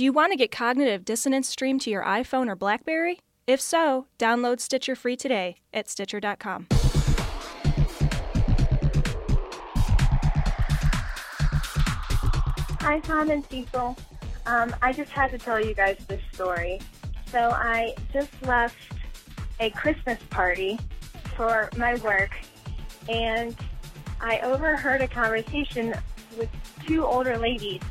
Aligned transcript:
Do 0.00 0.04
you 0.04 0.14
want 0.14 0.32
to 0.32 0.38
get 0.38 0.50
cognitive 0.50 1.04
dissonance 1.04 1.46
streamed 1.46 1.82
to 1.82 1.90
your 1.90 2.02
iPhone 2.04 2.48
or 2.48 2.56
Blackberry? 2.56 3.18
If 3.46 3.60
so, 3.60 4.06
download 4.18 4.58
Stitcher 4.58 4.96
free 4.96 5.14
today 5.14 5.56
at 5.74 5.90
Stitcher.com. 5.90 6.68
Hi, 12.80 12.98
Tom 13.02 13.28
and 13.28 13.44
Cecil. 13.44 13.94
Um, 14.46 14.74
I 14.80 14.90
just 14.94 15.10
had 15.10 15.32
to 15.32 15.38
tell 15.38 15.62
you 15.62 15.74
guys 15.74 15.98
this 16.08 16.22
story. 16.32 16.80
So 17.26 17.50
I 17.50 17.94
just 18.10 18.30
left 18.44 18.78
a 19.60 19.68
Christmas 19.68 20.18
party 20.30 20.78
for 21.36 21.68
my 21.76 21.96
work, 21.96 22.30
and 23.10 23.54
I 24.18 24.38
overheard 24.40 25.02
a 25.02 25.08
conversation 25.08 25.92
with 26.38 26.48
two 26.86 27.04
older 27.04 27.36
ladies 27.36 27.82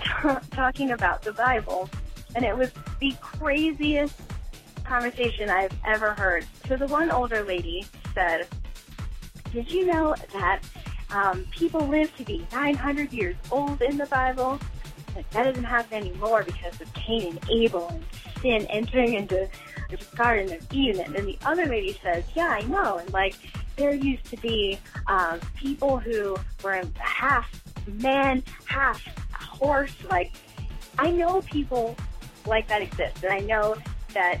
t- 0.00 0.28
talking 0.52 0.90
about 0.90 1.22
the 1.22 1.32
Bible, 1.32 1.88
and 2.34 2.44
it 2.44 2.56
was 2.56 2.70
the 3.00 3.14
craziest 3.20 4.16
conversation 4.84 5.50
I've 5.50 5.72
ever 5.86 6.12
heard. 6.14 6.44
So 6.68 6.76
the 6.76 6.86
one 6.86 7.10
older 7.10 7.42
lady 7.44 7.86
said, 8.14 8.46
"Did 9.52 9.70
you 9.70 9.86
know 9.86 10.14
that 10.32 10.60
um, 11.10 11.44
people 11.50 11.86
live 11.86 12.14
to 12.16 12.24
be 12.24 12.46
900 12.52 13.12
years 13.12 13.36
old 13.50 13.80
in 13.82 13.96
the 13.96 14.06
Bible?" 14.06 14.58
Like, 15.14 15.28
that 15.30 15.42
doesn't 15.44 15.64
happen 15.64 15.94
anymore 15.98 16.44
because 16.44 16.80
of 16.80 16.92
Cain 16.94 17.38
and 17.42 17.50
Abel 17.50 17.88
and 17.88 18.04
sin 18.40 18.66
entering 18.70 19.14
into 19.14 19.48
the 19.90 19.98
Garden 20.16 20.52
of 20.54 20.64
Eden. 20.72 21.00
And 21.04 21.14
then 21.14 21.26
the 21.26 21.38
other 21.44 21.66
lady 21.66 21.98
says, 22.02 22.24
"Yeah, 22.34 22.48
I 22.48 22.62
know." 22.62 22.98
And 22.98 23.12
like, 23.12 23.34
there 23.76 23.94
used 23.94 24.24
to 24.26 24.36
be 24.38 24.78
uh, 25.06 25.38
people 25.56 25.98
who 25.98 26.36
were 26.62 26.82
half 27.02 27.46
man, 27.86 28.42
half 28.66 29.02
course, 29.48 29.94
Like, 30.10 30.32
I 30.98 31.10
know 31.10 31.40
people 31.42 31.96
like 32.46 32.68
that 32.68 32.82
exist, 32.82 33.22
and 33.24 33.32
I 33.32 33.40
know 33.40 33.76
that 34.14 34.40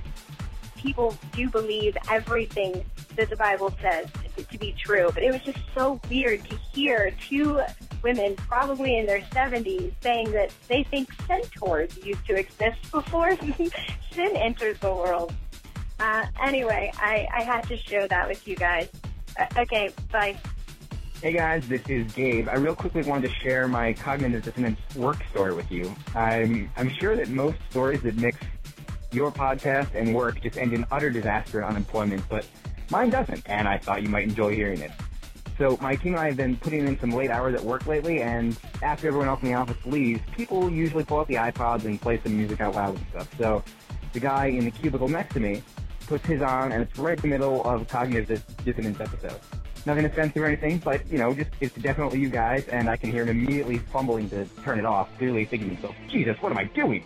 people 0.76 1.16
do 1.32 1.48
believe 1.48 1.96
everything 2.10 2.84
that 3.16 3.30
the 3.30 3.36
Bible 3.36 3.72
says 3.80 4.08
to 4.48 4.58
be 4.58 4.72
true. 4.78 5.10
But 5.12 5.22
it 5.22 5.30
was 5.32 5.42
just 5.42 5.58
so 5.76 6.00
weird 6.08 6.48
to 6.48 6.56
hear 6.72 7.14
two 7.28 7.60
women, 8.02 8.34
probably 8.36 8.96
in 8.96 9.04
their 9.04 9.20
70s, 9.32 9.92
saying 10.02 10.32
that 10.32 10.52
they 10.68 10.82
think 10.84 11.10
centaurs 11.26 11.94
used 12.02 12.24
to 12.26 12.34
exist 12.36 12.78
before 12.90 13.36
sin 13.36 14.36
enters 14.36 14.78
the 14.78 14.92
world. 14.94 15.34
Uh, 15.98 16.24
anyway, 16.42 16.90
I, 16.96 17.28
I 17.34 17.42
had 17.42 17.68
to 17.68 17.76
share 17.76 18.08
that 18.08 18.26
with 18.26 18.48
you 18.48 18.56
guys. 18.56 18.88
Uh, 19.38 19.44
okay, 19.58 19.90
bye. 20.10 20.36
Hey 21.22 21.34
guys, 21.34 21.68
this 21.68 21.82
is 21.86 22.10
Gabe. 22.14 22.48
I 22.48 22.54
real 22.54 22.74
quickly 22.74 23.02
wanted 23.02 23.28
to 23.28 23.34
share 23.40 23.68
my 23.68 23.92
cognitive 23.92 24.42
dissonance 24.42 24.80
work 24.96 25.18
story 25.30 25.52
with 25.52 25.70
you. 25.70 25.94
I'm, 26.14 26.70
I'm 26.78 26.88
sure 26.88 27.14
that 27.14 27.28
most 27.28 27.58
stories 27.68 28.00
that 28.04 28.16
mix 28.16 28.38
your 29.12 29.30
podcast 29.30 29.94
and 29.94 30.14
work 30.14 30.40
just 30.40 30.56
end 30.56 30.72
in 30.72 30.86
utter 30.90 31.10
disaster 31.10 31.60
and 31.60 31.68
unemployment, 31.68 32.26
but 32.30 32.46
mine 32.88 33.10
doesn't, 33.10 33.42
and 33.50 33.68
I 33.68 33.76
thought 33.76 34.02
you 34.02 34.08
might 34.08 34.28
enjoy 34.30 34.54
hearing 34.54 34.80
it. 34.80 34.92
So 35.58 35.78
my 35.82 35.94
team 35.94 36.14
and 36.14 36.20
I 36.20 36.28
have 36.28 36.38
been 36.38 36.56
putting 36.56 36.88
in 36.88 36.98
some 36.98 37.10
late 37.10 37.28
hours 37.30 37.54
at 37.54 37.62
work 37.64 37.86
lately, 37.86 38.22
and 38.22 38.56
after 38.82 39.06
everyone 39.08 39.28
else 39.28 39.42
in 39.42 39.48
the 39.48 39.54
office 39.54 39.76
leaves, 39.84 40.22
people 40.34 40.70
usually 40.70 41.04
pull 41.04 41.18
out 41.20 41.28
the 41.28 41.34
iPods 41.34 41.84
and 41.84 42.00
play 42.00 42.18
some 42.22 42.34
music 42.34 42.62
out 42.62 42.74
loud 42.76 42.96
and 42.96 43.06
stuff. 43.10 43.28
So 43.36 43.62
the 44.14 44.20
guy 44.20 44.46
in 44.46 44.64
the 44.64 44.70
cubicle 44.70 45.08
next 45.08 45.34
to 45.34 45.40
me 45.40 45.62
puts 46.06 46.24
his 46.24 46.40
on, 46.40 46.72
and 46.72 46.80
it's 46.82 46.98
right 46.98 47.18
in 47.22 47.28
the 47.28 47.36
middle 47.36 47.62
of 47.64 47.86
cognitive 47.88 48.42
dissonance 48.64 48.98
episode 49.00 49.38
nothing 49.86 50.04
offensive 50.04 50.42
or 50.42 50.46
anything, 50.46 50.78
but 50.78 51.06
you 51.10 51.18
know, 51.18 51.32
just 51.34 51.50
it's 51.60 51.74
definitely 51.76 52.20
you 52.20 52.28
guys, 52.28 52.66
and 52.68 52.88
I 52.88 52.96
can 52.96 53.10
hear 53.10 53.22
him 53.24 53.30
immediately 53.30 53.78
fumbling 53.78 54.28
to 54.30 54.44
turn 54.62 54.78
it 54.78 54.84
off, 54.84 55.08
clearly 55.18 55.44
thinking 55.44 55.70
to 55.70 55.74
himself, 55.74 55.96
Jesus, 56.08 56.36
what 56.40 56.52
am 56.52 56.58
I 56.58 56.64
doing? 56.64 57.04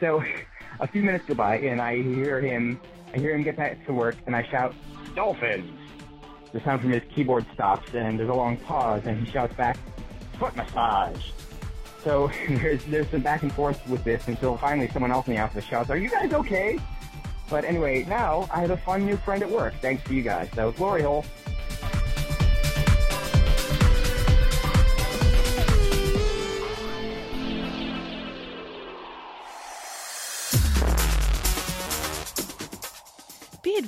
So 0.00 0.22
a 0.80 0.86
few 0.86 1.02
minutes 1.02 1.24
go 1.26 1.34
by, 1.34 1.58
and 1.58 1.80
I 1.80 2.02
hear 2.02 2.40
him, 2.40 2.80
I 3.14 3.18
hear 3.18 3.34
him 3.34 3.42
get 3.42 3.56
back 3.56 3.84
to 3.86 3.92
work, 3.92 4.16
and 4.26 4.34
I 4.34 4.42
shout, 4.48 4.74
Dolphins! 5.14 5.70
The 6.52 6.60
sound 6.60 6.82
from 6.82 6.90
his 6.90 7.02
keyboard 7.12 7.46
stops, 7.52 7.92
and 7.94 8.18
there's 8.18 8.30
a 8.30 8.34
long 8.34 8.56
pause, 8.58 9.02
and 9.06 9.24
he 9.26 9.30
shouts 9.32 9.54
back, 9.56 9.76
Foot 10.38 10.54
massage! 10.56 11.30
So 12.02 12.30
there's 12.48 12.84
there's 12.84 13.08
some 13.10 13.20
back 13.22 13.42
and 13.42 13.52
forth 13.52 13.80
with 13.88 14.04
this 14.04 14.28
until 14.28 14.56
finally 14.56 14.88
someone 14.88 15.10
else 15.10 15.26
in 15.26 15.34
the 15.34 15.40
office 15.40 15.64
shouts, 15.64 15.90
Are 15.90 15.96
you 15.96 16.08
guys 16.10 16.32
okay? 16.32 16.78
But 17.50 17.64
anyway, 17.64 18.04
now 18.08 18.48
I 18.52 18.60
have 18.60 18.70
a 18.70 18.76
fun 18.78 19.04
new 19.04 19.16
friend 19.18 19.42
at 19.42 19.50
work, 19.50 19.74
thanks 19.82 20.02
to 20.04 20.14
you 20.14 20.22
guys. 20.22 20.48
So 20.54 20.72
glory 20.72 21.02
hole. 21.02 21.24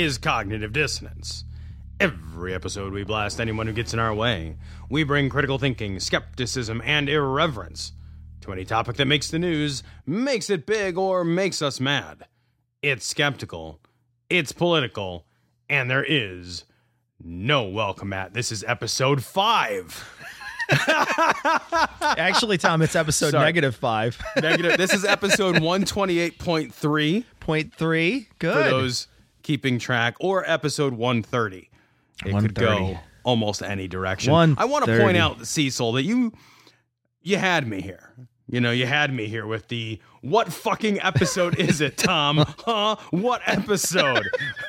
is 0.00 0.16
cognitive 0.18 0.72
dissonance. 0.72 1.42
Every 2.00 2.54
episode, 2.54 2.92
we 2.92 3.02
blast 3.02 3.40
anyone 3.40 3.66
who 3.66 3.72
gets 3.72 3.92
in 3.92 3.98
our 3.98 4.14
way. 4.14 4.54
We 4.88 5.02
bring 5.02 5.28
critical 5.28 5.58
thinking, 5.58 5.98
skepticism, 5.98 6.80
and 6.84 7.08
irreverence 7.08 7.90
to 8.42 8.52
any 8.52 8.64
topic 8.64 8.94
that 8.96 9.06
makes 9.06 9.28
the 9.30 9.38
news, 9.40 9.82
makes 10.06 10.48
it 10.50 10.64
big, 10.66 10.96
or 10.96 11.24
makes 11.24 11.60
us 11.62 11.80
mad. 11.80 12.26
It's 12.82 13.04
skeptical, 13.06 13.80
it's 14.30 14.52
political, 14.52 15.26
and 15.68 15.90
there 15.90 16.04
is 16.04 16.64
no 17.22 17.64
welcome 17.64 18.12
at. 18.12 18.32
This 18.34 18.52
is 18.52 18.62
episode 18.62 19.24
five. 19.24 20.00
Actually, 22.00 22.56
Tom, 22.58 22.80
it's 22.82 22.94
episode 22.94 23.30
Sorry. 23.32 23.46
negative 23.46 23.74
five. 23.74 24.16
negative. 24.40 24.76
This 24.76 24.94
is 24.94 25.04
episode 25.04 25.56
128.3. 25.56 27.24
Point 27.40 27.74
three. 27.74 28.28
Good. 28.38 28.52
For 28.52 28.70
those 28.70 29.08
keeping 29.48 29.78
track, 29.78 30.14
or 30.20 30.44
episode 30.46 30.92
130. 30.92 31.70
It 32.26 32.32
130. 32.34 32.46
could 32.52 32.54
go 32.54 33.00
almost 33.24 33.62
any 33.62 33.88
direction. 33.88 34.30
I 34.58 34.66
want 34.66 34.84
to 34.84 34.98
point 34.98 35.16
out, 35.16 35.44
Cecil, 35.46 35.92
that 35.92 36.02
you 36.02 36.34
you 37.22 37.38
had 37.38 37.66
me 37.66 37.80
here. 37.80 38.12
You 38.50 38.60
know, 38.60 38.72
you 38.72 38.84
had 38.84 39.10
me 39.10 39.26
here 39.26 39.46
with 39.46 39.68
the 39.68 40.00
what 40.20 40.52
fucking 40.52 41.00
episode 41.00 41.58
is 41.58 41.80
it, 41.80 41.96
Tom? 41.96 42.44
huh? 42.58 42.96
What 43.10 43.40
episode? 43.46 44.24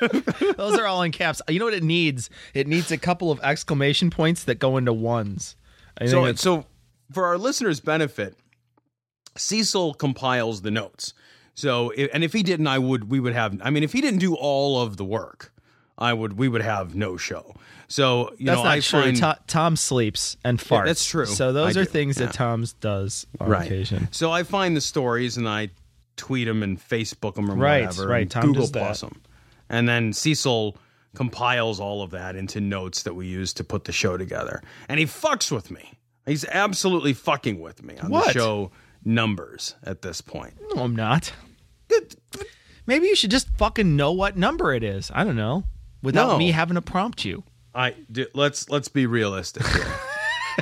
Those 0.56 0.78
are 0.78 0.86
all 0.86 1.02
in 1.02 1.12
caps. 1.12 1.42
You 1.50 1.58
know 1.58 1.64
what 1.66 1.74
it 1.74 1.82
needs? 1.84 2.30
It 2.54 2.66
needs 2.66 2.90
a 2.90 2.96
couple 2.96 3.30
of 3.30 3.38
exclamation 3.40 4.08
points 4.08 4.44
that 4.44 4.54
go 4.54 4.78
into 4.78 4.94
ones. 4.94 5.56
I 5.98 6.06
so, 6.06 6.32
so 6.36 6.64
for 7.12 7.26
our 7.26 7.36
listeners' 7.36 7.80
benefit, 7.80 8.34
Cecil 9.36 9.92
compiles 9.94 10.62
the 10.62 10.70
notes. 10.70 11.12
So, 11.60 11.90
and 11.90 12.24
if 12.24 12.32
he 12.32 12.42
didn't, 12.42 12.68
I 12.68 12.78
would, 12.78 13.10
we 13.10 13.20
would 13.20 13.34
have, 13.34 13.60
I 13.62 13.68
mean, 13.68 13.82
if 13.82 13.92
he 13.92 14.00
didn't 14.00 14.20
do 14.20 14.34
all 14.34 14.80
of 14.80 14.96
the 14.96 15.04
work, 15.04 15.52
I 15.98 16.10
would, 16.14 16.32
we 16.38 16.48
would 16.48 16.62
have 16.62 16.94
no 16.94 17.18
show. 17.18 17.54
So, 17.86 18.30
you 18.38 18.46
that's 18.46 18.56
know, 18.56 18.64
not 18.64 18.66
I 18.66 18.80
true. 18.80 19.02
Find, 19.02 19.16
Tom, 19.18 19.34
Tom 19.46 19.76
sleeps 19.76 20.38
and 20.42 20.58
farts. 20.58 20.70
Yeah, 20.70 20.84
that's 20.86 21.04
true. 21.04 21.26
So, 21.26 21.52
those 21.52 21.76
I 21.76 21.80
are 21.80 21.84
do. 21.84 21.90
things 21.90 22.18
yeah. 22.18 22.26
that 22.26 22.34
Tom's 22.34 22.72
does 22.74 23.26
on 23.38 23.50
right. 23.50 23.66
occasion. 23.66 24.08
So, 24.10 24.30
I 24.32 24.42
find 24.42 24.74
the 24.74 24.80
stories 24.80 25.36
and 25.36 25.46
I 25.46 25.68
tweet 26.16 26.48
them 26.48 26.62
and 26.62 26.80
Facebook 26.80 27.34
them 27.34 27.50
or 27.50 27.54
right, 27.56 27.82
whatever. 27.84 28.08
Right, 28.08 28.34
Right. 28.34 28.42
Google 28.42 28.66
Plus 28.68 29.02
them. 29.02 29.20
And 29.68 29.86
then 29.86 30.14
Cecil 30.14 30.78
compiles 31.14 31.78
all 31.78 32.00
of 32.02 32.10
that 32.12 32.36
into 32.36 32.62
notes 32.62 33.02
that 33.02 33.12
we 33.12 33.26
use 33.26 33.52
to 33.54 33.64
put 33.64 33.84
the 33.84 33.92
show 33.92 34.16
together. 34.16 34.62
And 34.88 34.98
he 34.98 35.04
fucks 35.04 35.52
with 35.52 35.70
me. 35.70 35.92
He's 36.24 36.46
absolutely 36.46 37.12
fucking 37.12 37.60
with 37.60 37.82
me 37.82 37.98
on 37.98 38.10
what? 38.10 38.28
the 38.28 38.32
show 38.32 38.70
numbers 39.04 39.74
at 39.84 40.00
this 40.00 40.22
point. 40.22 40.54
No, 40.74 40.82
I'm 40.84 40.96
not. 40.96 41.30
Maybe 42.90 43.06
you 43.06 43.14
should 43.14 43.30
just 43.30 43.48
fucking 43.56 43.94
know 43.94 44.10
what 44.10 44.36
number 44.36 44.74
it 44.74 44.82
is. 44.82 45.12
I 45.14 45.22
don't 45.22 45.36
know. 45.36 45.62
Without 46.02 46.26
no. 46.32 46.38
me 46.38 46.50
having 46.50 46.74
to 46.74 46.82
prompt 46.82 47.24
you. 47.24 47.44
I 47.72 47.94
do, 48.10 48.26
let's 48.34 48.68
let's 48.68 48.88
be 48.88 49.06
realistic. 49.06 49.62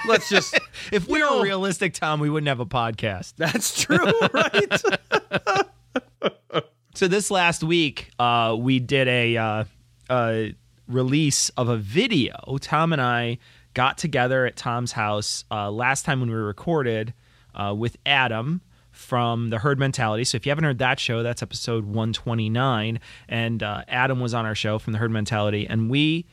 let's 0.07 0.29
just 0.29 0.61
if 0.93 1.09
we 1.09 1.23
were 1.23 1.43
realistic, 1.43 1.95
Tom, 1.95 2.21
we 2.21 2.29
wouldn't 2.29 2.49
have 2.49 2.61
a 2.61 2.67
podcast. 2.67 3.33
That's 3.39 3.81
true, 3.83 4.11
right? 4.35 6.65
so 6.95 7.09
this 7.09 7.31
last 7.31 7.65
week, 7.65 8.11
uh, 8.19 8.55
we 8.59 8.79
did 8.79 9.09
a, 9.09 9.37
uh, 9.39 9.65
a 10.11 10.55
release 10.87 11.49
of 11.57 11.71
a 11.71 11.79
video. 11.79 12.59
Tom 12.61 12.93
and 12.93 13.01
I 13.01 13.39
got 13.73 13.97
together 13.97 14.45
at 14.45 14.55
Tom's 14.55 14.93
house 14.93 15.47
uh, 15.51 15.71
last 15.71 16.05
time 16.05 16.21
when 16.21 16.29
we 16.29 16.37
recorded 16.37 17.15
uh, 17.55 17.75
with 17.75 17.97
Adam 18.05 18.61
from 18.99 19.50
the 19.50 19.59
Herd 19.61 19.79
Mentality. 19.79 20.25
So 20.25 20.35
if 20.37 20.45
you 20.45 20.50
haven't 20.50 20.65
heard 20.65 20.79
that 20.79 20.99
show, 20.99 21.23
that's 21.23 21.41
episode 21.41 21.85
129. 21.85 22.99
And 23.29 23.62
uh, 23.62 23.83
Adam 23.87 24.19
was 24.19 24.35
on 24.35 24.45
our 24.45 24.56
show 24.56 24.81
from 24.81 24.93
the 24.93 24.99
Herd 24.99 25.12
Mentality. 25.12 25.69
And 25.69 25.89
we 25.89 26.27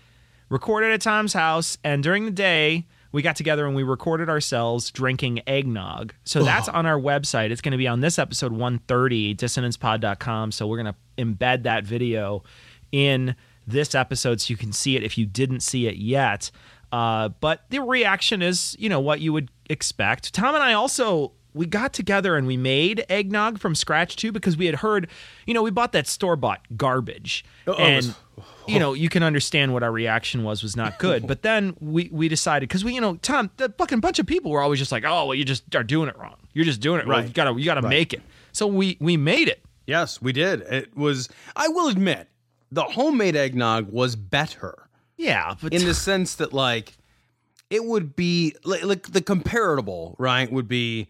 recorded 0.50 0.92
at 0.92 1.00
Tom's 1.00 1.34
house. 1.34 1.78
And 1.84 2.02
during 2.02 2.26
the 2.26 2.32
day, 2.32 2.88
we 3.12 3.22
got 3.22 3.36
together 3.36 3.68
and 3.68 3.76
we 3.76 3.84
recorded 3.84 4.30
ourselves 4.30 4.90
drinking 4.90 5.44
eggnog. 5.46 6.16
So 6.24 6.42
that's 6.44 6.68
on 6.68 6.88
our 6.88 6.98
website. 7.00 7.52
It's 7.52 7.62
going 7.62 7.74
to 7.74 7.78
be 7.78 7.88
on 7.88 8.02
this 8.02 8.18
episode 8.18 8.52
130, 8.52 9.36
dissonancepod.com. 9.36 10.52
So 10.52 10.66
we're 10.66 10.82
going 10.82 10.94
to 11.18 11.24
embed 11.24 11.64
that 11.64 11.84
video 11.84 12.42
in 12.92 13.36
this 13.68 13.94
episode 13.94 14.42
so 14.42 14.50
you 14.52 14.58
can 14.58 14.74
see 14.74 14.96
it 14.96 15.04
if 15.04 15.20
you 15.20 15.28
didn't 15.28 15.60
see 15.60 15.86
it 15.86 15.98
yet. 15.98 16.50
Uh, 16.92 17.30
but 17.30 17.66
the 17.70 17.80
reaction 17.82 18.42
is, 18.42 18.76
you 18.80 18.90
know, 18.90 19.00
what 19.00 19.20
you 19.22 19.32
would 19.34 19.52
expect. 19.70 20.34
Tom 20.34 20.56
and 20.56 20.64
I 20.64 20.74
also 20.74 21.32
we 21.56 21.66
got 21.66 21.94
together 21.94 22.36
and 22.36 22.46
we 22.46 22.58
made 22.58 23.04
eggnog 23.10 23.58
from 23.58 23.74
scratch 23.74 24.16
too 24.18 24.32
because 24.32 24.58
we 24.58 24.66
had 24.66 24.76
heard, 24.76 25.08
you 25.48 25.54
know, 25.54 25.64
we 25.64 25.72
bought 25.72 25.94
that 25.94 26.06
store 26.06 26.36
bought 26.36 26.60
garbage, 26.76 27.46
oh, 27.66 27.74
and 27.74 28.14
oh. 28.40 28.44
you 28.68 28.78
know, 28.78 28.94
you 28.94 29.08
can 29.10 29.24
understand 29.24 29.74
what 29.74 29.82
our 29.82 29.92
reaction 29.92 30.44
was 30.44 30.62
was 30.62 30.76
not 30.76 31.00
good. 31.00 31.26
but 31.28 31.42
then 31.42 31.76
we 31.80 32.10
we 32.12 32.28
decided 32.28 32.68
because 32.70 32.84
we, 32.84 32.94
you 32.94 33.02
know, 33.02 33.16
Tom, 33.18 33.50
the 33.58 33.70
fucking 33.78 34.02
bunch 34.02 34.20
of 34.20 34.26
people 34.28 34.52
were 34.52 34.62
always 34.62 34.78
just 34.80 34.92
like, 34.92 35.06
oh, 35.06 35.26
well, 35.26 35.36
you 35.36 35.46
just 35.46 35.74
are 35.74 35.84
doing 35.84 36.10
it 36.10 36.18
wrong. 36.20 36.36
You're 36.54 36.66
just 36.66 36.82
doing 36.82 37.00
it 37.00 37.08
right. 37.08 37.20
Wrong. 37.20 37.28
You 37.28 37.34
gotta 37.34 37.58
you 37.60 37.66
gotta 37.66 37.82
right. 37.82 37.90
make 37.90 38.14
it. 38.14 38.22
So 38.52 38.68
we 38.68 38.98
we 39.00 39.16
made 39.18 39.48
it. 39.48 39.64
Yes, 39.88 40.22
we 40.22 40.34
did. 40.34 40.62
It 40.62 40.96
was. 40.98 41.30
I 41.56 41.68
will 41.70 41.88
admit, 41.90 42.28
the 42.72 42.84
homemade 42.84 43.36
eggnog 43.36 43.90
was 43.92 44.16
better. 44.16 44.90
Yeah, 45.18 45.54
but 45.62 45.74
in 45.74 45.86
the 45.86 45.94
sense 45.96 46.36
that 46.36 46.52
like. 46.54 46.94
It 47.72 47.84
would 47.84 48.16
be 48.16 48.56
like, 48.64 48.84
like 48.86 49.12
the 49.12 49.22
comparable, 49.22 50.16
right? 50.20 50.50
Would 50.52 50.68
be 50.68 51.08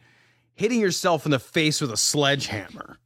hitting 0.56 0.80
yourself 0.80 1.26
in 1.26 1.32
the 1.32 1.40
face 1.40 1.80
with 1.82 1.92
a 1.92 1.98
sledgehammer 1.98 2.98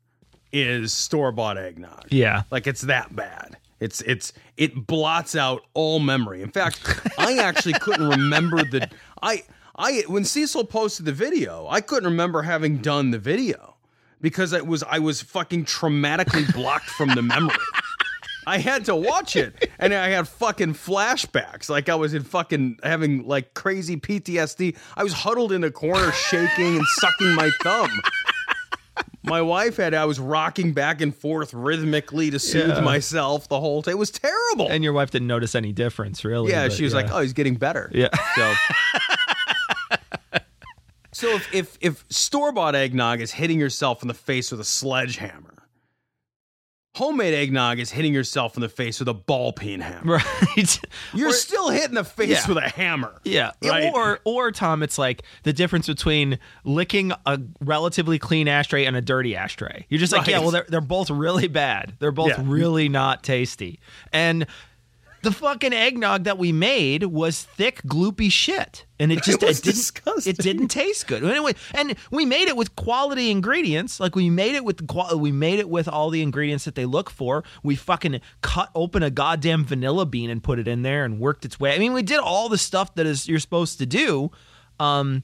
is 0.51 0.93
store 0.93 1.31
bought 1.31 1.57
eggnog. 1.57 2.05
Yeah. 2.09 2.43
Like 2.51 2.67
it's 2.67 2.81
that 2.81 3.15
bad. 3.15 3.57
It's 3.79 4.01
it's 4.01 4.33
it 4.57 4.87
blots 4.87 5.35
out 5.35 5.61
all 5.73 5.99
memory. 5.99 6.41
In 6.41 6.51
fact, 6.51 6.81
I 7.17 7.37
actually 7.37 7.73
couldn't 7.73 8.07
remember 8.09 8.63
the 8.63 8.89
I 9.21 9.43
I 9.75 10.03
when 10.07 10.23
Cecil 10.25 10.65
posted 10.65 11.05
the 11.05 11.13
video, 11.13 11.67
I 11.69 11.81
couldn't 11.81 12.09
remember 12.09 12.41
having 12.43 12.77
done 12.77 13.11
the 13.11 13.19
video 13.19 13.75
because 14.21 14.53
it 14.53 14.65
was 14.67 14.83
I 14.83 14.99
was 14.99 15.21
fucking 15.21 15.65
traumatically 15.65 16.51
blocked 16.53 16.89
from 16.89 17.09
the 17.15 17.21
memory. 17.21 17.55
I 18.49 18.57
had 18.57 18.85
to 18.85 18.95
watch 18.95 19.35
it, 19.35 19.69
and 19.77 19.93
I 19.93 20.09
had 20.09 20.27
fucking 20.27 20.73
flashbacks. 20.73 21.69
Like 21.69 21.87
I 21.87 21.93
was 21.93 22.15
in 22.15 22.23
fucking 22.23 22.79
having 22.81 23.27
like 23.27 23.53
crazy 23.53 23.95
PTSD. 23.95 24.75
I 24.97 25.03
was 25.03 25.13
huddled 25.13 25.51
in 25.51 25.63
a 25.63 25.69
corner, 25.69 26.11
shaking 26.11 26.77
and 26.77 26.85
sucking 26.95 27.35
my 27.35 27.51
thumb. 27.61 27.91
My 29.21 29.43
wife 29.43 29.77
had 29.77 29.93
I 29.93 30.05
was 30.05 30.19
rocking 30.19 30.73
back 30.73 30.99
and 30.99 31.15
forth 31.15 31.53
rhythmically 31.53 32.31
to 32.31 32.39
soothe 32.39 32.69
yeah. 32.69 32.79
myself 32.81 33.47
the 33.47 33.59
whole 33.59 33.83
time. 33.83 33.91
It 33.91 33.97
was 33.99 34.09
terrible. 34.09 34.67
And 34.67 34.83
your 34.83 34.93
wife 34.93 35.11
didn't 35.11 35.27
notice 35.27 35.53
any 35.53 35.71
difference, 35.71 36.25
really. 36.25 36.51
Yeah, 36.51 36.69
she 36.69 36.83
was 36.85 36.93
yeah. 36.93 37.01
like, 37.01 37.11
"Oh, 37.11 37.19
he's 37.19 37.33
getting 37.33 37.53
better." 37.53 37.91
Yeah. 37.93 38.09
So. 38.35 38.53
so 41.11 41.35
if 41.35 41.47
if, 41.53 41.77
if 41.81 42.05
store 42.09 42.51
bought 42.51 42.73
eggnog 42.73 43.21
is 43.21 43.31
hitting 43.31 43.59
yourself 43.59 44.01
in 44.01 44.07
the 44.07 44.15
face 44.15 44.49
with 44.49 44.59
a 44.59 44.63
sledgehammer 44.65 45.58
homemade 46.95 47.33
eggnog 47.33 47.79
is 47.79 47.91
hitting 47.91 48.13
yourself 48.13 48.55
in 48.57 48.61
the 48.61 48.69
face 48.69 48.99
with 48.99 49.07
a 49.07 49.13
ball 49.13 49.53
peen 49.53 49.79
hammer. 49.79 49.99
Right. 50.09 50.79
You're 51.13 51.29
or, 51.29 51.33
still 51.33 51.69
hitting 51.69 51.95
the 51.95 52.03
face 52.03 52.29
yeah. 52.29 52.47
with 52.47 52.57
a 52.57 52.67
hammer. 52.69 53.19
Yeah. 53.23 53.51
Right? 53.63 53.91
Or 53.93 54.19
or 54.23 54.51
Tom, 54.51 54.81
it's 54.83 54.97
like 54.97 55.23
the 55.43 55.53
difference 55.53 55.87
between 55.87 56.39
licking 56.63 57.11
a 57.25 57.39
relatively 57.61 58.17
clean 58.19 58.47
ashtray 58.47 58.85
and 58.85 58.95
a 58.95 59.01
dirty 59.01 59.35
ashtray. 59.35 59.85
You're 59.89 59.99
just 59.99 60.11
like, 60.13 60.21
right. 60.21 60.29
yeah, 60.29 60.39
well 60.39 60.51
they're, 60.51 60.65
they're 60.67 60.81
both 60.81 61.09
really 61.09 61.47
bad. 61.47 61.93
They're 61.99 62.11
both 62.11 62.29
yeah. 62.29 62.43
really 62.43 62.89
not 62.89 63.23
tasty. 63.23 63.79
And 64.11 64.47
the 65.21 65.31
fucking 65.31 65.73
eggnog 65.73 66.23
that 66.25 66.37
we 66.37 66.51
made 66.51 67.03
was 67.03 67.43
thick, 67.43 67.81
gloopy 67.83 68.31
shit, 68.31 68.85
and 68.99 69.11
it 69.11 69.23
just 69.23 69.43
it, 69.43 69.49
it 69.49 69.55
didn't 69.61 69.75
disgusting. 69.75 70.31
it 70.31 70.37
didn't 70.37 70.67
taste 70.69 71.07
good. 71.07 71.23
Anyway, 71.23 71.53
and 71.75 71.95
we 72.11 72.25
made 72.25 72.47
it 72.47 72.55
with 72.57 72.75
quality 72.75 73.31
ingredients. 73.31 73.99
Like 73.99 74.15
we 74.15 74.29
made 74.29 74.55
it 74.55 74.63
with 74.63 74.77
the 74.77 74.85
qual- 74.85 75.19
we 75.19 75.31
made 75.31 75.59
it 75.59 75.69
with 75.69 75.87
all 75.87 76.09
the 76.09 76.21
ingredients 76.21 76.65
that 76.65 76.75
they 76.75 76.85
look 76.85 77.09
for. 77.09 77.43
We 77.63 77.75
fucking 77.75 78.21
cut 78.41 78.69
open 78.75 79.03
a 79.03 79.09
goddamn 79.09 79.65
vanilla 79.65 80.05
bean 80.05 80.29
and 80.29 80.41
put 80.43 80.59
it 80.59 80.67
in 80.67 80.81
there 80.83 81.05
and 81.05 81.19
worked 81.19 81.45
its 81.45 81.59
way. 81.59 81.73
I 81.75 81.79
mean, 81.79 81.93
we 81.93 82.03
did 82.03 82.19
all 82.19 82.49
the 82.49 82.57
stuff 82.57 82.95
that 82.95 83.05
is 83.05 83.27
you're 83.27 83.39
supposed 83.39 83.79
to 83.79 83.85
do. 83.85 84.31
Um, 84.79 85.23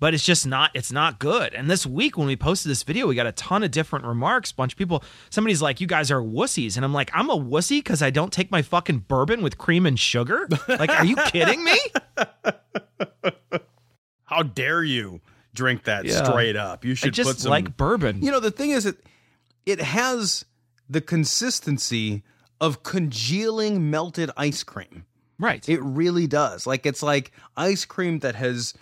but 0.00 0.14
it's 0.14 0.24
just 0.24 0.46
not 0.46 0.70
it's 0.74 0.92
not 0.92 1.18
good. 1.18 1.54
And 1.54 1.70
this 1.70 1.84
week 1.84 2.16
when 2.16 2.26
we 2.26 2.36
posted 2.36 2.70
this 2.70 2.82
video, 2.82 3.06
we 3.06 3.14
got 3.14 3.26
a 3.26 3.32
ton 3.32 3.62
of 3.62 3.70
different 3.70 4.04
remarks. 4.04 4.52
Bunch 4.52 4.72
of 4.72 4.78
people, 4.78 5.02
somebody's 5.30 5.60
like, 5.60 5.80
"You 5.80 5.86
guys 5.86 6.10
are 6.10 6.20
wussies," 6.20 6.76
and 6.76 6.84
I'm 6.84 6.92
like, 6.92 7.10
"I'm 7.14 7.30
a 7.30 7.36
wussy 7.38 7.78
because 7.78 8.02
I 8.02 8.10
don't 8.10 8.32
take 8.32 8.50
my 8.50 8.62
fucking 8.62 9.06
bourbon 9.08 9.42
with 9.42 9.58
cream 9.58 9.86
and 9.86 9.98
sugar." 9.98 10.48
Like, 10.68 10.90
are 10.90 11.04
you 11.04 11.16
kidding 11.26 11.64
me? 11.64 11.78
How 14.24 14.42
dare 14.42 14.82
you 14.82 15.20
drink 15.54 15.84
that 15.84 16.04
yeah. 16.04 16.22
straight 16.22 16.56
up? 16.56 16.84
You 16.84 16.94
should 16.94 17.08
I 17.10 17.10
just 17.10 17.40
some, 17.40 17.50
like 17.50 17.76
bourbon. 17.76 18.22
You 18.22 18.30
know 18.30 18.40
the 18.40 18.50
thing 18.52 18.70
is 18.70 18.86
it 18.86 18.96
it 19.66 19.80
has 19.80 20.44
the 20.88 21.00
consistency 21.00 22.22
of 22.60 22.82
congealing 22.82 23.90
melted 23.90 24.30
ice 24.36 24.62
cream. 24.62 25.04
Right. 25.40 25.68
It 25.68 25.80
really 25.82 26.26
does. 26.26 26.66
Like 26.66 26.86
it's 26.86 27.02
like 27.02 27.32
ice 27.56 27.84
cream 27.84 28.20
that 28.20 28.34
has 28.34 28.74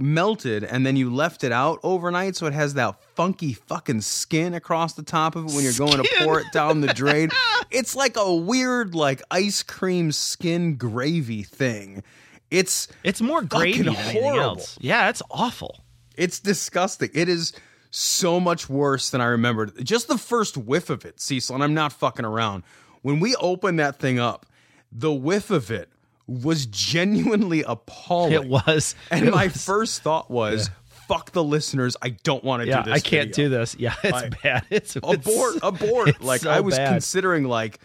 melted 0.00 0.64
and 0.64 0.84
then 0.86 0.96
you 0.96 1.12
left 1.14 1.44
it 1.44 1.52
out 1.52 1.78
overnight 1.82 2.34
so 2.34 2.46
it 2.46 2.54
has 2.54 2.72
that 2.74 2.98
funky 3.14 3.52
fucking 3.52 4.00
skin 4.00 4.54
across 4.54 4.94
the 4.94 5.02
top 5.02 5.36
of 5.36 5.44
it 5.44 5.52
when 5.54 5.62
you're 5.62 5.72
skin. 5.74 5.88
going 5.88 6.02
to 6.02 6.08
pour 6.24 6.40
it 6.40 6.46
down 6.52 6.80
the 6.80 6.86
drain. 6.94 7.28
it's 7.70 7.94
like 7.94 8.16
a 8.16 8.34
weird 8.34 8.94
like 8.94 9.20
ice 9.30 9.62
cream 9.62 10.10
skin 10.10 10.74
gravy 10.76 11.42
thing. 11.42 12.02
It's 12.50 12.88
it's 13.04 13.20
more 13.20 13.42
gravy 13.42 13.82
than 13.82 13.92
horrible. 13.94 14.10
anything 14.10 14.36
else. 14.38 14.78
Yeah, 14.80 15.10
it's 15.10 15.22
awful. 15.30 15.82
It's 16.16 16.40
disgusting. 16.40 17.10
It 17.14 17.28
is 17.28 17.52
so 17.90 18.40
much 18.40 18.68
worse 18.68 19.10
than 19.10 19.20
I 19.20 19.26
remembered. 19.26 19.84
Just 19.84 20.08
the 20.08 20.18
first 20.18 20.56
whiff 20.56 20.90
of 20.90 21.04
it, 21.04 21.20
Cecil, 21.20 21.54
and 21.54 21.62
I'm 21.62 21.74
not 21.74 21.92
fucking 21.92 22.24
around. 22.24 22.64
When 23.02 23.20
we 23.20 23.36
opened 23.36 23.78
that 23.78 23.98
thing 23.98 24.18
up, 24.18 24.46
the 24.92 25.12
whiff 25.12 25.50
of 25.50 25.70
it 25.70 25.90
was 26.30 26.66
genuinely 26.66 27.62
appalling. 27.66 28.32
It 28.32 28.44
was. 28.46 28.94
And 29.10 29.26
it 29.28 29.34
my 29.34 29.44
was. 29.46 29.64
first 29.64 30.02
thought 30.02 30.30
was, 30.30 30.68
yeah 30.68 30.74
fuck 31.10 31.32
the 31.32 31.42
listeners. 31.42 31.96
I 32.00 32.10
don't 32.10 32.44
want 32.44 32.62
to 32.62 32.68
yeah, 32.68 32.84
do 32.84 32.90
this. 32.92 33.00
I 33.00 33.00
can't 33.04 33.34
video. 33.34 33.46
do 33.46 33.48
this. 33.48 33.74
Yeah, 33.76 33.96
it's 34.04 34.42
bad. 34.44 34.64
It's 34.70 34.94
abort, 34.94 35.18
it's, 35.24 35.58
abort. 35.60 36.08
It's 36.10 36.20
like 36.20 36.42
so 36.42 36.52
I 36.52 36.60
was 36.60 36.76
bad. 36.76 36.88
considering 36.92 37.42
like 37.42 37.80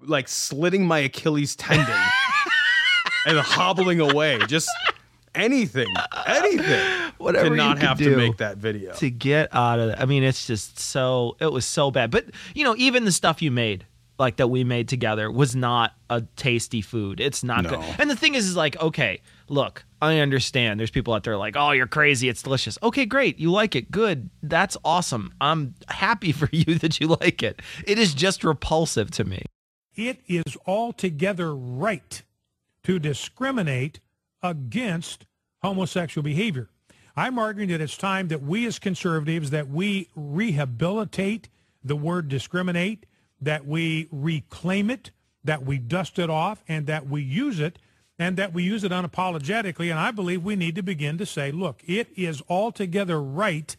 like 0.00 0.26
slitting 0.26 0.86
my 0.86 1.00
Achilles 1.00 1.54
tendon 1.54 1.94
and 3.26 3.38
hobbling 3.40 4.00
away. 4.00 4.38
Just 4.48 4.70
anything, 5.34 5.86
anything. 6.26 6.88
Whatever 7.18 7.50
to 7.50 7.56
not 7.56 7.76
have 7.78 7.98
to 7.98 8.16
make 8.16 8.38
that 8.38 8.56
video 8.56 8.94
to 8.94 9.10
get 9.10 9.54
out 9.54 9.78
of 9.78 9.88
that. 9.88 10.00
I 10.00 10.06
mean, 10.06 10.22
it's 10.24 10.46
just 10.46 10.78
so 10.78 11.36
it 11.40 11.52
was 11.52 11.66
so 11.66 11.90
bad. 11.90 12.10
But 12.10 12.24
you 12.54 12.64
know, 12.64 12.74
even 12.78 13.04
the 13.04 13.12
stuff 13.12 13.42
you 13.42 13.50
made, 13.50 13.84
like 14.18 14.36
that 14.36 14.48
we 14.48 14.64
made 14.64 14.88
together 14.88 15.30
was 15.30 15.56
not 15.56 15.92
a 16.10 16.22
tasty 16.36 16.80
food. 16.82 17.20
It's 17.20 17.42
not 17.42 17.64
no. 17.64 17.70
good. 17.70 17.80
And 17.98 18.10
the 18.10 18.16
thing 18.16 18.34
is, 18.34 18.46
is 18.46 18.56
like, 18.56 18.80
okay, 18.80 19.20
look, 19.48 19.84
I 20.00 20.18
understand. 20.18 20.78
There's 20.78 20.90
people 20.90 21.14
out 21.14 21.24
there 21.24 21.36
like, 21.36 21.56
oh, 21.56 21.72
you're 21.72 21.86
crazy. 21.86 22.28
It's 22.28 22.42
delicious. 22.42 22.78
Okay, 22.82 23.06
great. 23.06 23.38
You 23.38 23.50
like 23.50 23.74
it. 23.74 23.90
Good. 23.90 24.28
That's 24.42 24.76
awesome. 24.84 25.32
I'm 25.40 25.74
happy 25.88 26.32
for 26.32 26.48
you 26.52 26.74
that 26.78 27.00
you 27.00 27.08
like 27.08 27.42
it. 27.42 27.60
It 27.86 27.98
is 27.98 28.14
just 28.14 28.44
repulsive 28.44 29.10
to 29.12 29.24
me. 29.24 29.44
It 29.94 30.20
is 30.26 30.56
altogether 30.66 31.54
right 31.54 32.22
to 32.84 32.98
discriminate 32.98 34.00
against 34.42 35.26
homosexual 35.62 36.22
behavior. 36.22 36.68
I'm 37.14 37.38
arguing 37.38 37.68
that 37.68 37.82
it's 37.82 37.98
time 37.98 38.28
that 38.28 38.42
we 38.42 38.66
as 38.66 38.78
conservatives 38.78 39.50
that 39.50 39.68
we 39.68 40.08
rehabilitate 40.16 41.48
the 41.84 41.94
word 41.94 42.28
discriminate 42.28 43.04
that 43.42 43.66
we 43.66 44.08
reclaim 44.12 44.88
it, 44.88 45.10
that 45.44 45.64
we 45.64 45.76
dust 45.78 46.18
it 46.18 46.30
off, 46.30 46.62
and 46.68 46.86
that 46.86 47.08
we 47.08 47.20
use 47.22 47.58
it, 47.60 47.78
and 48.18 48.36
that 48.36 48.52
we 48.54 48.62
use 48.62 48.84
it 48.84 48.92
unapologetically. 48.92 49.90
And 49.90 49.98
I 49.98 50.12
believe 50.12 50.44
we 50.44 50.56
need 50.56 50.76
to 50.76 50.82
begin 50.82 51.18
to 51.18 51.26
say, 51.26 51.50
look, 51.50 51.82
it 51.84 52.08
is 52.16 52.40
altogether 52.48 53.20
right 53.20 53.76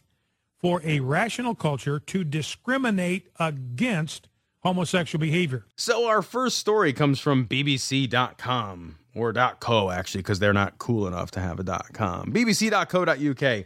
for 0.60 0.82
a 0.84 1.00
rational 1.00 1.54
culture 1.54 1.98
to 1.98 2.24
discriminate 2.24 3.28
against 3.40 4.28
homosexual 4.62 5.20
behavior. 5.20 5.64
So 5.76 6.06
our 6.06 6.22
first 6.22 6.58
story 6.58 6.92
comes 6.92 7.18
from 7.20 7.46
BBC.com 7.46 8.96
or 9.14 9.32
.co 9.60 9.90
actually 9.90 10.20
because 10.20 10.38
they're 10.40 10.54
not 10.54 10.78
cool 10.78 11.06
enough 11.06 11.30
to 11.32 11.40
have 11.40 11.58
a 11.58 11.64
.com. 11.92 12.32
BBC.co.uk. 12.32 13.64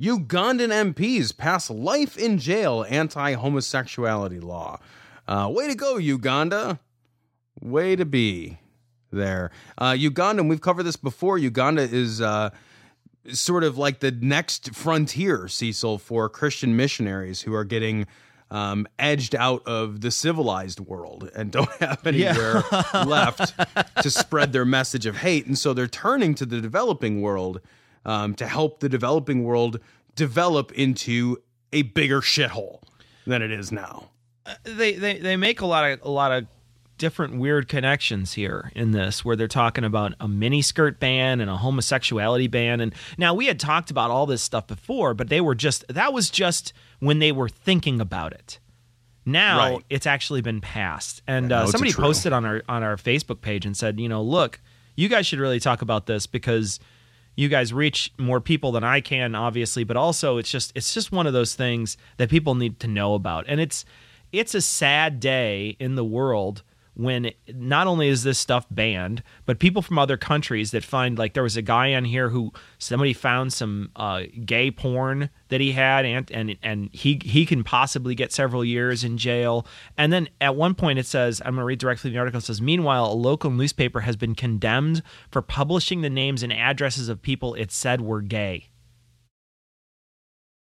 Ugandan 0.00 0.70
MPs 0.94 1.36
pass 1.36 1.68
life 1.68 2.16
in 2.16 2.38
jail 2.38 2.86
anti-homosexuality 2.88 4.40
law. 4.40 4.78
Uh, 5.30 5.48
way 5.48 5.68
to 5.68 5.76
go, 5.76 5.96
Uganda. 5.96 6.80
Way 7.60 7.94
to 7.94 8.04
be 8.04 8.58
there. 9.12 9.52
Uh, 9.78 9.94
Uganda, 9.96 10.42
we've 10.42 10.60
covered 10.60 10.82
this 10.82 10.96
before, 10.96 11.38
Uganda 11.38 11.82
is 11.82 12.20
uh, 12.20 12.50
sort 13.30 13.62
of 13.62 13.78
like 13.78 14.00
the 14.00 14.10
next 14.10 14.74
frontier, 14.74 15.46
Cecil, 15.46 15.98
for 15.98 16.28
Christian 16.28 16.76
missionaries 16.76 17.42
who 17.42 17.54
are 17.54 17.64
getting. 17.64 18.06
Um, 18.52 18.88
edged 18.98 19.36
out 19.36 19.64
of 19.64 20.00
the 20.00 20.10
civilized 20.10 20.80
world 20.80 21.30
and 21.36 21.52
don't 21.52 21.70
have 21.80 22.04
anywhere 22.04 22.64
yeah. 22.92 23.04
left 23.06 23.52
to 24.02 24.10
spread 24.10 24.52
their 24.52 24.64
message 24.64 25.06
of 25.06 25.16
hate. 25.18 25.46
And 25.46 25.56
so 25.56 25.72
they're 25.72 25.86
turning 25.86 26.34
to 26.34 26.44
the 26.44 26.60
developing 26.60 27.22
world 27.22 27.60
um, 28.04 28.34
to 28.34 28.48
help 28.48 28.80
the 28.80 28.88
developing 28.88 29.44
world 29.44 29.78
develop 30.16 30.72
into 30.72 31.36
a 31.72 31.82
bigger 31.82 32.20
shithole 32.22 32.82
than 33.24 33.40
it 33.40 33.52
is 33.52 33.70
now 33.70 34.10
they, 34.64 34.92
they 34.94 35.18
they 35.18 35.36
make 35.36 35.60
a 35.60 35.66
lot 35.66 35.88
of 35.90 36.02
a 36.02 36.08
lot 36.10 36.32
of 36.32 36.46
different 36.98 37.38
weird 37.38 37.66
connections 37.66 38.34
here 38.34 38.70
in 38.74 38.90
this 38.90 39.24
where 39.24 39.34
they're 39.34 39.48
talking 39.48 39.84
about 39.84 40.12
a 40.20 40.28
mini 40.28 40.60
skirt 40.60 41.00
ban 41.00 41.40
and 41.40 41.48
a 41.50 41.56
homosexuality 41.56 42.46
ban 42.46 42.78
and 42.82 42.94
now 43.16 43.32
we 43.32 43.46
had 43.46 43.58
talked 43.58 43.90
about 43.90 44.10
all 44.10 44.26
this 44.26 44.42
stuff 44.42 44.66
before 44.66 45.14
but 45.14 45.28
they 45.30 45.40
were 45.40 45.54
just 45.54 45.82
that 45.88 46.12
was 46.12 46.28
just 46.28 46.74
when 46.98 47.18
they 47.18 47.32
were 47.32 47.48
thinking 47.48 48.02
about 48.02 48.34
it 48.34 48.58
now 49.24 49.58
right. 49.76 49.84
it's 49.88 50.06
actually 50.06 50.42
been 50.42 50.60
passed 50.60 51.22
and 51.26 51.48
yeah, 51.50 51.62
uh, 51.62 51.66
somebody 51.66 51.90
posted 51.90 52.34
on 52.34 52.44
our 52.44 52.62
on 52.68 52.82
our 52.82 52.96
facebook 52.96 53.40
page 53.40 53.64
and 53.64 53.74
said 53.78 53.98
you 53.98 54.08
know 54.08 54.22
look 54.22 54.60
you 54.94 55.08
guys 55.08 55.26
should 55.26 55.38
really 55.38 55.60
talk 55.60 55.80
about 55.80 56.04
this 56.04 56.26
because 56.26 56.78
you 57.34 57.48
guys 57.48 57.72
reach 57.72 58.12
more 58.18 58.42
people 58.42 58.72
than 58.72 58.84
i 58.84 59.00
can 59.00 59.34
obviously 59.34 59.84
but 59.84 59.96
also 59.96 60.36
it's 60.36 60.50
just 60.50 60.70
it's 60.74 60.92
just 60.92 61.10
one 61.10 61.26
of 61.26 61.32
those 61.32 61.54
things 61.54 61.96
that 62.18 62.28
people 62.28 62.54
need 62.54 62.78
to 62.78 62.86
know 62.86 63.14
about 63.14 63.42
and 63.48 63.58
it's 63.58 63.86
it's 64.32 64.54
a 64.54 64.60
sad 64.60 65.18
day 65.20 65.76
in 65.80 65.94
the 65.94 66.04
world 66.04 66.62
when 66.94 67.30
not 67.54 67.86
only 67.86 68.08
is 68.08 68.24
this 68.24 68.38
stuff 68.38 68.66
banned, 68.70 69.22
but 69.46 69.58
people 69.58 69.80
from 69.80 69.98
other 69.98 70.18
countries 70.18 70.70
that 70.72 70.84
find 70.84 71.16
like 71.16 71.32
there 71.32 71.42
was 71.42 71.56
a 71.56 71.62
guy 71.62 71.94
on 71.94 72.04
here 72.04 72.28
who 72.28 72.52
somebody 72.78 73.14
found 73.14 73.52
some 73.52 73.90
uh, 73.96 74.22
gay 74.44 74.70
porn 74.70 75.30
that 75.48 75.60
he 75.62 75.72
had, 75.72 76.04
and 76.04 76.30
and 76.30 76.56
and 76.62 76.90
he 76.92 77.18
he 77.24 77.46
can 77.46 77.64
possibly 77.64 78.14
get 78.14 78.32
several 78.32 78.62
years 78.64 79.02
in 79.02 79.16
jail. 79.16 79.66
And 79.96 80.12
then 80.12 80.28
at 80.42 80.56
one 80.56 80.74
point 80.74 80.98
it 80.98 81.06
says, 81.06 81.40
I'm 81.42 81.52
going 81.54 81.62
to 81.62 81.64
read 81.64 81.78
directly 81.78 82.10
from 82.10 82.14
the 82.14 82.18
article. 82.18 82.38
It 82.38 82.44
says, 82.44 82.60
meanwhile, 82.60 83.06
a 83.10 83.14
local 83.14 83.50
newspaper 83.50 84.00
has 84.00 84.16
been 84.16 84.34
condemned 84.34 85.02
for 85.30 85.40
publishing 85.40 86.02
the 86.02 86.10
names 86.10 86.42
and 86.42 86.52
addresses 86.52 87.08
of 87.08 87.22
people 87.22 87.54
it 87.54 87.72
said 87.72 88.02
were 88.02 88.20
gay. 88.20 88.68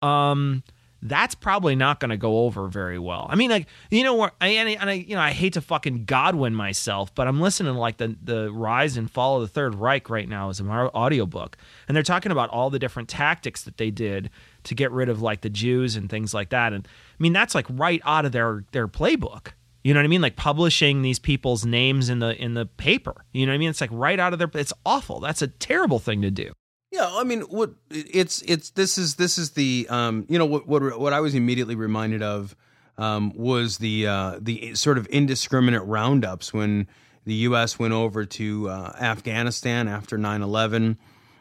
Um 0.03 0.65
that's 1.03 1.35
probably 1.35 1.77
not 1.77 2.01
going 2.01 2.09
to 2.11 2.17
go 2.17 2.41
over 2.45 2.69
very 2.69 2.99
well. 2.99 3.27
I 3.29 3.37
mean, 3.37 3.51
like 3.51 3.67
you 3.91 4.03
know, 4.03 4.15
where 4.15 4.33
I, 4.41 4.49
and 4.49 4.89
I, 4.89 4.93
you 4.95 5.15
know, 5.15 5.21
I 5.21 5.31
hate 5.33 5.53
to 5.55 5.61
fucking 5.61 6.05
Godwin 6.05 6.55
myself, 6.55 7.15
but 7.15 7.27
I'm 7.27 7.41
listening 7.41 7.73
to 7.75 7.79
like 7.79 7.99
the 7.99 8.17
the 8.23 8.51
rise 8.53 8.97
and 8.97 9.11
fall 9.11 9.37
of 9.37 9.43
the 9.43 9.49
Third 9.49 9.75
Reich 9.75 10.09
right 10.09 10.29
now 10.29 10.49
as 10.49 10.61
an 10.61 10.69
audiobook, 10.69 11.57
and 11.89 11.95
they're 11.97 12.03
talking 12.03 12.33
about 12.33 12.51
all 12.51 12.71
the 12.71 12.79
different 12.79 13.09
tactics 13.09 13.65
that 13.65 13.77
they 13.77 13.91
did 13.91 14.31
to 14.65 14.75
get 14.75 14.91
rid 14.91 15.09
of 15.09 15.23
like 15.23 15.43
the 15.43 15.51
Jews 15.51 15.97
and 15.97 16.09
things 16.09 16.33
like 16.33 16.49
that. 16.51 16.73
And 16.73 16.87
I 16.87 17.23
mean, 17.23 17.33
that's 17.33 17.55
like 17.55 17.67
right 17.71 18.01
out 18.05 18.25
of 18.25 18.33
their 18.33 18.65
their 18.73 18.89
playbook. 18.89 19.49
You 19.85 19.95
know 19.95 20.01
what 20.01 20.05
I 20.05 20.09
mean? 20.09 20.23
Like 20.23 20.35
publishing 20.35 21.03
these 21.03 21.21
people's 21.21 21.65
names 21.67 22.09
in 22.09 22.19
the 22.21 22.35
in 22.43 22.55
the 22.55 22.67
paper. 22.67 23.15
You 23.33 23.47
know 23.47 23.53
what 23.53 23.57
I 23.57 23.59
mean? 23.59 23.71
It's 23.71 23.81
like 23.81 23.91
right 23.93 24.19
out 24.19 24.33
of 24.33 24.39
their. 24.39 24.51
It's 24.55 24.73
awful. 24.85 25.21
That's 25.21 25.43
a 25.43 25.49
terrible 25.49 25.99
thing 25.99 26.23
to 26.23 26.31
do. 26.31 26.53
Yeah, 26.97 27.11
I 27.13 27.25
mean, 27.25 27.43
what 27.43 27.73
it's 27.91 28.41
it's 28.43 28.71
this 28.71 28.97
is 28.97 29.17
this 29.17 29.37
is 29.37 29.51
the 29.51 29.87
um, 29.91 30.25
you 30.31 30.39
know 30.39 30.47
what 30.47 30.67
what 30.67 30.99
what 30.99 31.13
I 31.13 31.21
was 31.21 31.35
immediately 31.35 31.75
reminded 31.75 32.23
of 32.23 32.57
um, 32.97 33.35
was 33.37 33.77
the 33.77 34.07
uh, 34.07 34.39
the 34.41 34.75
sort 34.75 34.97
of 34.97 35.07
indiscriminate 35.09 35.85
roundups 35.85 36.55
when 36.55 36.87
the 37.27 37.35
U.S. 37.35 37.79
went 37.79 37.93
over 37.93 38.25
to 38.25 38.71
uh, 38.71 38.93
Afghanistan 38.99 39.89
after 39.89 40.17
9-11, 40.17 40.97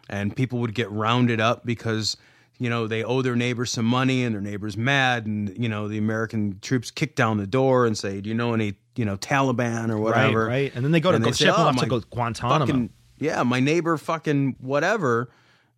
and 0.09 0.35
people 0.35 0.59
would 0.59 0.75
get 0.75 0.91
rounded 0.91 1.39
up 1.39 1.65
because 1.65 2.17
you 2.59 2.69
know 2.69 2.85
they 2.85 3.01
owe 3.05 3.21
their 3.21 3.37
neighbor 3.37 3.63
some 3.65 3.85
money 3.85 4.25
and 4.25 4.35
their 4.35 4.41
neighbor's 4.41 4.75
mad, 4.75 5.25
and 5.25 5.55
you 5.57 5.69
know 5.69 5.87
the 5.87 5.97
American 5.97 6.59
troops 6.61 6.91
kick 6.91 7.15
down 7.15 7.37
the 7.37 7.47
door 7.47 7.85
and 7.85 7.97
say, 7.97 8.19
"Do 8.19 8.27
you 8.27 8.35
know 8.35 8.53
any 8.53 8.73
you 8.97 9.05
know 9.05 9.15
Taliban 9.15 9.89
or 9.89 9.99
whatever?" 9.99 10.39
Right, 10.41 10.47
right. 10.49 10.75
and 10.75 10.83
then 10.83 10.91
they 10.91 10.99
go 10.99 11.13
to 11.13 11.17
the 11.17 11.27
oh, 11.27 11.29
go, 11.29 11.31
say, 11.31 11.47
oh, 11.49 11.71
to 11.71 12.05
Guantanamo. 12.09 12.65
Fucking, 12.65 12.89
yeah, 13.19 13.41
my 13.43 13.61
neighbor, 13.61 13.95
fucking 13.95 14.57
whatever 14.59 15.29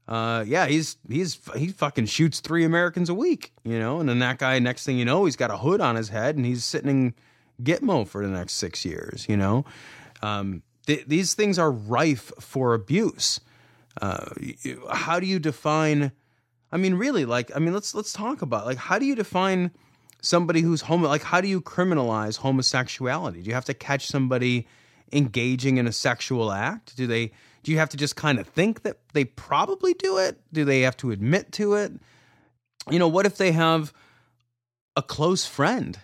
uh, 0.08 0.44
yeah, 0.48 0.68
he's 0.68 0.98
he's 1.10 1.38
he 1.56 1.68
fucking 1.68 2.06
shoots 2.06 2.40
three 2.40 2.64
Americans 2.64 3.10
a 3.10 3.14
week, 3.14 3.52
you 3.64 3.78
know. 3.78 4.00
And 4.00 4.08
then 4.08 4.20
that 4.20 4.38
guy, 4.38 4.58
next 4.60 4.86
thing 4.86 4.98
you 4.98 5.04
know, 5.06 5.26
he's 5.26 5.36
got 5.36 5.52
a 5.52 5.58
hood 5.58 5.82
on 5.82 5.96
his 5.96 6.10
head 6.10 6.38
and 6.38 6.46
he's 6.46 6.64
sitting 6.64 6.90
in 6.90 7.14
Gitmo 7.62 8.08
for 8.08 8.26
the 8.26 8.32
next 8.32 8.54
six 8.54 8.86
years, 8.86 9.26
you 9.28 9.36
know. 9.36 9.66
Um, 10.22 10.64
th- 10.86 11.06
these 11.08 11.34
things 11.34 11.60
are 11.60 11.72
rife 11.72 12.32
for 12.40 12.74
abuse. 12.74 13.42
Uh, 14.02 14.26
how 14.92 15.20
do 15.20 15.26
you 15.28 15.40
define? 15.40 16.12
I 16.72 16.78
mean, 16.78 16.94
really, 16.96 17.26
like, 17.26 17.54
I 17.54 17.60
mean, 17.60 17.74
let's 17.74 17.94
let's 17.94 18.14
talk 18.14 18.42
about 18.42 18.66
like 18.66 18.78
how 18.78 18.98
do 19.00 19.06
you 19.06 19.16
define 19.16 19.72
somebody 20.22 20.62
who's 20.62 20.82
homo? 20.82 21.10
Like, 21.10 21.24
how 21.24 21.42
do 21.42 21.50
you 21.50 21.60
criminalize 21.60 22.38
homosexuality? 22.38 23.42
Do 23.42 23.50
you 23.50 23.56
have 23.56 23.66
to 23.66 23.74
catch 23.74 24.08
somebody 24.08 24.68
engaging 25.12 25.76
in 25.76 25.86
a 25.86 25.92
sexual 25.92 26.54
act? 26.54 26.96
Do 26.96 27.08
they 27.08 27.34
do 27.68 27.74
you 27.74 27.80
have 27.80 27.90
to 27.90 27.98
just 27.98 28.16
kind 28.16 28.40
of 28.40 28.48
think 28.48 28.84
that 28.84 28.96
they 29.12 29.26
probably 29.26 29.94
do 29.94 30.20
it? 30.20 30.40
Do 30.54 30.64
they 30.64 30.84
have 30.84 30.96
to 30.98 31.12
admit 31.12 31.52
to 31.54 31.74
it? 31.74 31.92
You 32.90 32.98
know, 32.98 33.10
what 33.10 33.26
if 33.26 33.36
they 33.36 33.52
have 33.52 33.92
a 34.96 35.02
close 35.04 35.46
friend? 35.46 36.00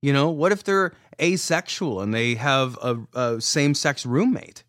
You 0.00 0.12
know, 0.12 0.28
what 0.30 0.52
if 0.52 0.62
they're 0.62 0.92
asexual 1.20 2.02
and 2.02 2.14
they 2.14 2.36
have 2.36 2.78
a, 2.80 3.00
a 3.16 3.40
same 3.40 3.74
sex 3.74 4.06
roommate? 4.06 4.62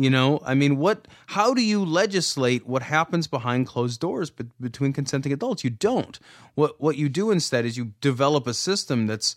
You 0.00 0.08
know, 0.08 0.40
I 0.46 0.54
mean, 0.54 0.78
what? 0.78 1.06
How 1.26 1.52
do 1.52 1.60
you 1.60 1.84
legislate 1.84 2.66
what 2.66 2.80
happens 2.82 3.26
behind 3.26 3.66
closed 3.66 4.00
doors 4.00 4.30
be- 4.30 4.46
between 4.58 4.94
consenting 4.94 5.30
adults? 5.30 5.62
You 5.62 5.68
don't. 5.68 6.18
What 6.54 6.80
What 6.80 6.96
you 6.96 7.10
do 7.10 7.30
instead 7.30 7.66
is 7.66 7.76
you 7.76 7.92
develop 8.00 8.46
a 8.46 8.54
system 8.54 9.06
that's 9.06 9.34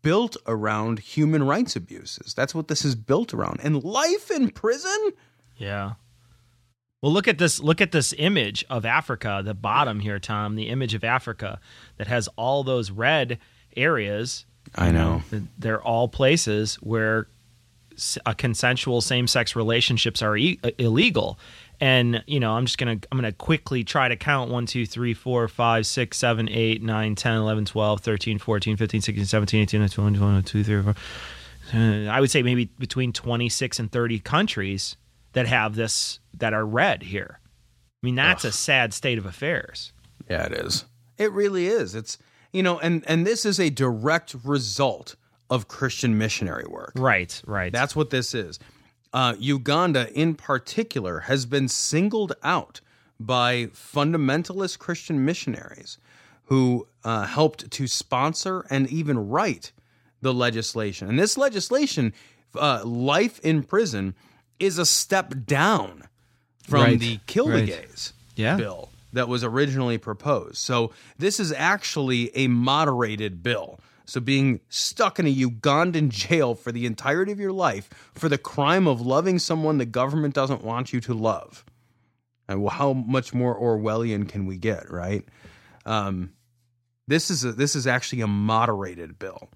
built 0.00 0.38
around 0.46 1.00
human 1.00 1.42
rights 1.42 1.76
abuses. 1.76 2.32
That's 2.32 2.54
what 2.54 2.68
this 2.68 2.82
is 2.82 2.94
built 2.94 3.34
around. 3.34 3.60
And 3.62 3.84
life 3.84 4.30
in 4.30 4.48
prison. 4.48 5.10
Yeah. 5.58 5.92
Well, 7.02 7.12
look 7.12 7.28
at 7.28 7.36
this. 7.36 7.60
Look 7.60 7.82
at 7.82 7.92
this 7.92 8.14
image 8.16 8.64
of 8.70 8.86
Africa. 8.86 9.42
The 9.44 9.52
bottom 9.52 10.00
here, 10.00 10.18
Tom. 10.18 10.54
The 10.56 10.70
image 10.70 10.94
of 10.94 11.04
Africa 11.04 11.60
that 11.98 12.06
has 12.06 12.26
all 12.36 12.64
those 12.64 12.90
red 12.90 13.38
areas. 13.76 14.46
I 14.76 14.92
know. 14.92 15.22
know 15.30 15.42
they're 15.58 15.82
all 15.82 16.08
places 16.08 16.76
where 16.76 17.28
a 18.26 18.34
consensual 18.34 19.00
same-sex 19.00 19.56
relationships 19.56 20.20
are 20.20 20.36
e- 20.36 20.60
uh, 20.62 20.70
illegal 20.78 21.38
and 21.78 22.22
you 22.26 22.40
know 22.40 22.52
i'm 22.54 22.64
just 22.64 22.78
gonna 22.78 22.98
i'm 23.12 23.18
gonna 23.18 23.32
quickly 23.32 23.84
try 23.84 24.08
to 24.08 24.16
count 24.16 24.50
1 24.50 24.64
2 24.66 24.86
3 24.86 25.12
4 25.12 25.46
5 25.48 25.86
6 25.86 26.16
7 26.16 26.48
8 26.48 26.82
9 26.82 27.14
10 27.14 27.36
11 27.36 27.64
12 27.66 28.00
13 28.00 28.38
14 28.38 28.76
15 28.78 29.00
16 29.02 29.24
17 29.26 29.60
18 29.60 29.80
19 29.80 29.94
20 29.96 30.18
21 30.18 30.42
22 30.42 30.72
23 30.82 31.02
24 31.70 32.12
i 32.14 32.20
would 32.20 32.30
say 32.30 32.42
maybe 32.42 32.66
between 32.78 33.12
26 33.12 33.78
and 33.78 33.92
30 33.92 34.18
countries 34.20 34.96
that 35.34 35.46
have 35.46 35.74
this 35.74 36.18
that 36.34 36.54
are 36.54 36.64
red 36.64 37.02
here 37.02 37.40
i 38.02 38.06
mean 38.06 38.14
that's 38.14 38.44
Ugh. 38.46 38.50
a 38.50 38.52
sad 38.52 38.94
state 38.94 39.18
of 39.18 39.26
affairs 39.26 39.92
yeah 40.30 40.44
it 40.46 40.52
is 40.52 40.84
it 41.18 41.30
really 41.32 41.66
is 41.66 41.94
it's 41.94 42.16
you 42.52 42.62
know 42.62 42.78
and 42.78 43.04
and 43.06 43.26
this 43.26 43.44
is 43.46 43.58
a 43.60 43.68
direct 43.70 44.34
result 44.44 45.16
of 45.50 45.68
Christian 45.68 46.18
missionary 46.18 46.66
work. 46.68 46.92
Right, 46.96 47.40
right. 47.46 47.72
That's 47.72 47.94
what 47.96 48.10
this 48.10 48.34
is. 48.34 48.58
Uh, 49.12 49.34
Uganda, 49.38 50.12
in 50.12 50.34
particular, 50.34 51.20
has 51.20 51.46
been 51.46 51.68
singled 51.68 52.34
out 52.42 52.80
by 53.18 53.66
fundamentalist 53.72 54.78
Christian 54.78 55.24
missionaries 55.24 55.98
who 56.46 56.86
uh, 57.04 57.24
helped 57.26 57.70
to 57.72 57.86
sponsor 57.86 58.66
and 58.68 58.88
even 58.90 59.28
write 59.28 59.72
the 60.20 60.34
legislation. 60.34 61.08
And 61.08 61.18
this 61.18 61.36
legislation, 61.38 62.12
uh, 62.54 62.82
life 62.84 63.38
in 63.40 63.62
prison, 63.62 64.14
is 64.58 64.78
a 64.78 64.86
step 64.86 65.32
down 65.46 66.04
from 66.62 66.82
right, 66.82 66.98
the 66.98 67.18
kill 67.26 67.48
right. 67.48 67.60
the 67.60 67.66
gays 67.66 68.12
yeah. 68.34 68.56
bill 68.56 68.90
that 69.12 69.28
was 69.28 69.42
originally 69.44 69.98
proposed. 69.98 70.58
So 70.58 70.92
this 71.16 71.40
is 71.40 71.52
actually 71.52 72.36
a 72.36 72.48
moderated 72.48 73.42
bill 73.42 73.80
so 74.06 74.20
being 74.20 74.60
stuck 74.68 75.18
in 75.18 75.26
a 75.26 75.34
Ugandan 75.34 76.08
jail 76.10 76.54
for 76.54 76.70
the 76.72 76.86
entirety 76.86 77.32
of 77.32 77.40
your 77.40 77.52
life 77.52 77.90
for 78.14 78.28
the 78.28 78.38
crime 78.38 78.86
of 78.86 79.00
loving 79.00 79.38
someone 79.40 79.78
the 79.78 79.84
government 79.84 80.32
doesn't 80.32 80.62
want 80.62 80.92
you 80.92 81.00
to 81.02 81.14
love. 81.14 81.64
And 82.48 82.62
well, 82.62 82.70
how 82.70 82.92
much 82.92 83.34
more 83.34 83.60
Orwellian 83.60 84.28
can 84.28 84.46
we 84.46 84.56
get, 84.58 84.88
right? 84.90 85.24
Um, 85.84 86.32
this 87.08 87.30
is 87.30 87.44
a, 87.44 87.50
this 87.52 87.74
is 87.74 87.88
actually 87.88 88.22
a 88.22 88.28
moderated 88.28 89.18
bill. 89.18 89.50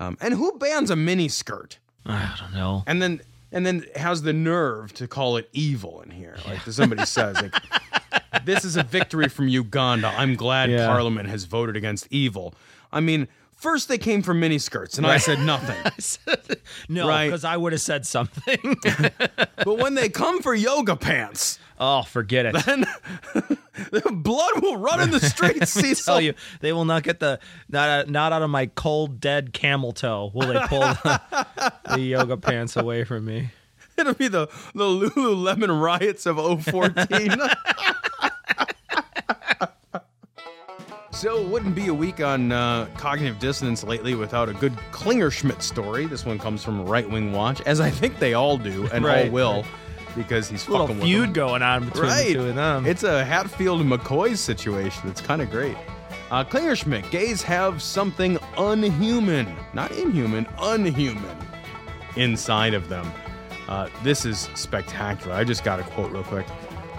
Um, 0.00 0.16
and 0.20 0.32
who 0.32 0.56
bans 0.58 0.90
a 0.90 0.94
miniskirt? 0.94 1.76
I 2.06 2.34
don't 2.40 2.54
know. 2.54 2.84
And 2.86 3.02
then 3.02 3.20
and 3.52 3.66
then 3.66 3.84
has 3.96 4.22
the 4.22 4.32
nerve 4.32 4.94
to 4.94 5.06
call 5.08 5.36
it 5.36 5.48
evil 5.52 6.00
in 6.02 6.10
here? 6.10 6.36
Like 6.46 6.60
somebody 6.62 7.04
says, 7.06 7.36
like, 7.40 8.44
this 8.44 8.64
is 8.64 8.76
a 8.76 8.82
victory 8.82 9.28
from 9.28 9.48
Uganda. 9.48 10.08
I'm 10.16 10.36
glad 10.36 10.70
yeah. 10.70 10.86
Parliament 10.86 11.28
has 11.28 11.44
voted 11.44 11.74
against 11.74 12.06
evil. 12.10 12.54
I 12.92 13.00
mean, 13.00 13.26
First, 13.58 13.88
they 13.88 13.98
came 13.98 14.22
for 14.22 14.32
miniskirts, 14.34 14.98
and 14.98 15.04
right. 15.06 15.14
I 15.14 15.18
said 15.18 15.40
nothing. 15.40 15.76
I 15.84 15.90
said, 15.98 16.58
no, 16.88 17.08
because 17.24 17.42
right? 17.44 17.52
I 17.52 17.56
would 17.56 17.72
have 17.72 17.80
said 17.80 18.06
something. 18.06 18.76
but 18.84 19.78
when 19.78 19.94
they 19.94 20.08
come 20.08 20.42
for 20.42 20.54
yoga 20.54 20.94
pants, 20.94 21.58
oh, 21.80 22.02
forget 22.02 22.46
it. 22.46 22.54
Then 22.64 22.86
blood 24.12 24.62
will 24.62 24.76
run 24.76 25.00
in 25.00 25.10
the 25.10 25.18
streets. 25.18 25.76
I 25.76 25.92
tell 25.94 26.20
you, 26.20 26.34
they 26.60 26.72
will 26.72 26.84
not 26.84 27.02
get 27.02 27.18
the 27.18 27.40
not 27.68 27.88
out, 27.88 28.06
uh, 28.06 28.10
not 28.12 28.32
out 28.32 28.42
of 28.42 28.50
my 28.50 28.66
cold 28.66 29.18
dead 29.18 29.52
camel 29.52 29.90
toe. 29.90 30.30
Will 30.32 30.52
they 30.54 30.60
pull 30.68 30.78
the, 30.80 31.20
the 31.96 32.00
yoga 32.00 32.36
pants 32.36 32.76
away 32.76 33.02
from 33.02 33.24
me? 33.24 33.50
It'll 33.96 34.14
be 34.14 34.28
the 34.28 34.46
the 34.74 34.84
Lululemon 34.84 35.80
riots 35.82 36.26
of 36.26 36.36
014. 36.62 37.34
So, 41.18 41.40
it 41.42 41.48
wouldn't 41.48 41.74
be 41.74 41.88
a 41.88 41.94
week 41.94 42.20
on 42.22 42.52
uh, 42.52 42.86
cognitive 42.96 43.40
dissonance 43.40 43.82
lately 43.82 44.14
without 44.14 44.48
a 44.48 44.52
good 44.52 44.72
Klingenschmitt 44.92 45.60
story. 45.62 46.06
This 46.06 46.24
one 46.24 46.38
comes 46.38 46.62
from 46.62 46.86
Right 46.86 47.10
Wing 47.10 47.32
Watch, 47.32 47.60
as 47.62 47.80
I 47.80 47.90
think 47.90 48.20
they 48.20 48.34
all 48.34 48.56
do 48.56 48.86
and 48.92 49.04
right, 49.04 49.24
all 49.26 49.32
will. 49.32 49.64
Because 50.14 50.48
he's 50.48 50.62
fucking 50.62 51.00
feud 51.00 51.34
going 51.34 51.60
on 51.60 51.86
between 51.86 52.04
right. 52.04 52.28
the 52.28 52.34
two 52.34 52.44
of 52.44 52.54
them. 52.54 52.86
It's 52.86 53.02
a 53.02 53.24
Hatfield 53.24 53.80
and 53.80 53.90
McCoy 53.90 54.36
situation. 54.36 55.10
It's 55.10 55.20
kind 55.20 55.42
of 55.42 55.50
great. 55.50 55.76
Uh, 56.30 56.44
Klingenschmitt, 56.44 57.10
gays 57.10 57.42
have 57.42 57.82
something 57.82 58.38
unhuman, 58.56 59.56
not 59.74 59.90
inhuman, 59.90 60.46
unhuman 60.60 61.36
inside 62.14 62.74
of 62.74 62.88
them. 62.88 63.10
Uh, 63.66 63.88
this 64.04 64.24
is 64.24 64.48
spectacular. 64.54 65.32
I 65.34 65.42
just 65.42 65.64
got 65.64 65.80
a 65.80 65.82
quote 65.82 66.12
real 66.12 66.22
quick 66.22 66.46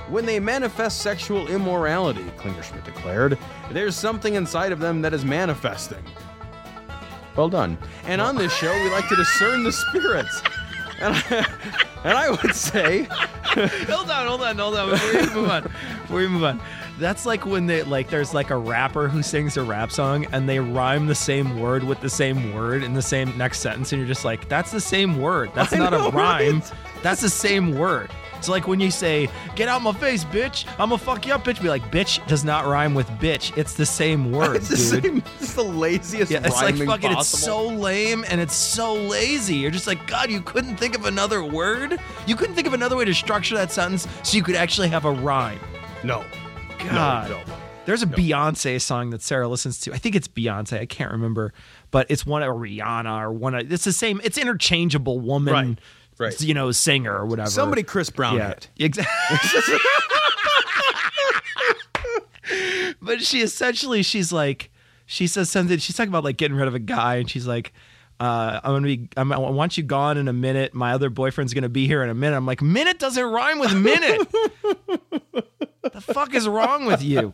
when 0.09 0.25
they 0.25 0.39
manifest 0.39 0.99
sexual 1.01 1.47
immorality, 1.47 2.23
Klingenschmitt 2.37 2.83
declared. 2.83 3.37
There's 3.71 3.95
something 3.95 4.35
inside 4.35 4.71
of 4.71 4.79
them 4.79 5.01
that 5.03 5.13
is 5.13 5.23
manifesting. 5.23 6.03
Well 7.35 7.49
done. 7.49 7.77
And 8.05 8.19
on 8.19 8.35
this 8.35 8.53
show, 8.53 8.73
we 8.83 8.89
like 8.91 9.07
to 9.09 9.15
discern 9.15 9.63
the 9.63 9.71
spirits. 9.71 10.41
And 10.99 11.13
I, 11.13 11.45
and 12.03 12.17
I 12.17 12.29
would 12.31 12.55
say. 12.55 13.03
hold 13.43 14.09
on, 14.09 14.27
hold 14.27 14.41
on, 14.41 14.57
hold 14.57 14.75
on. 14.75 14.89
Before 14.89 15.13
we 15.13 15.25
move 15.31 15.49
on, 15.49 15.63
before 16.01 16.17
we 16.17 16.27
move 16.27 16.43
on. 16.43 16.61
That's 16.97 17.25
like 17.25 17.45
when 17.45 17.65
they 17.67 17.83
like 17.83 18.09
there's 18.09 18.33
like 18.33 18.49
a 18.49 18.57
rapper 18.57 19.07
who 19.07 19.23
sings 19.23 19.55
a 19.55 19.63
rap 19.63 19.89
song 19.89 20.25
and 20.33 20.49
they 20.49 20.59
rhyme 20.59 21.05
the 21.07 21.15
same 21.15 21.61
word 21.61 21.81
with 21.85 22.01
the 22.01 22.09
same 22.09 22.53
word 22.53 22.83
in 22.83 22.93
the 22.93 23.01
same 23.01 23.37
next 23.37 23.59
sentence 23.61 23.93
and 23.93 24.01
you're 24.01 24.07
just 24.07 24.25
like 24.25 24.49
that's 24.49 24.69
the 24.71 24.81
same 24.81 25.21
word. 25.21 25.49
That's 25.55 25.71
I 25.71 25.77
not 25.77 25.91
know, 25.91 26.07
a 26.07 26.11
rhyme. 26.11 26.59
Right? 26.59 26.71
That's 27.01 27.21
the 27.21 27.29
same 27.29 27.77
word. 27.77 28.11
It's 28.39 28.47
like 28.47 28.69
when 28.69 28.79
you 28.79 28.89
say, 28.89 29.27
"Get 29.57 29.67
out 29.67 29.81
my 29.81 29.91
face, 29.91 30.23
bitch! 30.23 30.63
I'm 30.71 30.77
gonna 30.89 30.97
fuck 30.97 31.27
you 31.27 31.33
up, 31.33 31.43
bitch." 31.43 31.61
Be 31.61 31.67
like, 31.67 31.91
"Bitch" 31.91 32.25
does 32.25 32.45
not 32.45 32.65
rhyme 32.67 32.93
with 32.93 33.09
"bitch." 33.19 33.55
It's 33.57 33.73
the 33.73 33.85
same 33.85 34.31
word, 34.31 34.55
it's 34.55 34.69
the 34.69 34.77
dude. 34.77 35.03
Same, 35.03 35.23
it's 35.41 35.53
the 35.55 35.63
laziest. 35.63 36.31
Yeah, 36.31 36.37
it's 36.45 36.55
like 36.61 36.75
fucking. 36.77 37.11
Possible. 37.11 37.19
It's 37.19 37.27
so 37.29 37.67
lame 37.67 38.23
and 38.29 38.39
it's 38.39 38.55
so 38.55 38.93
lazy. 38.93 39.55
You're 39.55 39.71
just 39.71 39.87
like, 39.87 40.07
God, 40.07 40.31
you 40.31 40.39
couldn't 40.39 40.77
think 40.77 40.95
of 40.95 41.03
another 41.05 41.43
word. 41.43 41.99
You 42.27 42.37
couldn't 42.37 42.55
think 42.55 42.65
of 42.65 42.73
another 42.73 42.95
way 42.95 43.03
to 43.03 43.13
structure 43.13 43.55
that 43.55 43.73
sentence 43.73 44.07
so 44.23 44.37
you 44.37 44.43
could 44.43 44.55
actually 44.55 44.87
have 44.87 45.03
a 45.03 45.11
rhyme. 45.11 45.59
No, 46.05 46.23
God. 46.85 47.29
No, 47.29 47.37
no. 47.39 47.43
There's 47.85 48.03
a 48.03 48.07
Beyonce 48.07 48.79
song 48.79 49.09
that 49.09 49.21
Sarah 49.21 49.49
listens 49.49 49.81
to. 49.81 49.93
I 49.93 49.97
think 49.97 50.15
it's 50.15 50.27
Beyonce. 50.29 50.79
I 50.79 50.85
can't 50.85 51.11
remember, 51.11 51.53
but 51.91 52.05
it's 52.09 52.25
one 52.25 52.41
of 52.41 52.55
Rihanna 52.55 53.21
or 53.21 53.33
one 53.33 53.53
of. 53.53 53.69
It's 53.69 53.83
the 53.83 53.91
same. 53.91 54.21
It's 54.23 54.37
interchangeable 54.37 55.19
woman. 55.19 55.53
Right 55.53 55.77
right. 56.19 56.41
you 56.41 56.53
know, 56.53 56.71
singer 56.71 57.15
or 57.17 57.25
whatever. 57.25 57.49
Somebody 57.49 57.81
Chris 57.83 58.09
Brown 58.11 58.37
yeah. 58.37 58.53
Exactly. 58.77 59.77
but 63.01 63.21
she 63.21 63.41
essentially 63.41 64.03
she's 64.03 64.31
like 64.31 64.71
she 65.05 65.25
says 65.27 65.49
something 65.49 65.77
she's 65.77 65.95
talking 65.95 66.09
about 66.09 66.23
like 66.23 66.37
getting 66.37 66.57
rid 66.57 66.67
of 66.67 66.75
a 66.75 66.79
guy 66.79 67.15
and 67.15 67.29
she's 67.29 67.47
like 67.47 67.73
uh, 68.21 68.59
I'm 68.65 68.73
gonna 68.73 68.85
be. 68.85 69.07
I'm, 69.15 69.31
i 69.31 69.37
want 69.39 69.77
you 69.77 69.83
gone 69.83 70.17
in 70.17 70.27
a 70.27 70.33
minute. 70.33 70.73
My 70.73 70.91
other 70.91 71.09
boyfriend's 71.09 71.53
gonna 71.53 71.69
be 71.69 71.87
here 71.87 72.03
in 72.03 72.09
a 72.09 72.13
minute. 72.13 72.35
I'm 72.35 72.45
like, 72.45 72.61
minute 72.61 72.99
doesn't 72.99 73.23
rhyme 73.25 73.59
with 73.59 73.73
minute. 73.73 74.29
the 75.89 76.01
fuck 76.01 76.33
is 76.35 76.45
wrong 76.45 76.83
with 76.83 77.01
you? 77.01 77.31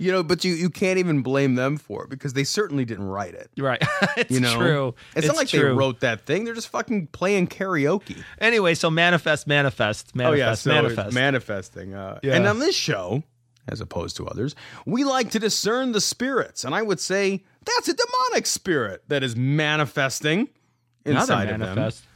you 0.00 0.10
know, 0.10 0.22
but 0.22 0.44
you 0.44 0.54
you 0.54 0.70
can't 0.70 0.98
even 0.98 1.20
blame 1.20 1.56
them 1.56 1.76
for 1.76 2.04
it 2.04 2.08
because 2.10 2.32
they 2.32 2.42
certainly 2.42 2.86
didn't 2.86 3.04
write 3.04 3.34
it. 3.34 3.50
Right. 3.58 3.82
it's 4.16 4.30
you 4.30 4.40
know? 4.40 4.56
true. 4.56 4.88
It's, 5.14 5.18
it's 5.26 5.26
not 5.28 5.36
like 5.36 5.48
true. 5.48 5.58
they 5.60 5.64
wrote 5.66 6.00
that 6.00 6.22
thing. 6.22 6.44
They're 6.46 6.54
just 6.54 6.70
fucking 6.70 7.08
playing 7.08 7.48
karaoke. 7.48 8.16
Anyway, 8.38 8.74
so 8.74 8.90
manifest, 8.90 9.46
manifest, 9.46 10.16
manifest, 10.16 10.34
oh, 10.34 10.38
yeah, 10.38 10.54
so 10.54 10.70
manifest. 10.82 11.14
Manifesting. 11.14 11.92
Uh, 11.94 12.18
yeah. 12.22 12.34
And 12.34 12.46
on 12.48 12.60
this 12.60 12.74
show, 12.74 13.22
as 13.68 13.82
opposed 13.82 14.16
to 14.16 14.26
others, 14.26 14.54
we 14.86 15.04
like 15.04 15.32
to 15.32 15.38
discern 15.38 15.92
the 15.92 16.00
spirits. 16.00 16.64
And 16.64 16.74
I 16.74 16.80
would 16.80 16.98
say 16.98 17.44
that's 17.66 17.88
a 17.88 17.94
demonic 17.94 18.46
spirit 18.46 19.02
that 19.08 19.22
is 19.22 19.36
manifesting 19.36 20.48
inside 21.04 21.50
manifest. 21.50 21.70
of 21.70 21.76
them 21.76 22.06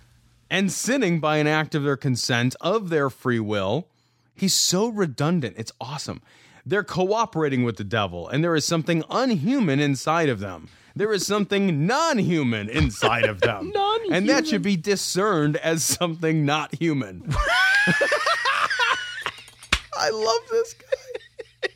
and 0.51 0.73
sinning 0.73 1.21
by 1.21 1.37
an 1.37 1.47
act 1.47 1.75
of 1.75 1.83
their 1.83 1.99
consent, 1.99 2.57
of 2.63 2.89
their 2.89 3.11
free 3.11 3.41
will. 3.41 3.89
He's 4.35 4.55
so 4.55 4.89
redundant. 4.89 5.57
It's 5.59 5.73
awesome. 5.83 6.23
They're 6.67 6.85
cooperating 6.85 7.63
with 7.65 7.77
the 7.77 7.85
devil, 7.85 8.27
and 8.29 8.43
there 8.43 8.55
is 8.55 8.65
something 8.65 9.05
unhuman 9.11 9.81
inside 9.81 10.31
of 10.31 10.41
them. 10.41 10.69
There 10.97 11.13
is 11.13 11.27
something 11.27 11.87
non 11.87 12.17
human 12.19 12.69
inside 12.71 13.25
of 13.27 13.41
them. 13.41 13.71
and 14.11 14.27
that 14.31 14.47
should 14.47 14.63
be 14.63 14.77
discerned 14.77 15.57
as 15.59 15.83
something 15.85 16.47
not 16.47 16.73
human. 16.77 17.23
I 19.97 20.11
love 20.11 20.41
this 20.51 20.75
guy. 20.75 20.89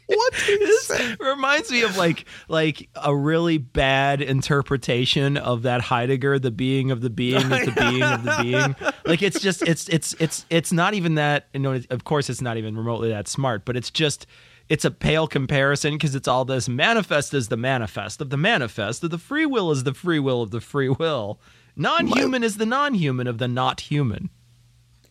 What 0.07 0.33
this 0.47 1.17
reminds 1.21 1.71
me 1.71 1.83
of 1.83 1.97
like 1.99 2.25
like 2.49 2.89
a 3.03 3.15
really 3.15 3.59
bad 3.59 4.21
interpretation 4.23 5.37
of 5.37 5.63
that 5.65 5.83
Heidegger, 5.83 6.37
the 6.39 6.51
being 6.51 6.91
of 6.91 7.03
the 7.03 7.11
being 7.11 7.53
is 7.53 7.67
the 7.67 7.73
being 7.73 8.03
of 8.03 8.23
the 8.25 8.39
being. 8.43 8.75
Like 9.05 9.21
it's 9.23 9.41
just 9.41 9.61
it's 9.63 9.89
it's 9.91 10.15
it's 10.21 10.47
it's 10.51 10.71
not 10.73 10.95
even 10.95 11.15
that. 11.17 11.47
You 11.55 11.61
know, 11.61 11.81
of 11.91 12.05
course, 12.05 12.29
it's 12.31 12.41
not 12.43 12.57
even 12.59 12.75
remotely 12.77 13.09
that 13.11 13.27
smart, 13.29 13.65
but 13.67 13.75
it's 13.77 13.91
just 13.91 14.27
it's 14.69 14.85
a 14.85 14.91
pale 14.91 15.27
comparison 15.27 15.95
because 15.95 16.15
it's 16.15 16.29
all 16.29 16.45
this 16.45 16.69
manifest 16.69 17.33
is 17.35 17.49
the 17.49 17.57
manifest 17.57 18.21
of 18.21 18.31
the 18.31 18.37
manifest 18.37 19.03
of 19.03 19.11
the 19.11 19.19
free 19.19 19.47
will 19.47 19.71
is 19.71 19.85
the 19.85 19.95
free 19.95 20.19
will 20.19 20.43
of 20.43 20.51
the 20.51 20.61
free 20.61 20.89
will. 20.89 21.41
Non-human 21.77 22.43
My- 22.43 22.45
is 22.45 22.57
the 22.59 22.67
non-human 22.67 23.27
of 23.27 23.39
the 23.39 23.49
not 23.49 23.81
human 23.83 24.31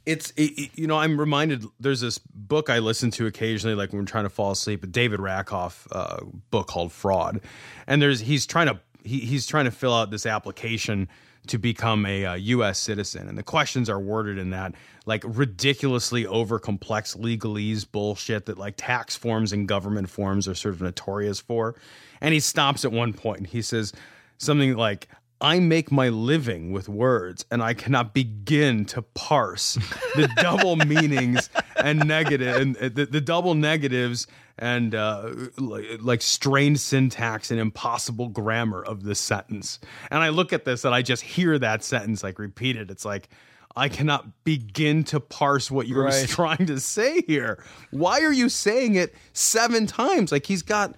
it's 0.06 0.32
it, 0.38 0.70
you 0.76 0.88
know 0.88 0.96
I'm 0.98 1.20
reminded 1.20 1.65
there's 1.82 2.00
this 2.00 2.17
book 2.17 2.70
I 2.70 2.80
listen 2.80 3.12
to 3.12 3.26
occasionally 3.26 3.76
like 3.76 3.91
when 3.91 4.00
I'm 4.00 4.06
trying 4.06 4.24
to 4.24 4.30
fall 4.30 4.52
asleep 4.52 4.82
a 4.86 4.88
David 4.88 5.20
Rakoff 5.20 5.86
uh, 5.91 6.20
book 6.50 6.67
called 6.67 6.93
Fraud 6.93 7.41
and 7.88 8.02
there's 8.02 8.22
he's 8.22 8.46
trying 8.46 8.67
to 8.67 8.80
he, 9.04 9.20
he's 9.20 9.46
trying 9.46 9.65
to 9.65 9.72
fill 9.72 9.93
out 9.93 10.10
this 10.10 10.26
application 10.26 11.10
to 11.48 11.58
become 11.58 12.06
a, 12.06 12.24
a 12.24 12.32
uh, 12.32 12.36
U.S. 12.36 12.80
citizen. 12.80 13.28
And 13.28 13.38
the 13.38 13.44
questions 13.44 13.90
are 13.90 14.00
worded 14.00 14.38
in 14.38 14.52
that 14.52 14.74
like 15.06 15.24
ridiculously 15.26 16.26
over 16.28 16.60
complex 16.60 17.16
legalese 17.16 17.90
bullshit 17.90 18.46
that 18.48 18.58
like 18.58 18.76
tax 18.78 19.16
forms 19.16 19.54
and 19.54 19.68
government 19.68 20.10
forms 20.10 20.48
are 20.48 20.56
sort 20.56 20.74
of 20.76 20.82
notorious 20.82 21.40
for. 21.40 21.76
And 22.22 22.34
he 22.34 22.40
stops 22.40 22.84
at 22.86 22.92
one 22.92 23.14
point 23.14 23.38
and 23.40 23.48
he 23.48 23.62
says 23.62 23.94
something 24.38 24.76
like, 24.76 25.08
I 25.40 25.60
make 25.60 25.92
my 25.92 26.10
living 26.10 26.72
with 26.72 26.90
words 26.90 27.46
and 27.52 27.62
I 27.62 27.74
cannot 27.74 28.14
begin 28.14 28.86
to 28.86 29.02
parse 29.04 29.76
the 30.16 30.28
double 30.42 30.76
meanings 30.76 31.50
and 31.82 32.06
negative 32.08 32.56
and 32.58 32.76
uh, 32.78 32.90
the, 32.90 33.06
the 33.06 33.22
double 33.22 33.54
negatives 33.54 34.26
and 34.60 34.96
uh, 34.96 35.30
like, 35.58 35.86
like 36.02 36.22
strained 36.22 36.80
syntax 36.80 37.52
and 37.52 37.60
impossible 37.60 38.28
grammar 38.30 38.82
of 38.82 39.04
this 39.04 39.20
sentence. 39.20 39.80
And 40.10 40.24
I 40.24 40.30
look 40.30 40.54
at 40.54 40.65
this 40.65 40.84
and 40.86 40.96
I 40.96 41.02
just 41.02 41.24
hear 41.24 41.60
that 41.60 41.84
sentence 41.84 42.24
like 42.24 42.39
repeated. 42.39 42.89
It's 42.89 43.06
like, 43.06 43.30
I 43.76 43.89
cannot 43.89 44.43
begin 44.43 45.04
to 45.06 45.20
parse 45.20 45.70
what 45.70 45.88
you're 45.88 46.06
right. 46.06 46.28
trying 46.30 46.65
to 46.65 46.80
say 46.80 47.22
here. 47.28 47.63
Why 47.91 48.22
are 48.22 48.34
you 48.34 48.50
saying 48.50 48.96
it 48.96 49.13
seven 49.34 49.86
times? 49.86 50.32
Like 50.32 50.48
he's 50.48 50.63
got 50.63 50.96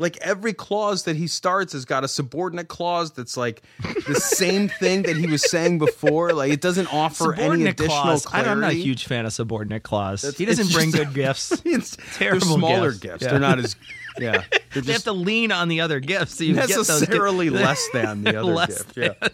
like 0.00 0.16
every 0.22 0.54
clause 0.54 1.02
that 1.04 1.16
he 1.16 1.26
starts 1.26 1.74
has 1.74 1.84
got 1.84 2.04
a 2.04 2.08
subordinate 2.08 2.68
clause 2.68 3.10
that's 3.12 3.36
like 3.36 3.60
the 4.08 4.14
same 4.14 4.68
thing 4.70 5.02
that 5.02 5.14
he 5.18 5.26
was 5.26 5.48
saying 5.50 5.78
before. 5.78 6.32
Like 6.32 6.50
it 6.50 6.62
doesn't 6.62 6.86
offer 6.92 7.34
any 7.34 7.66
additional 7.66 7.88
clause. 8.00 8.24
clarity. 8.24 8.50
I'm 8.50 8.60
not 8.60 8.70
a 8.70 8.74
huge 8.76 9.04
fan 9.04 9.26
of 9.26 9.32
subordinate 9.34 9.82
clause. 9.82 10.22
That's, 10.22 10.38
he 10.38 10.46
doesn't 10.46 10.72
bring 10.72 10.90
just, 10.90 10.96
good 11.04 11.14
gifts. 11.14 11.62
It's 11.70 11.96
terrible. 12.16 12.40
They're 12.46 12.56
smaller 12.58 12.90
gifts. 12.92 13.02
gifts. 13.02 13.22
Yeah. 13.24 13.28
They're 13.30 13.40
not 13.40 13.58
as 13.58 13.76
yeah. 14.18 14.42
Just, 14.72 14.86
they 14.86 14.92
have 14.94 15.02
to 15.02 15.12
lean 15.12 15.52
on 15.52 15.68
the 15.68 15.82
other 15.82 16.00
gifts. 16.00 16.34
So 16.38 16.44
you 16.44 16.54
necessarily 16.54 17.46
get 17.50 17.52
those 17.52 17.62
less 17.62 17.88
than 17.92 18.24
the 18.24 18.42
other 18.42 18.66
gift. 18.66 18.96
Yeah. 18.96 19.28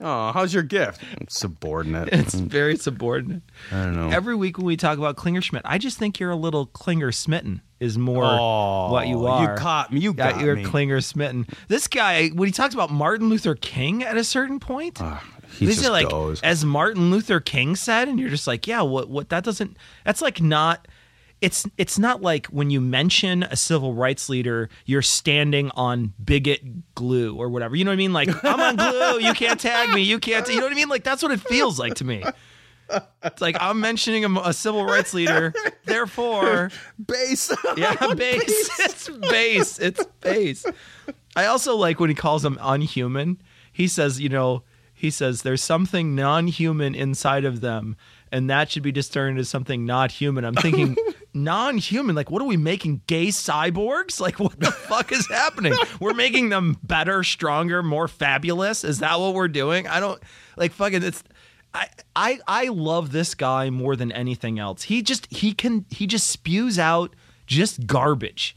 Oh, 0.00 0.30
how's 0.32 0.52
your 0.52 0.62
gift? 0.62 1.02
It's 1.20 1.38
subordinate. 1.38 2.10
It's 2.12 2.34
very 2.34 2.76
subordinate. 2.76 3.42
I 3.72 3.84
don't 3.84 3.96
know. 3.96 4.08
Every 4.10 4.34
week 4.36 4.58
when 4.58 4.66
we 4.66 4.76
talk 4.76 4.98
about 4.98 5.16
Klingenschmitt, 5.16 5.62
I 5.64 5.78
just 5.78 5.96
think 5.98 6.20
you're 6.20 6.30
a 6.30 6.36
little 6.36 6.66
Klinger 6.66 7.12
smitten 7.12 7.62
is 7.80 7.96
more 7.96 8.24
oh, 8.24 8.88
what 8.90 9.08
you 9.08 9.26
are. 9.26 9.52
You 9.52 9.56
caught 9.56 9.92
me. 9.92 10.00
You 10.00 10.14
yeah, 10.16 10.32
got 10.32 10.42
you're 10.44 10.56
me. 10.56 10.64
Klinger 10.64 11.00
smitten. 11.00 11.46
This 11.68 11.88
guy, 11.88 12.28
when 12.28 12.46
he 12.46 12.52
talks 12.52 12.74
about 12.74 12.90
Martin 12.90 13.30
Luther 13.30 13.54
King 13.54 14.02
at 14.02 14.18
a 14.18 14.24
certain 14.24 14.60
point, 14.60 15.00
uh, 15.00 15.18
he 15.56 15.64
just 15.64 15.86
like 15.88 16.10
goes. 16.10 16.42
as 16.42 16.62
Martin 16.62 17.10
Luther 17.10 17.40
King 17.40 17.74
said, 17.74 18.06
and 18.06 18.20
you're 18.20 18.30
just 18.30 18.46
like, 18.46 18.66
yeah, 18.66 18.82
what? 18.82 19.08
What? 19.08 19.30
That 19.30 19.44
doesn't. 19.44 19.78
That's 20.04 20.20
like 20.20 20.42
not 20.42 20.86
it's 21.40 21.66
it's 21.76 21.98
not 21.98 22.22
like 22.22 22.46
when 22.46 22.70
you 22.70 22.80
mention 22.80 23.42
a 23.42 23.56
civil 23.56 23.94
rights 23.94 24.28
leader, 24.28 24.68
you're 24.86 25.02
standing 25.02 25.70
on 25.72 26.14
bigot 26.22 26.94
glue 26.94 27.34
or 27.36 27.48
whatever. 27.48 27.76
You 27.76 27.84
know 27.84 27.90
what 27.90 27.96
I 27.96 27.98
mean? 27.98 28.12
Like 28.12 28.44
I'm 28.44 28.60
on 28.60 28.76
glue. 28.76 29.20
You 29.20 29.34
can't 29.34 29.60
tag 29.60 29.90
me. 29.90 30.02
You 30.02 30.18
can't. 30.18 30.46
T-. 30.46 30.54
you 30.54 30.60
know 30.60 30.66
what 30.66 30.72
I 30.72 30.76
mean? 30.76 30.88
Like 30.88 31.04
that's 31.04 31.22
what 31.22 31.32
it 31.32 31.40
feels 31.40 31.78
like 31.78 31.94
to 31.96 32.04
me. 32.04 32.24
It's 33.24 33.40
like 33.42 33.56
I'm 33.60 33.80
mentioning 33.80 34.24
a, 34.24 34.40
a 34.40 34.52
civil 34.54 34.84
rights 34.84 35.12
leader, 35.12 35.52
therefore 35.84 36.70
base. 37.04 37.52
Yeah, 37.76 38.14
base. 38.14 38.78
It's 38.80 39.08
base. 39.10 39.78
It's 39.78 40.04
base. 40.22 40.64
I 41.34 41.46
also 41.46 41.76
like 41.76 42.00
when 42.00 42.08
he 42.08 42.14
calls 42.16 42.42
them 42.44 42.58
unhuman. 42.62 43.40
He 43.72 43.88
says, 43.88 44.18
you 44.20 44.30
know, 44.30 44.62
he 44.94 45.10
says 45.10 45.42
there's 45.42 45.62
something 45.62 46.14
non-human 46.14 46.94
inside 46.94 47.44
of 47.44 47.60
them 47.60 47.94
and 48.32 48.48
that 48.48 48.70
should 48.70 48.82
be 48.82 48.90
discerned 48.90 49.38
as 49.38 49.50
something 49.50 49.84
not 49.84 50.12
human. 50.12 50.46
I'm 50.46 50.54
thinking 50.54 50.96
non-human. 51.36 52.16
Like, 52.16 52.30
what 52.30 52.42
are 52.42 52.46
we 52.46 52.56
making? 52.56 53.02
Gay 53.06 53.28
cyborgs? 53.28 54.16
Like, 54.26 54.40
what 54.40 54.58
the 54.58 54.72
fuck 54.72 55.12
is 55.12 55.26
happening? 55.28 55.72
We're 56.00 56.14
making 56.14 56.48
them 56.48 56.78
better, 56.82 57.22
stronger, 57.22 57.80
more 57.82 58.08
fabulous. 58.08 58.82
Is 58.82 58.98
that 58.98 59.20
what 59.20 59.34
we're 59.34 59.46
doing? 59.46 59.86
I 59.86 60.00
don't 60.00 60.20
like 60.56 60.72
fucking. 60.72 61.02
It's 61.04 61.22
I 61.74 61.88
I 62.16 62.40
I 62.48 62.64
love 62.68 63.12
this 63.12 63.34
guy 63.36 63.70
more 63.70 63.94
than 63.94 64.10
anything 64.10 64.58
else. 64.58 64.82
He 64.84 65.02
just 65.02 65.30
he 65.32 65.52
can 65.52 65.84
he 65.90 66.08
just 66.08 66.26
spews 66.26 66.76
out 66.78 67.14
just 67.46 67.86
garbage. 67.86 68.52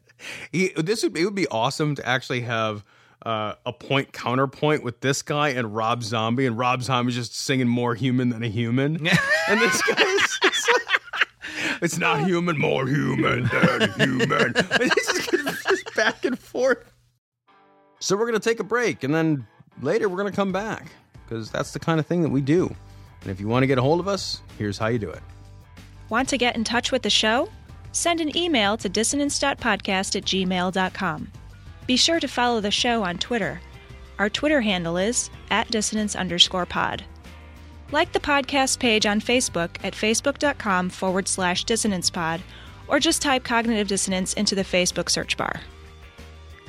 he, 0.52 0.68
this 0.76 1.02
would 1.02 1.16
it 1.16 1.24
would 1.24 1.34
be 1.34 1.48
awesome 1.48 1.96
to 1.96 2.06
actually 2.08 2.42
have. 2.42 2.84
Uh, 3.24 3.54
a 3.64 3.72
point 3.72 4.12
counterpoint 4.12 4.82
with 4.82 5.00
this 5.00 5.22
guy 5.22 5.50
and 5.50 5.76
Rob 5.76 6.02
Zombie, 6.02 6.44
and 6.44 6.58
Rob 6.58 6.82
Zombie 6.82 7.12
just 7.12 7.36
singing 7.36 7.68
more 7.68 7.94
human 7.94 8.30
than 8.30 8.42
a 8.42 8.48
human, 8.48 8.96
and 9.48 9.60
this 9.60 9.80
guy 9.82 10.02
is 10.02 10.31
it's 11.82 11.98
not 11.98 12.24
human, 12.26 12.58
more 12.58 12.86
human 12.86 13.44
than 13.48 13.92
human. 13.98 14.54
It's 14.70 15.66
just, 15.66 15.94
back 15.94 16.24
and 16.24 16.38
forth. 16.38 16.78
So 17.98 18.16
we're 18.16 18.26
going 18.28 18.40
to 18.40 18.48
take 18.48 18.60
a 18.60 18.64
break, 18.64 19.04
and 19.04 19.14
then 19.14 19.46
later 19.82 20.08
we're 20.08 20.16
going 20.16 20.30
to 20.30 20.34
come 20.36 20.52
back 20.52 20.92
because 21.26 21.50
that's 21.50 21.72
the 21.72 21.78
kind 21.78 22.00
of 22.00 22.06
thing 22.06 22.22
that 22.22 22.30
we 22.30 22.40
do. 22.40 22.74
And 23.20 23.30
if 23.30 23.38
you 23.38 23.48
want 23.48 23.62
to 23.64 23.66
get 23.66 23.78
a 23.78 23.82
hold 23.82 24.00
of 24.00 24.08
us, 24.08 24.40
here's 24.58 24.78
how 24.78 24.86
you 24.88 24.98
do 24.98 25.10
it. 25.10 25.20
Want 26.08 26.28
to 26.30 26.38
get 26.38 26.56
in 26.56 26.64
touch 26.64 26.90
with 26.92 27.02
the 27.02 27.10
show? 27.10 27.48
Send 27.92 28.20
an 28.20 28.34
email 28.36 28.76
to 28.78 28.88
dissonance.podcast 28.88 29.70
at 29.70 29.82
gmail.com. 30.24 31.32
Be 31.86 31.96
sure 31.96 32.20
to 32.20 32.28
follow 32.28 32.60
the 32.60 32.70
show 32.70 33.02
on 33.02 33.18
Twitter. 33.18 33.60
Our 34.18 34.30
Twitter 34.30 34.60
handle 34.62 34.96
is 34.96 35.30
at 35.50 35.70
dissonance 35.70 36.16
underscore 36.16 36.66
pod. 36.66 37.04
Like 37.92 38.12
the 38.12 38.20
podcast 38.20 38.78
page 38.78 39.04
on 39.04 39.20
Facebook 39.20 39.68
at 39.84 39.92
facebook.com 39.92 40.88
forward 40.88 41.28
slash 41.28 41.66
dissonancepod, 41.66 42.40
or 42.88 42.98
just 42.98 43.20
type 43.20 43.44
cognitive 43.44 43.86
dissonance 43.86 44.32
into 44.32 44.54
the 44.54 44.64
Facebook 44.64 45.10
search 45.10 45.36
bar. 45.36 45.60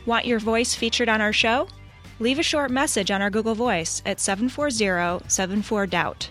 Want 0.05 0.25
your 0.25 0.39
voice 0.39 0.75
featured 0.75 1.07
on 1.07 1.21
our 1.21 1.31
show? 1.31 1.69
Leave 2.19 2.39
a 2.39 2.43
short 2.43 2.71
message 2.71 3.09
on 3.09 3.21
our 3.21 3.29
Google 3.29 3.55
Voice 3.55 4.01
at 4.05 4.19
740 4.19 5.23
74 5.29 5.87
Doubt. 5.87 6.29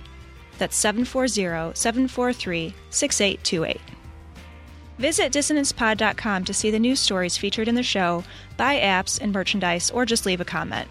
That's 0.59 0.77
740 0.77 1.75
743 1.75 2.75
6828. 2.91 3.81
Visit 4.99 5.33
dissonancepod.com 5.33 6.45
to 6.45 6.53
see 6.53 6.71
the 6.71 6.79
news 6.79 7.01
stories 7.01 7.39
featured 7.39 7.67
in 7.69 7.75
the 7.77 7.83
show, 7.83 8.25
buy 8.59 8.79
apps 8.79 9.19
and 9.19 9.33
merchandise, 9.33 9.91
or 9.91 10.05
just 10.05 10.27
leave 10.27 10.43
a 10.43 10.45
comment 10.45 10.87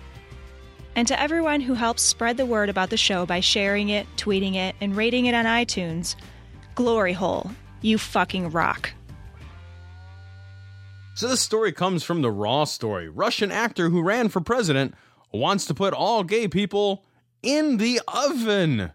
and 0.95 1.07
to 1.07 1.19
everyone 1.19 1.61
who 1.61 1.73
helps 1.73 2.01
spread 2.01 2.37
the 2.37 2.45
word 2.45 2.69
about 2.69 2.89
the 2.89 2.97
show 2.97 3.25
by 3.25 3.39
sharing 3.39 3.89
it, 3.89 4.07
tweeting 4.17 4.55
it, 4.55 4.75
and 4.81 4.95
rating 4.95 5.25
it 5.25 5.33
on 5.33 5.45
iTunes. 5.45 6.15
Glory 6.75 7.13
hole, 7.13 7.49
you 7.81 7.97
fucking 7.97 8.51
rock. 8.51 8.91
So, 11.15 11.27
this 11.27 11.41
story 11.41 11.71
comes 11.71 12.03
from 12.03 12.21
the 12.21 12.31
Raw 12.31 12.63
story. 12.63 13.07
Russian 13.09 13.51
actor 13.51 13.89
who 13.89 14.01
ran 14.01 14.29
for 14.29 14.41
president 14.41 14.93
wants 15.31 15.65
to 15.67 15.73
put 15.73 15.93
all 15.93 16.23
gay 16.23 16.47
people 16.47 17.03
in 17.43 17.77
the 17.77 18.01
oven. 18.07 18.91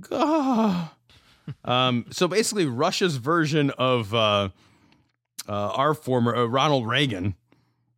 Gah. 0.00 0.88
um, 1.64 2.06
so, 2.10 2.28
basically, 2.28 2.66
Russia's 2.66 3.16
version 3.16 3.70
of 3.70 4.14
uh, 4.14 4.50
uh, 5.48 5.52
our 5.52 5.94
former 5.94 6.34
uh, 6.34 6.44
Ronald 6.44 6.86
Reagan. 6.86 7.34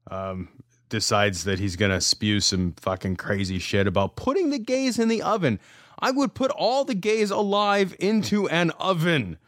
Um, 0.08 0.48
decides 0.88 1.44
that 1.44 1.58
he's 1.58 1.76
going 1.76 1.90
to 1.90 2.00
spew 2.00 2.40
some 2.40 2.72
fucking 2.74 3.16
crazy 3.16 3.58
shit 3.58 3.86
about 3.86 4.16
putting 4.16 4.50
the 4.50 4.58
gays 4.58 4.98
in 4.98 5.08
the 5.08 5.22
oven. 5.22 5.58
I 5.98 6.10
would 6.10 6.34
put 6.34 6.50
all 6.52 6.84
the 6.84 6.94
gays 6.94 7.30
alive 7.30 7.94
into 7.98 8.48
an 8.48 8.70
oven, 8.72 9.38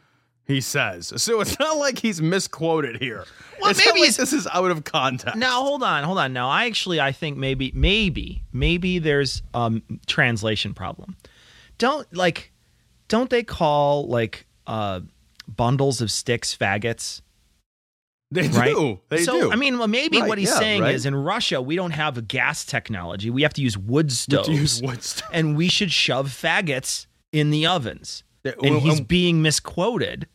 he 0.45 0.61
says. 0.61 1.13
So 1.23 1.41
it's 1.41 1.57
not 1.59 1.77
like 1.77 1.99
he's 1.99 2.21
misquoted 2.21 2.97
here. 3.01 3.25
Well, 3.61 3.71
it's 3.71 3.85
maybe 3.85 4.01
like 4.01 4.15
this 4.15 4.33
is 4.33 4.47
out 4.47 4.71
of 4.71 4.83
context. 4.83 5.37
Now, 5.37 5.61
hold 5.63 5.83
on, 5.83 6.03
hold 6.03 6.17
on. 6.17 6.33
Now, 6.33 6.49
I 6.49 6.65
actually, 6.65 6.99
I 6.99 7.11
think 7.11 7.37
maybe, 7.37 7.71
maybe, 7.75 8.41
maybe 8.51 8.99
there's 8.99 9.43
a 9.53 9.57
um, 9.59 9.83
translation 10.07 10.73
problem. 10.73 11.15
Don't 11.77 12.11
like, 12.13 12.51
don't 13.09 13.29
they 13.29 13.43
call 13.43 14.07
like 14.07 14.45
uh, 14.67 15.01
bundles 15.47 16.01
of 16.01 16.11
sticks 16.11 16.55
faggots? 16.57 17.21
They 18.31 18.47
right? 18.47 18.75
do. 18.75 18.99
They 19.09 19.23
so, 19.23 19.39
do. 19.39 19.51
I 19.51 19.55
mean, 19.55 19.79
well, 19.79 19.87
maybe 19.87 20.19
right, 20.19 20.27
what 20.29 20.37
he's 20.37 20.49
yeah, 20.49 20.59
saying 20.59 20.81
right? 20.83 20.93
is 20.93 21.05
in 21.05 21.15
Russia, 21.15 21.61
we 21.61 21.75
don't 21.75 21.91
have 21.91 22.17
a 22.17 22.21
gas 22.21 22.63
technology. 22.63 23.29
We 23.31 23.41
have 23.41 23.53
to 23.55 23.61
use 23.61 23.77
wood 23.77 24.11
stoves. 24.11 24.47
We 24.47 24.55
use 24.55 24.81
wood 24.81 25.01
stoves. 25.01 25.29
And 25.33 25.57
we 25.57 25.67
should 25.67 25.91
shove 25.91 26.27
faggots 26.29 27.07
in 27.31 27.49
the 27.49 27.65
ovens. 27.65 28.23
The, 28.43 28.53
and 28.61 28.71
well, 28.75 28.79
he's 28.81 28.99
um, 28.99 29.05
being 29.05 29.41
misquoted. 29.41 30.27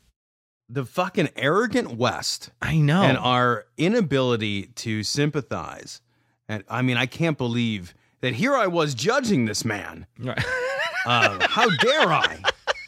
The 0.69 0.85
fucking 0.85 1.31
arrogant 1.37 1.93
West. 1.97 2.51
I 2.61 2.79
know. 2.79 3.03
And 3.03 3.17
our 3.17 3.67
inability 3.77 4.65
to 4.77 5.03
sympathize. 5.05 6.01
And 6.49 6.65
I 6.69 6.83
mean, 6.83 6.97
I 6.97 7.07
can't 7.07 7.39
believe 7.39 7.95
that 8.23 8.35
here 8.35 8.57
I 8.57 8.67
was 8.67 8.95
judging 8.97 9.45
this 9.45 9.65
man. 9.65 10.07
Right. 10.19 10.43
Uh, 11.07 11.39
how 11.51 11.69
dare 11.69 12.11
I? 12.15 12.39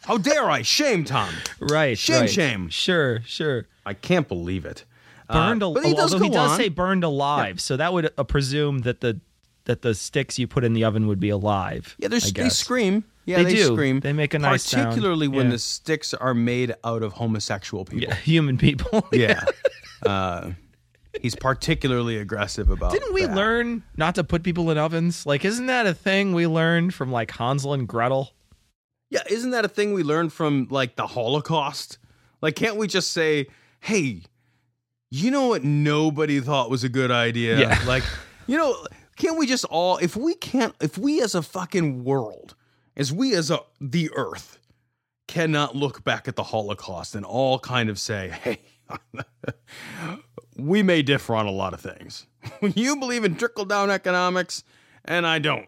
How 0.05 0.17
dare 0.17 0.51
I? 0.51 0.63
Shame, 0.63 1.05
Tom. 1.05 1.29
Right. 1.61 1.99
Shame, 1.99 2.27
shame. 2.27 2.71
Sure, 2.71 3.21
sure. 3.27 3.67
I 3.85 3.93
can't 3.93 4.27
believe 4.27 4.65
it. 4.65 4.87
Burned 5.29 5.63
alive. 5.63 5.85
Uh, 5.85 5.89
he 5.89 5.95
does, 5.95 6.13
he 6.15 6.29
does 6.29 6.57
say 6.57 6.69
burned 6.69 7.05
alive, 7.05 7.57
yeah. 7.57 7.61
so 7.61 7.77
that 7.77 7.93
would 7.93 8.13
uh, 8.17 8.25
presume 8.25 8.81
that 8.81 9.01
the 9.01 9.21
that 9.65 9.83
the 9.83 9.95
sticks 9.95 10.39
you 10.39 10.47
put 10.47 10.63
in 10.63 10.73
the 10.75 10.85
oven 10.85 11.09
would 11.09 11.19
be 11.19 11.31
alive. 11.31 11.97
Yeah, 11.99 12.07
they 12.09 12.21
scream. 12.21 13.03
Yeah, 13.25 13.39
they, 13.39 13.45
they, 13.45 13.55
do. 13.57 13.65
scream. 13.75 13.99
They 13.99 14.13
make 14.13 14.35
a 14.35 14.39
nice 14.39 14.73
particularly 14.73 15.27
sound. 15.27 15.37
when 15.37 15.47
yeah. 15.47 15.53
the 15.53 15.59
sticks 15.59 16.15
are 16.15 16.33
made 16.35 16.75
out 16.85 17.03
of 17.03 17.15
homosexual 17.15 17.85
people. 17.85 18.07
Yeah, 18.09 18.15
human 18.15 18.57
people. 18.57 19.09
yeah. 19.13 19.41
Uh, 20.05 20.53
he's 21.21 21.35
particularly 21.35 22.19
aggressive 22.19 22.71
about. 22.71 22.93
Didn't 22.93 23.13
we 23.13 23.25
that. 23.25 23.35
learn 23.35 23.83
not 23.97 24.15
to 24.17 24.23
put 24.25 24.45
people 24.45 24.71
in 24.71 24.79
ovens? 24.79 25.27
Like, 25.27 25.45
isn't 25.45 25.67
that 25.67 25.87
a 25.89 25.95
thing 25.95 26.35
we 26.35 26.47
learned 26.47 26.95
from 26.95 27.11
like 27.11 27.33
Hansel 27.33 27.73
and 27.73 27.89
Gretel? 27.89 28.33
Yeah, 29.11 29.23
isn't 29.29 29.51
that 29.51 29.65
a 29.65 29.69
thing 29.69 29.93
we 29.93 30.05
learned 30.05 30.33
from 30.33 30.69
like 30.71 30.95
the 30.95 31.09
Holocaust? 31.09 31.99
Like, 32.41 32.55
can't 32.55 32.77
we 32.77 32.87
just 32.87 33.11
say, 33.13 33.47
"Hey, 33.81 34.23
you 35.11 35.31
know 35.31 35.49
what 35.49 35.63
nobody 35.65 36.41
thought 36.41 36.71
was 36.71 36.85
a 36.85 36.89
good 36.89 37.11
idea? 37.11 37.59
Yeah. 37.59 37.83
Like, 37.87 38.03
you 38.49 38.57
know, 38.57 38.77
can't 39.17 39.39
we 39.39 39.47
just 39.47 39.65
all, 39.67 39.99
if 39.99 40.17
we 40.17 40.35
can't, 40.35 40.75
if 40.81 40.99
we 40.99 41.21
as 41.23 41.35
a 41.37 41.43
fucking 41.43 42.03
world, 42.05 42.55
as 42.97 43.13
we 43.13 43.33
as 43.35 43.49
a, 43.51 43.61
the 43.81 44.11
earth, 44.17 44.59
cannot 45.29 45.75
look 45.77 46.03
back 46.05 46.27
at 46.29 46.35
the 46.37 46.43
Holocaust 46.43 47.15
and 47.15 47.25
all 47.25 47.59
kind 47.61 47.89
of 47.89 47.99
say, 48.01 48.29
hey, 48.43 48.61
we 50.57 50.83
may 50.83 51.03
differ 51.03 51.35
on 51.37 51.47
a 51.47 51.51
lot 51.53 51.75
of 51.75 51.81
things. 51.81 52.27
you 52.61 52.97
believe 52.97 53.25
in 53.25 53.37
trickle 53.37 53.65
down 53.65 53.89
economics, 53.91 54.63
and 55.05 55.25
I 55.27 55.39
don't. 55.39 55.67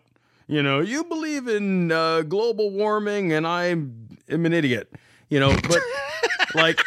You 0.48 0.62
know, 0.62 0.81
you 0.81 1.05
believe 1.05 1.46
in 1.46 1.92
uh, 1.92 2.22
global 2.22 2.70
warming, 2.70 3.33
and 3.33 3.46
I 3.46 3.66
am 3.66 4.18
an 4.29 4.53
idiot. 4.53 4.90
You 5.29 5.38
know, 5.40 5.55
but 5.68 5.83
like 6.55 6.81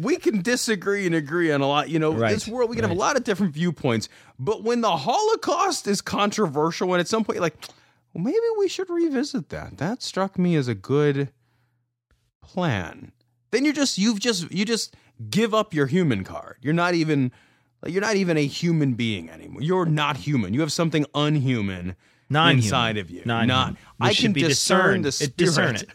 we 0.00 0.16
can 0.16 0.42
disagree 0.42 1.06
and 1.06 1.14
agree 1.14 1.52
on 1.52 1.60
a 1.60 1.66
lot. 1.66 1.88
You 1.88 1.98
know, 1.98 2.12
right, 2.12 2.32
this 2.32 2.46
world, 2.48 2.70
we 2.70 2.76
can 2.76 2.82
right. 2.84 2.88
have 2.88 2.96
a 2.96 3.00
lot 3.00 3.16
of 3.16 3.24
different 3.24 3.54
viewpoints. 3.54 4.08
But 4.38 4.62
when 4.64 4.80
the 4.80 4.96
Holocaust 4.96 5.86
is 5.86 6.00
controversial, 6.00 6.92
and 6.92 7.00
at 7.00 7.08
some 7.08 7.24
point, 7.24 7.40
like, 7.40 7.54
well, 8.14 8.24
maybe 8.24 8.36
we 8.58 8.68
should 8.68 8.88
revisit 8.90 9.48
that. 9.50 9.78
That 9.78 10.02
struck 10.02 10.38
me 10.38 10.56
as 10.56 10.68
a 10.68 10.74
good 10.74 11.28
plan. 12.42 13.12
Then 13.50 13.64
you're 13.64 13.74
just, 13.74 13.98
you've 13.98 14.20
just, 14.20 14.50
you 14.50 14.64
just 14.64 14.94
give 15.30 15.54
up 15.54 15.72
your 15.74 15.86
human 15.86 16.24
card. 16.24 16.56
You're 16.60 16.74
not 16.74 16.94
even, 16.94 17.32
you're 17.86 18.02
not 18.02 18.16
even 18.16 18.36
a 18.36 18.46
human 18.46 18.94
being 18.94 19.28
anymore. 19.30 19.62
You're 19.62 19.86
not 19.86 20.16
human. 20.18 20.54
You 20.54 20.60
have 20.60 20.72
something 20.72 21.06
unhuman 21.14 21.96
non 22.30 22.56
inside 22.56 22.98
of 22.98 23.10
you. 23.10 23.22
Non-human. 23.24 23.74
Not. 23.74 23.76
I 24.00 24.12
can 24.12 24.32
discern 24.32 25.02
discern 25.02 25.76
it. 25.76 25.88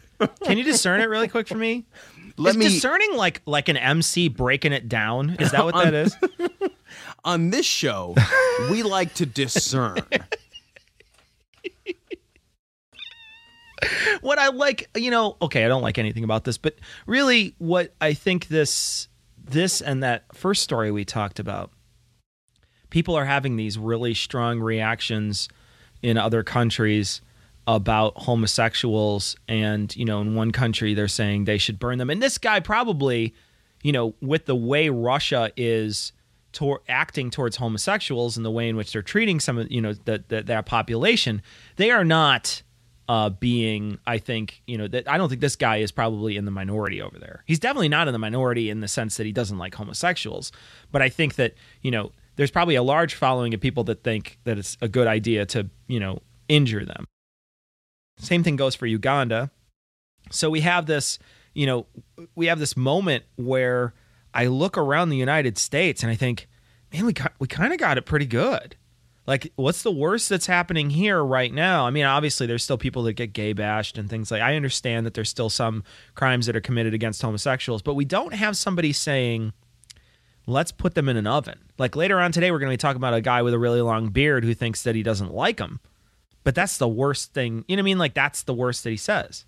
Can 0.44 0.58
you 0.58 0.64
discern 0.64 1.00
it 1.00 1.06
really 1.08 1.28
quick 1.28 1.46
for 1.46 1.56
me? 1.56 1.86
let 2.36 2.50
is 2.52 2.56
me 2.56 2.64
discerning 2.68 3.14
like 3.16 3.42
like 3.46 3.68
an 3.68 3.76
MC 3.76 4.28
breaking 4.28 4.72
it 4.72 4.88
down. 4.88 5.36
Is 5.38 5.52
that 5.52 5.64
what 5.64 5.74
on, 5.74 5.84
that 5.84 5.94
is? 5.94 6.16
on 7.24 7.50
this 7.50 7.66
show, 7.66 8.14
we 8.70 8.82
like 8.82 9.14
to 9.14 9.26
discern. 9.26 9.98
what 14.20 14.38
I 14.38 14.48
like, 14.48 14.88
you 14.96 15.10
know, 15.10 15.36
okay, 15.42 15.64
I 15.64 15.68
don't 15.68 15.82
like 15.82 15.98
anything 15.98 16.24
about 16.24 16.44
this, 16.44 16.58
but 16.58 16.76
really 17.06 17.54
what 17.58 17.94
I 18.00 18.14
think 18.14 18.48
this 18.48 19.08
this 19.42 19.80
and 19.80 20.02
that 20.02 20.24
first 20.34 20.62
story 20.62 20.90
we 20.90 21.04
talked 21.04 21.38
about 21.38 21.70
people 22.88 23.14
are 23.14 23.26
having 23.26 23.56
these 23.56 23.76
really 23.76 24.14
strong 24.14 24.58
reactions 24.58 25.50
in 26.00 26.16
other 26.16 26.42
countries 26.42 27.20
about 27.66 28.12
homosexuals 28.18 29.36
and 29.48 29.94
you 29.96 30.04
know 30.04 30.20
in 30.20 30.34
one 30.34 30.50
country 30.50 30.94
they're 30.94 31.08
saying 31.08 31.44
they 31.44 31.58
should 31.58 31.78
burn 31.78 31.98
them 31.98 32.10
and 32.10 32.22
this 32.22 32.36
guy 32.38 32.60
probably 32.60 33.34
you 33.82 33.92
know 33.92 34.14
with 34.20 34.44
the 34.46 34.56
way 34.56 34.88
Russia 34.90 35.50
is 35.56 36.12
to- 36.52 36.78
acting 36.88 37.30
towards 37.30 37.56
homosexuals 37.56 38.36
and 38.36 38.44
the 38.44 38.50
way 38.50 38.68
in 38.68 38.76
which 38.76 38.92
they're 38.92 39.02
treating 39.02 39.40
some 39.40 39.56
of 39.58 39.70
you 39.70 39.80
know 39.80 39.94
that 40.04 40.28
that 40.28 40.66
population 40.66 41.40
they 41.76 41.90
are 41.90 42.04
not 42.04 42.62
uh, 43.08 43.28
being 43.30 43.98
I 44.06 44.18
think 44.18 44.62
you 44.66 44.76
know 44.76 44.86
that 44.88 45.08
I 45.10 45.16
don't 45.16 45.28
think 45.30 45.40
this 45.40 45.56
guy 45.56 45.78
is 45.78 45.90
probably 45.90 46.36
in 46.36 46.44
the 46.44 46.50
minority 46.50 47.00
over 47.00 47.18
there 47.18 47.44
he's 47.46 47.58
definitely 47.58 47.88
not 47.88 48.08
in 48.08 48.12
the 48.12 48.18
minority 48.18 48.68
in 48.68 48.80
the 48.80 48.88
sense 48.88 49.16
that 49.16 49.24
he 49.24 49.32
doesn't 49.32 49.58
like 49.58 49.74
homosexuals 49.74 50.52
but 50.92 51.00
I 51.00 51.08
think 51.08 51.36
that 51.36 51.54
you 51.80 51.90
know 51.90 52.12
there's 52.36 52.50
probably 52.50 52.74
a 52.74 52.82
large 52.82 53.14
following 53.14 53.54
of 53.54 53.60
people 53.60 53.84
that 53.84 54.02
think 54.02 54.38
that 54.44 54.58
it's 54.58 54.76
a 54.82 54.88
good 54.88 55.06
idea 55.06 55.46
to 55.46 55.68
you 55.86 56.00
know 56.00 56.18
injure 56.48 56.84
them 56.84 57.06
same 58.16 58.42
thing 58.42 58.56
goes 58.56 58.74
for 58.74 58.86
Uganda. 58.86 59.50
So 60.30 60.48
we 60.50 60.60
have 60.62 60.86
this, 60.86 61.18
you 61.54 61.66
know, 61.66 61.86
we 62.34 62.46
have 62.46 62.58
this 62.58 62.76
moment 62.76 63.24
where 63.36 63.94
I 64.32 64.46
look 64.46 64.78
around 64.78 65.08
the 65.08 65.16
United 65.16 65.58
States 65.58 66.02
and 66.02 66.10
I 66.10 66.14
think, 66.14 66.48
man, 66.92 67.06
we 67.06 67.12
got, 67.12 67.32
we 67.38 67.46
kind 67.46 67.72
of 67.72 67.78
got 67.78 67.98
it 67.98 68.02
pretty 68.06 68.26
good. 68.26 68.76
Like, 69.26 69.52
what's 69.56 69.82
the 69.82 69.90
worst 69.90 70.28
that's 70.28 70.46
happening 70.46 70.90
here 70.90 71.22
right 71.24 71.52
now? 71.52 71.86
I 71.86 71.90
mean, 71.90 72.04
obviously, 72.04 72.46
there's 72.46 72.62
still 72.62 72.76
people 72.76 73.04
that 73.04 73.14
get 73.14 73.32
gay 73.32 73.54
bashed 73.54 73.96
and 73.96 74.08
things 74.10 74.30
like. 74.30 74.42
I 74.42 74.54
understand 74.54 75.06
that 75.06 75.14
there's 75.14 75.30
still 75.30 75.48
some 75.48 75.82
crimes 76.14 76.44
that 76.44 76.54
are 76.56 76.60
committed 76.60 76.92
against 76.92 77.22
homosexuals, 77.22 77.80
but 77.80 77.94
we 77.94 78.04
don't 78.04 78.34
have 78.34 78.54
somebody 78.54 78.92
saying, 78.92 79.54
"Let's 80.46 80.72
put 80.72 80.94
them 80.94 81.08
in 81.08 81.16
an 81.16 81.26
oven." 81.26 81.58
Like 81.78 81.96
later 81.96 82.20
on 82.20 82.32
today, 82.32 82.50
we're 82.50 82.58
going 82.58 82.68
to 82.70 82.74
be 82.74 82.76
talking 82.76 82.98
about 82.98 83.14
a 83.14 83.22
guy 83.22 83.40
with 83.40 83.54
a 83.54 83.58
really 83.58 83.80
long 83.80 84.08
beard 84.10 84.44
who 84.44 84.52
thinks 84.52 84.82
that 84.82 84.94
he 84.94 85.02
doesn't 85.02 85.32
like 85.32 85.56
them. 85.56 85.80
But 86.44 86.54
that's 86.54 86.76
the 86.76 86.86
worst 86.86 87.32
thing. 87.32 87.64
You 87.66 87.76
know 87.76 87.80
what 87.80 87.84
I 87.84 87.84
mean? 87.86 87.98
Like 87.98 88.14
that's 88.14 88.42
the 88.42 88.54
worst 88.54 88.84
that 88.84 88.90
he 88.90 88.96
says. 88.98 89.46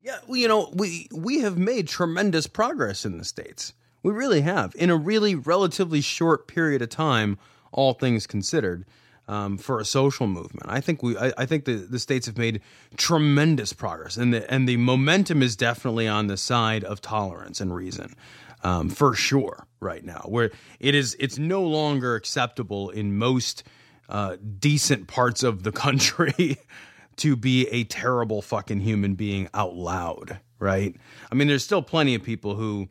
Yeah, 0.00 0.18
well, 0.26 0.36
you 0.36 0.48
know, 0.48 0.70
we 0.72 1.08
we 1.12 1.40
have 1.40 1.58
made 1.58 1.88
tremendous 1.88 2.46
progress 2.46 3.04
in 3.04 3.18
the 3.18 3.24
states. 3.24 3.72
We 4.02 4.12
really 4.12 4.40
have 4.40 4.74
in 4.76 4.90
a 4.90 4.96
really 4.96 5.34
relatively 5.34 6.00
short 6.00 6.46
period 6.48 6.82
of 6.82 6.88
time, 6.88 7.38
all 7.70 7.94
things 7.94 8.26
considered, 8.26 8.84
um, 9.28 9.58
for 9.58 9.78
a 9.80 9.84
social 9.84 10.26
movement. 10.26 10.66
I 10.68 10.80
think 10.80 11.04
we, 11.04 11.16
I, 11.16 11.32
I, 11.38 11.46
think 11.46 11.66
the, 11.66 11.74
the 11.76 12.00
states 12.00 12.26
have 12.26 12.36
made 12.38 12.62
tremendous 12.96 13.72
progress, 13.72 14.16
and 14.16 14.34
the 14.34 14.48
and 14.52 14.68
the 14.68 14.76
momentum 14.76 15.40
is 15.42 15.54
definitely 15.56 16.08
on 16.08 16.26
the 16.26 16.36
side 16.36 16.82
of 16.82 17.00
tolerance 17.00 17.60
and 17.60 17.72
reason, 17.72 18.16
um, 18.64 18.88
for 18.88 19.14
sure. 19.14 19.66
Right 19.80 20.04
now, 20.04 20.22
where 20.26 20.50
it 20.80 20.94
is, 20.96 21.16
it's 21.20 21.38
no 21.38 21.62
longer 21.62 22.14
acceptable 22.16 22.90
in 22.90 23.16
most 23.18 23.62
uh, 24.08 24.36
decent 24.58 25.08
parts 25.08 25.42
of 25.42 25.62
the 25.62 25.72
country 25.72 26.58
to 27.16 27.36
be 27.36 27.66
a 27.68 27.84
terrible 27.84 28.42
fucking 28.42 28.80
human 28.80 29.14
being 29.14 29.48
out 29.54 29.74
loud, 29.74 30.40
right? 30.58 30.94
I 31.30 31.34
mean, 31.34 31.48
there's 31.48 31.64
still 31.64 31.82
plenty 31.82 32.14
of 32.14 32.22
people 32.22 32.54
who 32.54 32.88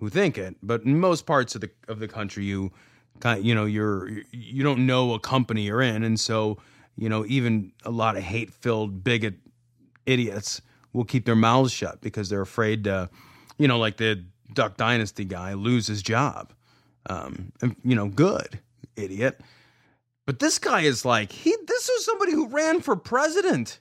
who 0.00 0.08
think 0.08 0.38
it, 0.38 0.54
but 0.62 0.84
in 0.84 0.96
most 1.00 1.26
parts 1.26 1.54
of 1.56 1.60
the 1.60 1.70
of 1.88 1.98
the 1.98 2.08
country, 2.08 2.44
you 2.44 2.72
kind 3.20 3.44
you 3.44 3.54
know 3.54 3.64
you're 3.64 4.08
you 4.30 4.62
don't 4.62 4.86
know 4.86 5.14
a 5.14 5.20
company 5.20 5.62
you're 5.62 5.82
in, 5.82 6.02
and 6.02 6.18
so 6.18 6.58
you 6.96 7.08
know 7.08 7.24
even 7.26 7.72
a 7.84 7.90
lot 7.90 8.16
of 8.16 8.22
hate 8.22 8.52
filled 8.52 9.02
bigot 9.02 9.34
idiots 10.06 10.62
will 10.92 11.04
keep 11.04 11.26
their 11.26 11.36
mouths 11.36 11.72
shut 11.72 12.00
because 12.00 12.28
they're 12.30 12.40
afraid 12.40 12.84
to, 12.84 13.10
you 13.58 13.68
know, 13.68 13.78
like 13.78 13.98
the 13.98 14.24
Duck 14.54 14.78
Dynasty 14.78 15.24
guy 15.26 15.52
lose 15.52 15.86
his 15.86 16.00
job. 16.00 16.54
Um, 17.10 17.52
and, 17.60 17.76
you 17.84 17.94
know, 17.94 18.08
good 18.08 18.58
idiot. 18.96 19.38
But 20.28 20.40
this 20.40 20.58
guy 20.58 20.82
is 20.82 21.06
like 21.06 21.32
he. 21.32 21.56
This 21.66 21.88
was 21.88 22.04
somebody 22.04 22.32
who 22.32 22.48
ran 22.48 22.82
for 22.82 22.96
president 22.96 23.80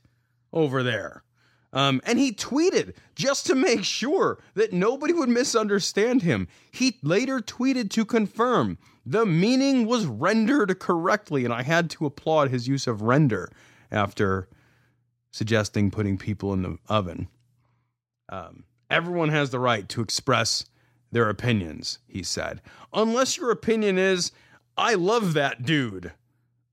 over 0.53 0.81
there. 0.81 1.25
Um, 1.73 1.99
and 2.05 2.17
he 2.17 2.31
tweeted 2.31 2.93
just 3.15 3.45
to 3.47 3.53
make 3.53 3.83
sure 3.83 4.41
that 4.53 4.71
nobody 4.71 5.11
would 5.11 5.27
misunderstand 5.27 6.21
him. 6.21 6.47
He 6.71 6.99
later 7.03 7.39
tweeted 7.39 7.89
to 7.89 8.05
confirm 8.05 8.77
the 9.05 9.25
meaning 9.25 9.87
was 9.87 10.05
rendered 10.05 10.79
correctly, 10.79 11.43
and 11.43 11.53
I 11.53 11.63
had 11.63 11.89
to 11.91 12.05
applaud 12.05 12.49
his 12.49 12.65
use 12.65 12.87
of 12.87 13.01
render 13.01 13.51
after 13.91 14.47
suggesting 15.31 15.91
putting 15.91 16.17
people 16.17 16.53
in 16.53 16.61
the 16.61 16.77
oven. 16.87 17.27
Um, 18.29 18.63
everyone 18.89 19.29
has 19.31 19.49
the 19.49 19.59
right 19.59 19.89
to 19.89 19.99
express 19.99 20.65
their 21.11 21.27
opinions, 21.27 21.99
he 22.07 22.23
said, 22.23 22.61
unless 22.93 23.35
your 23.35 23.51
opinion 23.51 23.97
is, 23.97 24.31
I 24.77 24.93
love 24.93 25.33
that 25.33 25.63
dude 25.65 26.13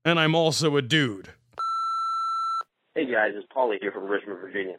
and 0.05 0.19
I'm 0.19 0.35
also 0.35 0.77
a 0.77 0.81
dude. 0.83 1.29
Hey 2.93 3.11
guys, 3.11 3.31
it's 3.35 3.47
Paulie 3.53 3.81
here 3.81 3.91
from 3.91 4.05
Richmond, 4.05 4.39
Virginia. 4.39 4.75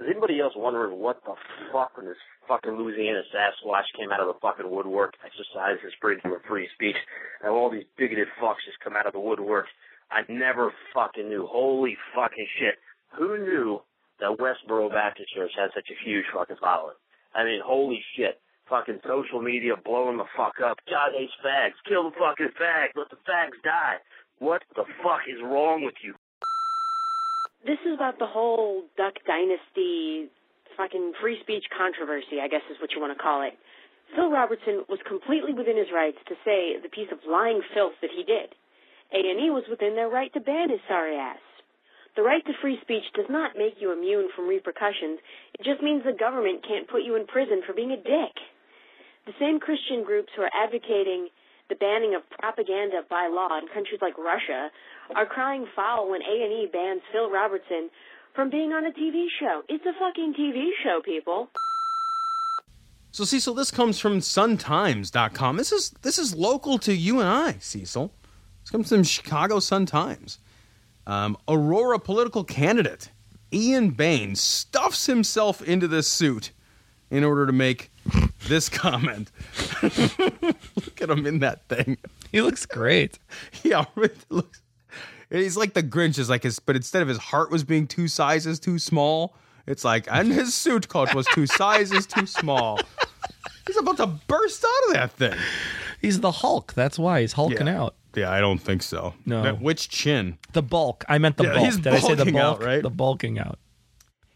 Does 0.00 0.08
anybody 0.10 0.40
else 0.40 0.54
wondering 0.56 0.98
what 0.98 1.22
the 1.24 1.34
fuck 1.70 1.94
when 1.96 2.06
this 2.06 2.16
fucking 2.48 2.72
Louisiana 2.72 3.20
Sasquatch 3.30 3.86
came 3.96 4.10
out 4.10 4.18
of 4.20 4.26
the 4.26 4.40
fucking 4.40 4.68
woodwork, 4.68 5.14
exercised 5.24 5.82
his 5.84 5.92
freedom 6.00 6.32
of 6.32 6.40
free 6.48 6.66
speech, 6.74 6.96
and 7.44 7.52
all 7.52 7.70
these 7.70 7.84
bigoted 7.98 8.26
fucks 8.42 8.64
just 8.66 8.80
come 8.82 8.96
out 8.96 9.06
of 9.06 9.12
the 9.12 9.20
woodwork? 9.20 9.66
I 10.10 10.22
never 10.32 10.72
fucking 10.94 11.28
knew. 11.28 11.46
Holy 11.46 11.96
fucking 12.16 12.46
shit. 12.58 12.74
Who 13.18 13.36
knew 13.38 13.80
that 14.18 14.34
Westboro 14.40 14.90
Baptist 14.90 15.32
Church 15.34 15.52
had 15.56 15.70
such 15.74 15.86
a 15.92 16.08
huge 16.08 16.24
fucking 16.34 16.56
following? 16.58 16.96
I 17.34 17.44
mean, 17.44 17.60
holy 17.62 18.02
shit. 18.16 18.40
Fucking 18.68 19.00
social 19.06 19.40
media 19.42 19.74
blowing 19.84 20.16
the 20.16 20.26
fuck 20.36 20.54
up. 20.64 20.78
God 20.88 21.10
hates 21.14 21.34
fags. 21.46 21.76
Kill 21.86 22.10
the 22.10 22.16
fucking 22.18 22.54
fags. 22.58 22.96
Let 22.96 23.10
the 23.10 23.20
fags 23.30 23.58
die. 23.62 23.98
What 24.40 24.62
the 24.74 24.86
fuck 25.04 25.28
is 25.28 25.36
wrong 25.44 25.84
with 25.84 25.94
you? 26.00 26.14
This 27.64 27.76
is 27.84 27.92
about 27.92 28.16
the 28.18 28.26
whole 28.26 28.82
Duck 28.96 29.12
Dynasty 29.28 30.28
fucking 30.80 31.12
free 31.20 31.36
speech 31.44 31.64
controversy, 31.76 32.40
I 32.40 32.48
guess 32.48 32.62
is 32.72 32.80
what 32.80 32.90
you 32.96 33.00
want 33.04 33.12
to 33.12 33.20
call 33.22 33.42
it. 33.44 33.52
Phil 34.16 34.30
Robertson 34.32 34.86
was 34.88 34.98
completely 35.06 35.52
within 35.52 35.76
his 35.76 35.92
rights 35.92 36.16
to 36.26 36.34
say 36.42 36.74
the 36.80 36.88
piece 36.88 37.12
of 37.12 37.20
lying 37.28 37.60
filth 37.76 37.92
that 38.00 38.10
he 38.16 38.24
did. 38.24 38.48
A&E 39.12 39.50
was 39.52 39.68
within 39.68 39.94
their 39.94 40.08
right 40.08 40.32
to 40.32 40.40
ban 40.40 40.70
his 40.72 40.80
sorry 40.88 41.16
ass. 41.20 41.38
The 42.16 42.22
right 42.24 42.42
to 42.46 42.60
free 42.62 42.80
speech 42.80 43.04
does 43.14 43.28
not 43.28 43.58
make 43.60 43.76
you 43.78 43.92
immune 43.92 44.30
from 44.34 44.48
repercussions. 44.48 45.20
It 45.60 45.64
just 45.68 45.82
means 45.82 46.00
the 46.02 46.16
government 46.16 46.64
can't 46.66 46.88
put 46.88 47.02
you 47.04 47.14
in 47.20 47.26
prison 47.28 47.60
for 47.66 47.74
being 47.76 47.92
a 47.92 47.96
dick. 48.00 48.34
The 49.28 49.34
same 49.38 49.60
Christian 49.60 50.02
groups 50.02 50.32
who 50.34 50.42
are 50.42 50.54
advocating 50.56 51.28
the 51.70 51.76
banning 51.76 52.14
of 52.14 52.28
propaganda 52.38 53.00
by 53.08 53.28
law 53.32 53.56
in 53.58 53.66
countries 53.68 54.00
like 54.02 54.18
Russia 54.18 54.68
are 55.16 55.24
crying 55.26 55.66
foul 55.74 56.10
when 56.10 56.20
A&E 56.22 56.68
bans 56.70 57.00
Phil 57.10 57.30
Robertson 57.30 57.88
from 58.34 58.50
being 58.50 58.72
on 58.72 58.84
a 58.84 58.90
TV 58.90 59.24
show. 59.38 59.62
It's 59.68 59.84
a 59.86 59.92
fucking 59.98 60.34
TV 60.38 60.68
show, 60.84 61.00
people. 61.02 61.48
So 63.12 63.24
Cecil, 63.24 63.54
this 63.54 63.70
comes 63.70 63.98
from 63.98 64.18
suntimes.com. 64.20 65.56
This 65.56 65.72
is 65.72 65.90
this 66.02 66.18
is 66.18 66.34
local 66.34 66.78
to 66.78 66.94
you 66.94 67.18
and 67.20 67.28
I, 67.28 67.56
Cecil. 67.58 68.10
This 68.62 68.70
comes 68.70 68.88
from 68.88 69.02
Chicago 69.02 69.58
Sun 69.58 69.86
Times. 69.86 70.38
Um, 71.06 71.36
Aurora 71.48 71.98
political 71.98 72.44
candidate 72.44 73.08
Ian 73.52 73.90
Bayne 73.90 74.36
stuffs 74.36 75.06
himself 75.06 75.60
into 75.62 75.88
this 75.88 76.06
suit 76.06 76.50
in 77.10 77.24
order 77.24 77.46
to 77.46 77.52
make 77.52 77.90
this 78.46 78.68
comment. 78.68 79.28
at 81.02 81.10
him 81.10 81.26
in 81.26 81.40
that 81.40 81.68
thing. 81.68 81.98
He 82.32 82.42
looks 82.42 82.66
great. 82.66 83.18
yeah, 83.64 83.84
looks. 84.28 84.62
He's 85.30 85.56
like 85.56 85.74
the 85.74 85.82
Grinch 85.82 86.18
is 86.18 86.28
like 86.28 86.42
his, 86.42 86.58
but 86.58 86.74
instead 86.76 87.02
of 87.02 87.08
his 87.08 87.18
heart 87.18 87.50
was 87.50 87.62
being 87.62 87.86
two 87.86 88.08
sizes 88.08 88.58
too 88.58 88.78
small, 88.78 89.36
it's 89.66 89.84
like 89.84 90.06
and 90.10 90.32
his 90.32 90.54
suit 90.54 90.88
coat 90.88 91.14
was 91.14 91.26
two 91.28 91.46
sizes 91.46 92.06
too 92.06 92.26
small. 92.26 92.80
He's 93.66 93.76
about 93.76 93.98
to 93.98 94.06
burst 94.06 94.64
out 94.64 94.88
of 94.88 94.94
that 94.94 95.12
thing. 95.12 95.38
He's 96.00 96.20
the 96.20 96.32
Hulk. 96.32 96.72
That's 96.72 96.98
why 96.98 97.20
he's 97.20 97.34
hulking 97.34 97.66
yeah. 97.68 97.80
out. 97.80 97.94
Yeah, 98.16 98.30
I 98.32 98.40
don't 98.40 98.58
think 98.58 98.82
so. 98.82 99.14
No. 99.24 99.54
which 99.54 99.88
chin? 99.88 100.38
The 100.52 100.62
bulk. 100.62 101.04
I 101.08 101.18
meant 101.18 101.36
the 101.36 101.44
yeah, 101.44 101.52
bulk. 101.52 101.64
He's 101.66 101.76
Did 101.78 101.86
I 101.94 101.98
say 102.00 102.14
the 102.14 102.32
bulk? 102.32 102.60
Out, 102.60 102.64
right? 102.64 102.82
The 102.82 102.90
bulking 102.90 103.38
out. 103.38 103.60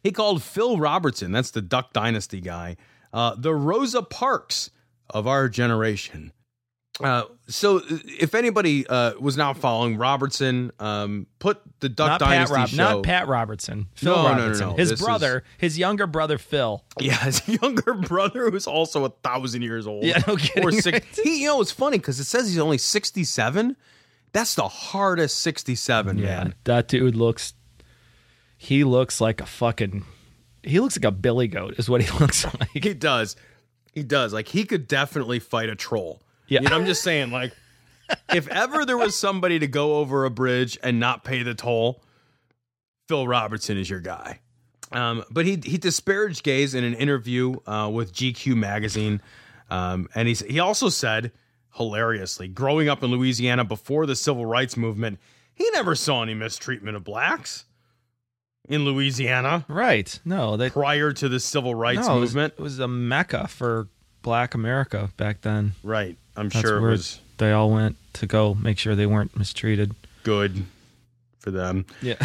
He 0.05 0.13
called 0.13 0.43
Phil 0.43 0.79
Robertson, 0.79 1.33
that's 1.33 1.51
the 1.51 1.63
Duck 1.63 1.93
Dynasty 1.95 2.41
guy, 2.43 2.77
uh, 3.15 3.35
the 3.39 3.55
Rosa 3.55 4.03
Parks 4.03 4.71
of 5.11 5.27
our 5.27 5.49
generation. 5.49 6.31
Uh, 7.03 7.25
so 7.49 7.79
uh, 7.79 7.83
if 8.21 8.35
anybody 8.37 8.87
uh, 8.87 9.15
was 9.19 9.37
not 9.37 9.57
following 9.57 9.97
Robertson, 9.99 10.71
um, 10.79 11.27
put 11.41 11.61
the 11.81 11.89
Duck 11.89 12.07
not 12.21 12.21
Dynasty 12.21 12.55
Pat 12.55 12.61
Rob- 12.61 12.69
show. 12.69 12.77
Not 12.77 13.03
Pat 13.03 13.27
Robertson. 13.29 13.87
Phil 13.95 14.15
no, 14.15 14.25
Robertson. 14.29 14.61
No, 14.67 14.71
no, 14.71 14.71
no. 14.73 14.77
His 14.77 14.91
this 14.91 15.01
brother, 15.03 15.39
is... 15.39 15.43
his 15.73 15.79
younger 15.79 16.07
brother 16.07 16.39
Phil. 16.39 16.85
Yeah, 17.01 17.17
his 17.17 17.47
younger 17.63 17.95
brother 17.95 18.49
who's 18.51 18.67
also 18.69 19.05
a 19.05 19.09
thousand 19.25 19.63
years 19.63 19.87
old. 19.89 20.05
Yeah, 20.05 20.23
no 20.29 20.37
kidding. 20.37 20.63
Or 20.65 20.71
six. 20.73 20.87
Right? 20.87 21.27
He, 21.27 21.43
you 21.43 21.49
know, 21.49 21.61
it's 21.61 21.73
funny 21.73 21.99
because 21.99 22.21
it 22.21 22.25
says 22.25 22.47
he's 22.49 22.59
only 22.59 22.79
sixty-seven. 22.79 23.77
That's 24.33 24.55
the 24.55 24.69
hardest 24.69 25.41
sixty-seven. 25.41 26.19
Yeah, 26.19 26.27
man. 26.27 26.55
that 26.63 26.87
dude 26.89 27.17
looks. 27.17 27.55
He 28.57 28.85
looks 28.85 29.21
like 29.21 29.41
a 29.41 29.47
fucking. 29.47 30.05
He 30.63 30.79
looks 30.79 30.97
like 30.97 31.05
a 31.05 31.11
billy 31.11 31.49
goat. 31.49 31.75
Is 31.77 31.89
what 31.91 32.03
he 32.03 32.19
looks 32.21 32.45
like. 32.45 32.69
he 32.73 32.95
does. 32.95 33.35
He 33.93 34.05
does. 34.05 34.33
Like 34.33 34.47
he 34.47 34.63
could 34.65 34.87
definitely 34.87 35.41
fight 35.41 35.69
a 35.69 35.75
troll. 35.75 36.21
Yeah. 36.49 36.61
You 36.63 36.69
know, 36.69 36.77
I'm 36.77 36.87
just 36.87 37.03
saying, 37.03 37.31
like, 37.31 37.53
if 38.35 38.47
ever 38.49 38.85
there 38.85 38.99
was 38.99 39.17
somebody 39.17 39.59
to 39.59 39.67
go 39.67 39.97
over 39.97 40.25
a 40.25 40.31
bridge 40.31 40.79
and 40.83 41.01
not 41.01 41.25
pay 41.25 41.43
the 41.43 41.55
toll, 41.55 42.03
Phil 43.09 43.27
Robertson 43.27 43.79
is 43.79 43.89
your 43.89 44.01
guy. 44.01 44.41
Um, 44.93 45.25
but 45.31 45.47
he 45.47 45.61
he 45.65 45.79
disparaged 45.79 46.43
gays 46.43 46.75
in 46.75 46.85
an 46.85 46.95
interview 46.95 47.57
uh, 47.67 47.91
with 47.93 48.13
GQ 48.15 48.55
magazine, 48.57 49.21
um, 49.71 50.09
and 50.15 50.29
he 50.29 50.35
he 50.49 50.61
also 50.61 50.89
said 50.89 51.33
hilariously, 51.75 52.47
growing 52.49 52.89
up 52.89 53.03
in 53.03 53.11
Louisiana 53.11 53.65
before 53.65 54.07
the 54.07 54.15
civil 54.15 54.47
rights 54.47 54.77
movement, 54.77 55.19
he 55.53 55.69
never 55.73 55.97
saw 55.97 56.23
any 56.23 56.35
mistreatment 56.35 56.97
of 56.97 57.03
blacks 57.03 57.65
in 58.69 58.85
Louisiana. 58.85 59.65
Right? 59.67 60.17
No, 60.25 60.57
they, 60.57 60.71
prior 60.71 61.13
to 61.15 61.29
the 61.29 61.41
civil 61.41 61.75
rights 61.75 62.07
no, 62.07 62.21
movement, 62.21 62.55
it 62.57 62.63
was, 62.63 62.75
it 62.79 62.83
was 62.83 62.85
a 62.85 62.87
mecca 62.89 63.49
for 63.49 63.89
Black 64.23 64.55
America 64.55 65.11
back 65.17 65.41
then. 65.41 65.73
Right. 65.83 66.17
I'm 66.37 66.49
That's 66.49 66.61
sure 66.61 66.79
it 66.79 66.81
was. 66.93 67.21
They 67.39 67.53
all 67.53 67.71
went 67.71 67.95
to 68.15 68.27
go 68.27 68.55
make 68.55 68.77
sure 68.79 68.95
they 68.97 69.07
weren't 69.07 69.37
mistreated. 69.37 69.95
Good 70.23 70.65
for 71.41 71.51
them. 71.51 71.85
Yeah. 72.01 72.15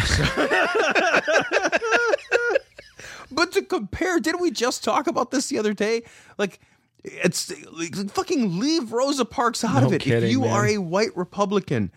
but 3.30 3.52
to 3.52 3.60
compare, 3.62 4.18
didn't 4.20 4.40
we 4.40 4.50
just 4.50 4.82
talk 4.84 5.06
about 5.06 5.30
this 5.30 5.48
the 5.48 5.58
other 5.58 5.74
day? 5.74 6.02
Like, 6.38 6.60
it's 7.04 7.50
like, 7.72 7.94
fucking 8.12 8.58
leave 8.58 8.92
Rosa 8.92 9.24
Parks 9.24 9.64
out 9.64 9.80
no 9.80 9.86
of 9.88 9.92
it. 9.94 10.00
Kidding, 10.02 10.24
if 10.24 10.30
you 10.30 10.40
man. 10.42 10.50
are 10.50 10.66
a 10.66 10.78
white 10.78 11.10
Republican, 11.16 11.90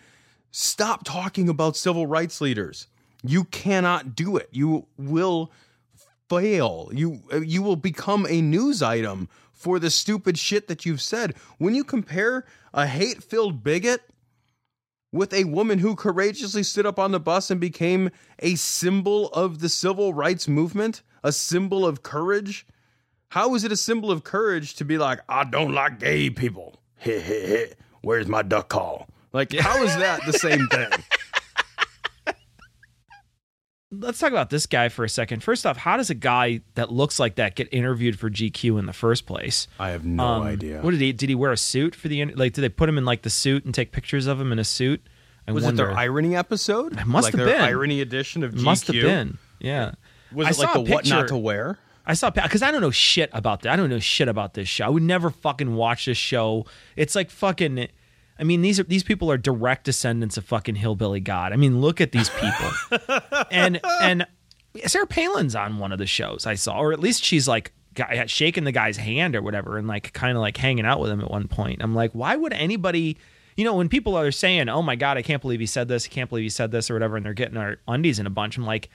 stop 0.52 1.04
talking 1.04 1.48
about 1.50 1.78
civil 1.78 2.08
rights 2.08 2.42
leaders. 2.42 2.88
You 3.24 3.44
cannot 3.46 4.16
do 4.16 4.36
it. 4.38 4.50
You 4.52 4.86
will 4.98 5.52
fail. 6.30 6.90
You 6.94 7.22
you 7.42 7.62
will 7.62 7.76
become 7.78 8.26
a 8.30 8.42
news 8.42 8.82
item 8.82 9.30
for 9.64 9.80
the 9.80 9.90
stupid 9.90 10.38
shit 10.38 10.68
that 10.68 10.86
you've 10.86 11.02
said. 11.02 11.34
When 11.58 11.74
you 11.74 11.86
compare 11.86 12.46
a 12.74 12.86
hate 12.86 13.24
filled 13.24 13.64
bigot 13.64 14.02
with 15.14 15.32
a 15.34 15.46
woman 15.46 15.80
who 15.80 15.96
courageously 15.96 16.64
stood 16.64 16.86
up 16.86 17.00
on 17.00 17.12
the 17.14 17.20
bus 17.20 17.50
and 17.50 17.62
became 17.62 18.10
a 18.40 18.56
symbol 18.56 19.30
of 19.30 19.60
the 19.60 19.70
civil 19.70 20.14
rights 20.14 20.50
movement, 20.50 21.02
a 21.24 21.32
symbol 21.32 21.86
of 21.86 22.04
courage, 22.04 22.68
how 23.30 23.56
is 23.56 23.64
it 23.64 23.72
a 23.72 23.78
symbol 23.78 24.12
of 24.12 24.26
courage 24.26 24.76
to 24.76 24.84
be 24.84 24.98
like, 24.98 25.22
I 25.30 25.46
don't 25.46 25.72
like 25.72 25.98
gay 25.98 26.30
people? 26.30 26.82
Where's 28.02 28.28
my 28.28 28.42
duck 28.42 28.68
call? 28.68 29.08
Like, 29.32 29.54
how 29.58 29.82
is 29.82 29.96
that 29.96 30.26
the 30.26 30.34
same 30.34 30.68
thing? 30.68 30.90
let's 34.02 34.20
talk 34.20 34.32
about 34.32 34.50
this 34.50 34.66
guy 34.66 34.90
for 34.90 35.04
a 35.06 35.10
second. 35.10 35.44
First 35.44 35.66
off, 35.66 35.78
how 35.78 35.98
does 35.98 36.10
a 36.10 36.16
guy 36.16 36.62
that 36.76 36.92
looks 36.92 37.20
like 37.20 37.36
that 37.36 37.56
get 37.56 37.70
interviewed 37.74 38.20
for 38.20 38.30
GQ 38.30 38.80
in 38.80 38.86
the 38.86 38.94
first 38.94 39.26
place? 39.26 39.68
I 39.80 39.90
have 39.90 40.06
no 40.06 40.24
um, 40.26 40.44
idea. 40.44 40.82
What 40.82 40.92
did 40.92 41.02
he? 41.02 41.12
Did 41.14 41.30
he 41.30 41.36
wear 41.36 41.52
a 41.52 41.58
suit 41.58 41.96
for 41.96 42.08
the 42.08 42.26
like? 42.28 42.54
Did 42.54 42.62
they 42.62 42.70
put 42.70 42.90
him 42.90 42.98
in 42.98 43.06
like 43.06 43.22
the 43.22 43.30
suit 43.30 43.66
and 43.66 43.74
take 43.74 43.92
pictures 43.92 44.28
of 44.28 44.40
him 44.40 44.52
in 44.52 44.60
a 44.60 44.64
suit? 44.64 45.02
I 45.48 45.52
was 45.52 45.64
wonder. 45.64 45.84
it 45.84 45.88
their 45.88 45.98
irony 45.98 46.36
episode? 46.36 46.94
It 46.98 47.06
must 47.06 47.26
like 47.26 47.36
have 47.36 47.46
been 47.46 47.62
irony 47.62 48.00
edition 48.02 48.44
of 48.44 48.54
GQ. 48.54 48.64
Must 48.64 48.88
have 48.88 48.96
been. 48.96 49.38
Yeah. 49.60 49.92
Was 50.32 50.48
it 50.58 50.62
I 50.62 50.66
like 50.66 50.74
the 50.86 50.94
what 50.94 51.10
not 51.10 51.28
to 51.30 51.38
wear? 51.38 51.78
I 52.06 52.14
saw 52.16 52.30
because 52.30 52.62
I 52.64 52.72
don't 52.72 52.82
know 52.82 52.92
shit 52.92 53.30
about 53.34 53.62
that. 53.62 53.74
I 53.74 53.76
don't 53.76 53.90
know 53.90 54.00
shit 54.00 54.28
about 54.28 54.54
this 54.56 54.68
show. 54.70 54.86
I 54.86 54.90
would 54.90 55.04
never 55.04 55.30
fucking 55.30 55.76
watch 55.76 56.06
this 56.06 56.18
show. 56.18 56.66
It's 56.98 57.16
like 57.16 57.30
fucking 57.30 57.88
I 58.40 58.44
mean, 58.44 58.62
these 58.62 58.80
are 58.80 58.84
these 58.84 59.04
people 59.04 59.32
are 59.32 59.38
direct 59.38 59.84
descendants 59.84 60.38
of 60.38 60.46
fucking 60.46 60.76
hillbilly 60.76 61.20
god. 61.20 61.54
I 61.54 61.56
mean, 61.56 61.82
look 61.82 62.02
at 62.02 62.12
these 62.12 62.30
people. 62.30 63.20
and 63.52 63.80
and 64.02 64.26
Sarah 64.88 65.08
Palin's 65.08 65.56
on 65.56 65.78
one 65.78 65.92
of 65.92 66.00
the 66.00 66.08
shows 66.08 66.46
I 66.46 66.56
saw, 66.56 66.80
or 66.80 66.94
at 66.94 67.00
least 67.00 67.24
she's 67.24 67.48
like 67.48 67.74
shaking 68.26 68.64
the 68.64 68.72
guy's 68.72 68.98
hand 68.98 69.36
or 69.36 69.42
whatever, 69.42 69.78
and 69.78 69.88
like 69.88 70.14
kind 70.14 70.36
of 70.36 70.42
like 70.42 70.58
hanging 70.58 70.86
out 70.86 71.00
with 71.00 71.12
him 71.12 71.22
at 71.22 71.30
one 71.30 71.48
point. 71.48 71.84
I'm 71.84 71.94
like, 71.94 72.12
why 72.14 72.36
would 72.36 72.54
anybody? 72.54 73.18
You 73.56 73.66
know, 73.66 73.76
when 73.76 73.88
people 73.90 74.16
are 74.18 74.32
saying, 74.32 74.68
"Oh 74.68 74.82
my 74.82 74.96
god, 74.96 75.18
I 75.18 75.22
can't 75.22 75.42
believe 75.42 75.60
he 75.60 75.68
said 75.68 75.88
this," 75.88 76.08
"I 76.08 76.10
can't 76.10 76.28
believe 76.30 76.44
he 76.44 76.50
said 76.50 76.72
this," 76.72 76.90
or 76.90 76.96
whatever, 76.96 77.18
and 77.18 77.26
they're 77.26 77.34
getting 77.34 77.58
our 77.58 77.78
undies 77.88 78.18
in 78.18 78.26
a 78.26 78.32
bunch, 78.32 78.58
I'm 78.58 78.66
like, 78.66 78.90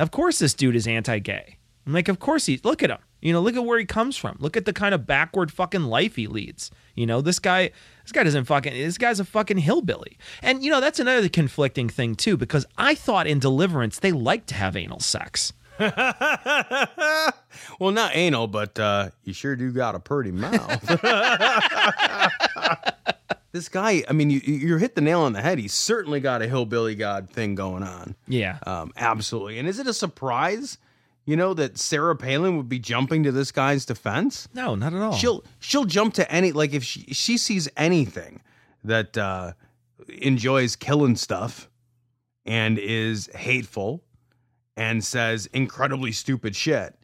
of 0.00 0.10
course 0.10 0.40
this 0.40 0.54
dude 0.54 0.74
is 0.74 0.88
anti-gay. 0.88 1.58
I'm 1.86 1.92
like, 1.92 2.08
of 2.08 2.18
course 2.18 2.46
he. 2.46 2.58
Look 2.64 2.82
at 2.82 2.88
him. 2.90 2.96
You 3.22 3.32
know, 3.32 3.40
look 3.40 3.56
at 3.56 3.64
where 3.64 3.78
he 3.78 3.84
comes 3.86 4.16
from. 4.16 4.34
Look 4.40 4.56
at 4.56 4.64
the 4.66 4.72
kind 4.72 4.92
of 4.94 5.06
backward 5.06 5.52
fucking 5.52 5.82
life 5.84 6.16
he 6.16 6.26
leads. 6.26 6.70
You 6.96 7.06
know, 7.06 7.20
this 7.20 7.38
guy, 7.38 7.70
this 8.02 8.10
guy 8.12 8.24
doesn't 8.24 8.44
fucking. 8.46 8.72
This 8.72 8.98
guy's 8.98 9.20
a 9.20 9.24
fucking 9.24 9.58
hillbilly. 9.58 10.18
And 10.42 10.64
you 10.64 10.70
know, 10.70 10.80
that's 10.80 10.98
another 10.98 11.28
conflicting 11.28 11.88
thing 11.88 12.16
too, 12.16 12.36
because 12.36 12.66
I 12.76 12.94
thought 12.94 13.26
in 13.26 13.38
Deliverance 13.38 13.98
they 14.00 14.12
like 14.12 14.44
to 14.46 14.54
have 14.54 14.74
anal 14.76 15.00
sex. 15.00 15.52
well, 15.78 16.08
not 17.92 18.10
anal, 18.16 18.48
but 18.48 18.78
uh, 18.78 19.10
you 19.24 19.32
sure 19.34 19.54
do 19.56 19.70
got 19.72 19.94
a 19.94 19.98
pretty 20.00 20.32
mouth. 20.32 20.80
this 23.52 23.68
guy, 23.68 24.02
I 24.08 24.12
mean, 24.14 24.28
you, 24.30 24.38
you're 24.40 24.78
hit 24.78 24.94
the 24.94 25.00
nail 25.02 25.20
on 25.20 25.32
the 25.34 25.42
head. 25.42 25.58
He's 25.58 25.74
certainly 25.74 26.18
got 26.20 26.40
a 26.42 26.48
hillbilly 26.48 26.94
god 26.96 27.28
thing 27.30 27.54
going 27.54 27.82
on. 27.84 28.14
Yeah, 28.26 28.58
um, 28.66 28.90
absolutely. 28.96 29.58
And 29.58 29.68
is 29.68 29.78
it 29.78 29.86
a 29.86 29.94
surprise? 29.94 30.78
you 31.26 31.36
know 31.36 31.52
that 31.54 31.76
Sarah 31.76 32.16
Palin 32.16 32.56
would 32.56 32.68
be 32.68 32.78
jumping 32.78 33.24
to 33.24 33.32
this 33.32 33.52
guy's 33.52 33.84
defense? 33.84 34.48
No, 34.54 34.74
not 34.74 34.94
at 34.94 35.02
all. 35.02 35.12
She'll 35.12 35.44
she'll 35.58 35.84
jump 35.84 36.14
to 36.14 36.32
any 36.32 36.52
like 36.52 36.72
if 36.72 36.84
she 36.84 37.02
she 37.12 37.36
sees 37.36 37.68
anything 37.76 38.40
that 38.84 39.18
uh, 39.18 39.52
enjoys 40.08 40.76
killing 40.76 41.16
stuff 41.16 41.68
and 42.46 42.78
is 42.78 43.28
hateful 43.34 44.04
and 44.76 45.04
says 45.04 45.46
incredibly 45.46 46.12
stupid 46.12 46.54
shit. 46.56 46.94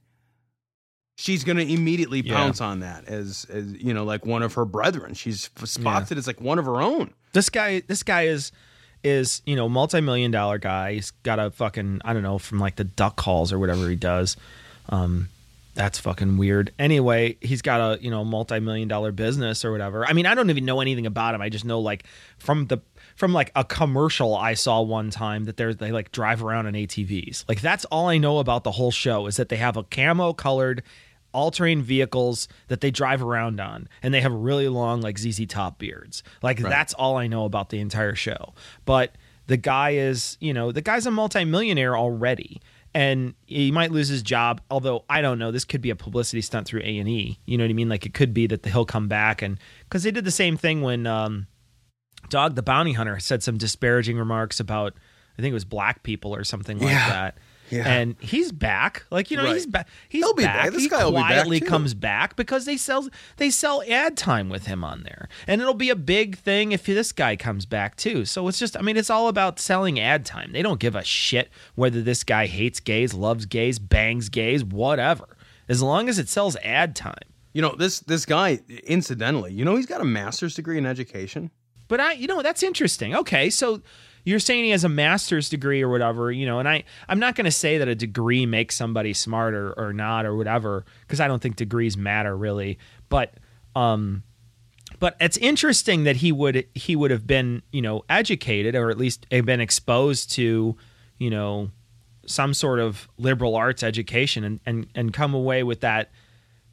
She's 1.17 1.45
going 1.45 1.59
to 1.59 1.63
immediately 1.71 2.23
pounce 2.23 2.61
yeah. 2.61 2.67
on 2.69 2.81
that 2.81 3.07
as, 3.07 3.47
as 3.53 3.73
you 3.75 3.93
know 3.93 4.05
like 4.05 4.25
one 4.25 4.43
of 4.43 4.55
her 4.55 4.65
brethren. 4.65 5.15
She's 5.15 5.51
spots 5.65 6.11
yeah. 6.11 6.15
it 6.15 6.19
as 6.19 6.27
like 6.29 6.41
one 6.41 6.61
of 6.61 6.65
her 6.65 6.81
own. 6.81 7.13
This 7.33 7.49
guy 7.51 7.81
this 7.89 8.05
guy 8.05 8.23
is 8.23 8.53
is, 9.05 9.43
you 9.45 9.57
know, 9.57 9.69
multi-million 9.69 10.31
dollar 10.31 10.59
guy. 10.59 10.95
He's 10.95 11.11
got 11.23 11.38
a 11.38 11.51
fucking, 11.51 12.01
I 12.05 12.12
don't 12.12 12.23
know, 12.23 12.38
from 12.38 12.59
like 12.59 12.77
the 12.77 12.85
duck 12.85 13.17
calls 13.17 13.53
or 13.53 13.59
whatever 13.59 13.88
he 13.88 13.97
does. 13.97 14.37
Um, 14.88 15.29
that's 15.75 15.99
fucking 15.99 16.37
weird. 16.37 16.71
Anyway, 16.79 17.37
he's 17.41 17.62
got 17.62 17.81
a, 17.99 18.03
you 18.03 18.11
know, 18.11 18.25
multi-million 18.25 18.88
dollar 18.88 19.12
business 19.12 19.65
or 19.65 19.73
whatever. 19.73 20.05
I 20.07 20.12
mean, 20.12 20.27
I 20.27 20.35
don't 20.35 20.51
even 20.51 20.65
know 20.65 20.81
anything 20.81 21.07
about 21.07 21.35
him. 21.35 21.41
I 21.41 21.49
just 21.49 21.65
know 21.65 21.81
like 21.81 22.05
from 22.38 22.67
the 22.67 22.79
from 23.17 23.33
like 23.33 23.53
a 23.55 23.62
commercial 23.65 24.35
I 24.35 24.55
saw 24.55 24.81
one 24.81 25.11
time 25.11 25.45
that 25.45 25.57
they're 25.57 25.73
they 25.75 25.93
like 25.93 26.12
drive 26.12 26.43
around 26.45 26.67
in 26.67 26.75
ATVs. 26.75 27.45
Like 27.49 27.61
that's 27.61 27.85
all 27.87 28.09
I 28.09 28.19
know 28.19 28.38
about 28.38 28.65
the 28.65 28.71
whole 28.71 28.91
show 28.91 29.27
is 29.27 29.37
that 29.37 29.49
they 29.49 29.57
have 29.57 29.77
a 29.77 29.83
camo 29.83 30.33
colored 30.35 30.83
all-terrain 31.33 31.83
vehicles 31.83 32.49
that 32.68 32.81
they 32.81 32.90
drive 32.90 33.23
around 33.23 33.61
on 33.61 33.88
and 34.03 34.12
they 34.12 34.21
have 34.21 34.33
really 34.33 34.68
long 34.68 35.01
like 35.01 35.18
ZZ 35.18 35.47
Top 35.47 35.79
beards. 35.79 36.23
Like 36.42 36.61
right. 36.61 36.68
that's 36.68 36.95
all 36.95 37.16
I 37.16 37.27
know 37.27 37.45
about 37.45 37.71
the 37.71 37.81
entire 37.81 38.14
show. 38.14 38.55
But 38.85 39.12
the 39.47 39.57
guy 39.57 39.90
is, 39.90 40.37
you 40.40 40.53
know, 40.53 40.73
the 40.73 40.83
guy's 40.83 41.07
a 41.07 41.11
multimillionaire 41.11 41.97
already 41.97 42.61
and 42.95 43.35
he 43.47 43.73
might 43.73 43.90
lose 43.90 44.09
his 44.09 44.21
job 44.21 44.61
although 44.71 45.03
i 45.09 45.23
don't 45.23 45.38
know 45.38 45.51
this 45.51 45.64
could 45.64 45.81
be 45.81 45.88
a 45.88 45.97
publicity 45.97 46.42
stunt 46.42 46.66
through 46.66 46.83
a&e 46.85 47.38
you 47.47 47.57
know 47.57 47.64
what 47.64 47.71
i 47.71 47.73
mean 47.73 47.88
like 47.88 48.05
it 48.05 48.12
could 48.12 48.35
be 48.35 48.47
that 48.47 48.62
he'll 48.66 48.85
come 48.85 49.09
back 49.09 49.40
and 49.40 49.57
because 49.85 50.03
they 50.03 50.11
did 50.11 50.27
the 50.27 50.31
same 50.31 50.59
thing 50.59 50.83
when 50.83 51.07
um, 51.07 51.47
dog 52.29 52.55
the 52.55 52.62
bounty 52.62 52.92
hunter 52.92 53.18
said 53.18 53.42
some 53.42 53.57
disparaging 53.57 54.18
remarks 54.18 54.61
about 54.61 54.92
i 55.38 55.40
think 55.40 55.53
it 55.53 55.55
was 55.55 55.64
black 55.64 56.03
people 56.03 56.35
or 56.35 56.45
something 56.45 56.81
yeah. 56.83 56.88
like 56.88 56.95
that 57.09 57.38
yeah. 57.73 57.89
And 57.89 58.17
he's 58.21 58.53
back. 58.53 59.05
Like, 59.11 59.31
you 59.31 59.39
know, 59.39 59.45
right. 59.45 59.55
he's 59.55 59.67
back. 59.67 59.89
He's 60.11 60.23
He'll 60.23 60.35
back. 60.35 60.65
back. 60.67 60.71
This 60.73 60.83
he 60.83 60.89
guy 60.91 61.09
quietly 61.09 61.59
back 61.59 61.69
comes 61.71 61.95
back 61.95 62.37
because 62.37 62.67
they 62.67 62.77
sell 62.77 63.09
they 63.39 63.49
sell 63.49 63.83
ad 63.89 64.15
time 64.15 64.51
with 64.51 64.67
him 64.67 64.85
on 64.85 65.05
there. 65.05 65.27
And 65.47 65.63
it'll 65.63 65.73
be 65.73 65.89
a 65.89 65.97
big 65.97 66.37
thing 66.37 66.73
if 66.73 66.85
this 66.85 67.13
guy 67.13 67.35
comes 67.35 67.65
back 67.65 67.97
too. 67.97 68.27
So 68.27 68.47
it's 68.47 68.59
just 68.59 68.77
I 68.77 68.83
mean, 68.83 68.99
it's 68.99 69.09
all 69.09 69.27
about 69.29 69.59
selling 69.59 69.99
ad 69.99 70.27
time. 70.27 70.53
They 70.53 70.61
don't 70.61 70.81
give 70.81 70.95
a 70.95 71.03
shit 71.03 71.49
whether 71.75 72.03
this 72.03 72.25
guy 72.25 72.45
hates 72.47 72.79
gays, 72.79 73.15
loves 73.15 73.47
gays, 73.47 73.79
bangs 73.79 74.29
gays, 74.29 74.63
whatever. 74.63 75.39
As 75.67 75.81
long 75.81 76.11
as 76.11 76.19
it 76.19 76.29
sells 76.29 76.57
ad 76.63 76.95
time. 76.95 77.17
You 77.55 77.63
know, 77.63 77.75
this 77.79 78.01
this 78.01 78.27
guy 78.27 78.61
incidentally, 78.85 79.55
you 79.55 79.65
know 79.65 79.77
he's 79.77 79.87
got 79.87 80.03
a 80.03 80.05
master's 80.05 80.55
degree 80.55 80.77
in 80.77 80.85
education. 80.85 81.51
But 81.89 82.01
I 82.01 82.13
you 82.13 82.27
know, 82.27 82.43
that's 82.43 82.63
interesting. 82.63 83.15
Okay, 83.17 83.49
so 83.49 83.81
you're 84.25 84.39
saying 84.39 84.65
he 84.65 84.71
has 84.71 84.85
a 84.85 84.89
master's 84.89 85.49
degree 85.49 85.83
or 85.83 85.89
whatever, 85.89 86.31
you 86.31 86.47
know, 86.47 86.59
and 86.59 86.68
I 86.68 86.85
I'm 87.09 87.18
not 87.18 87.35
going 87.35 87.45
to 87.47 87.51
say 87.51 87.79
that 87.79 87.89
a 87.89 87.95
degree 87.95 88.47
makes 88.47 88.77
somebody 88.77 89.12
smarter 89.12 89.73
or 89.77 89.93
not 89.93 90.27
or 90.27 90.37
whatever 90.37 90.85
because 91.01 91.20
I 91.20 91.29
don't 91.29 91.43
think 91.43 91.57
degrees 91.57 91.97
matter 91.97 92.37
really, 92.37 92.79
but 93.09 93.35
um 93.75 94.23
but 94.99 95.16
it's 95.20 95.37
interesting 95.39 96.05
that 96.05 96.16
he 96.16 96.31
would 96.31 96.64
he 96.75 96.95
would 96.95 97.11
have 97.11 97.27
been, 97.27 97.62
you 97.73 97.83
know, 97.83 98.05
educated 98.09 98.75
or 98.77 98.91
at 98.91 98.99
least 98.99 99.29
been 99.29 99.61
exposed 99.61 100.31
to, 100.33 100.77
you 101.18 101.31
know, 101.31 101.70
some 102.27 102.55
sort 102.55 102.79
of 102.79 103.09
liberal 103.18 103.57
arts 103.57 103.83
education 103.83 104.45
and 104.45 104.61
and 104.64 104.87
and 104.95 105.12
come 105.12 105.35
away 105.35 105.64
with 105.64 105.81
that 105.81 106.11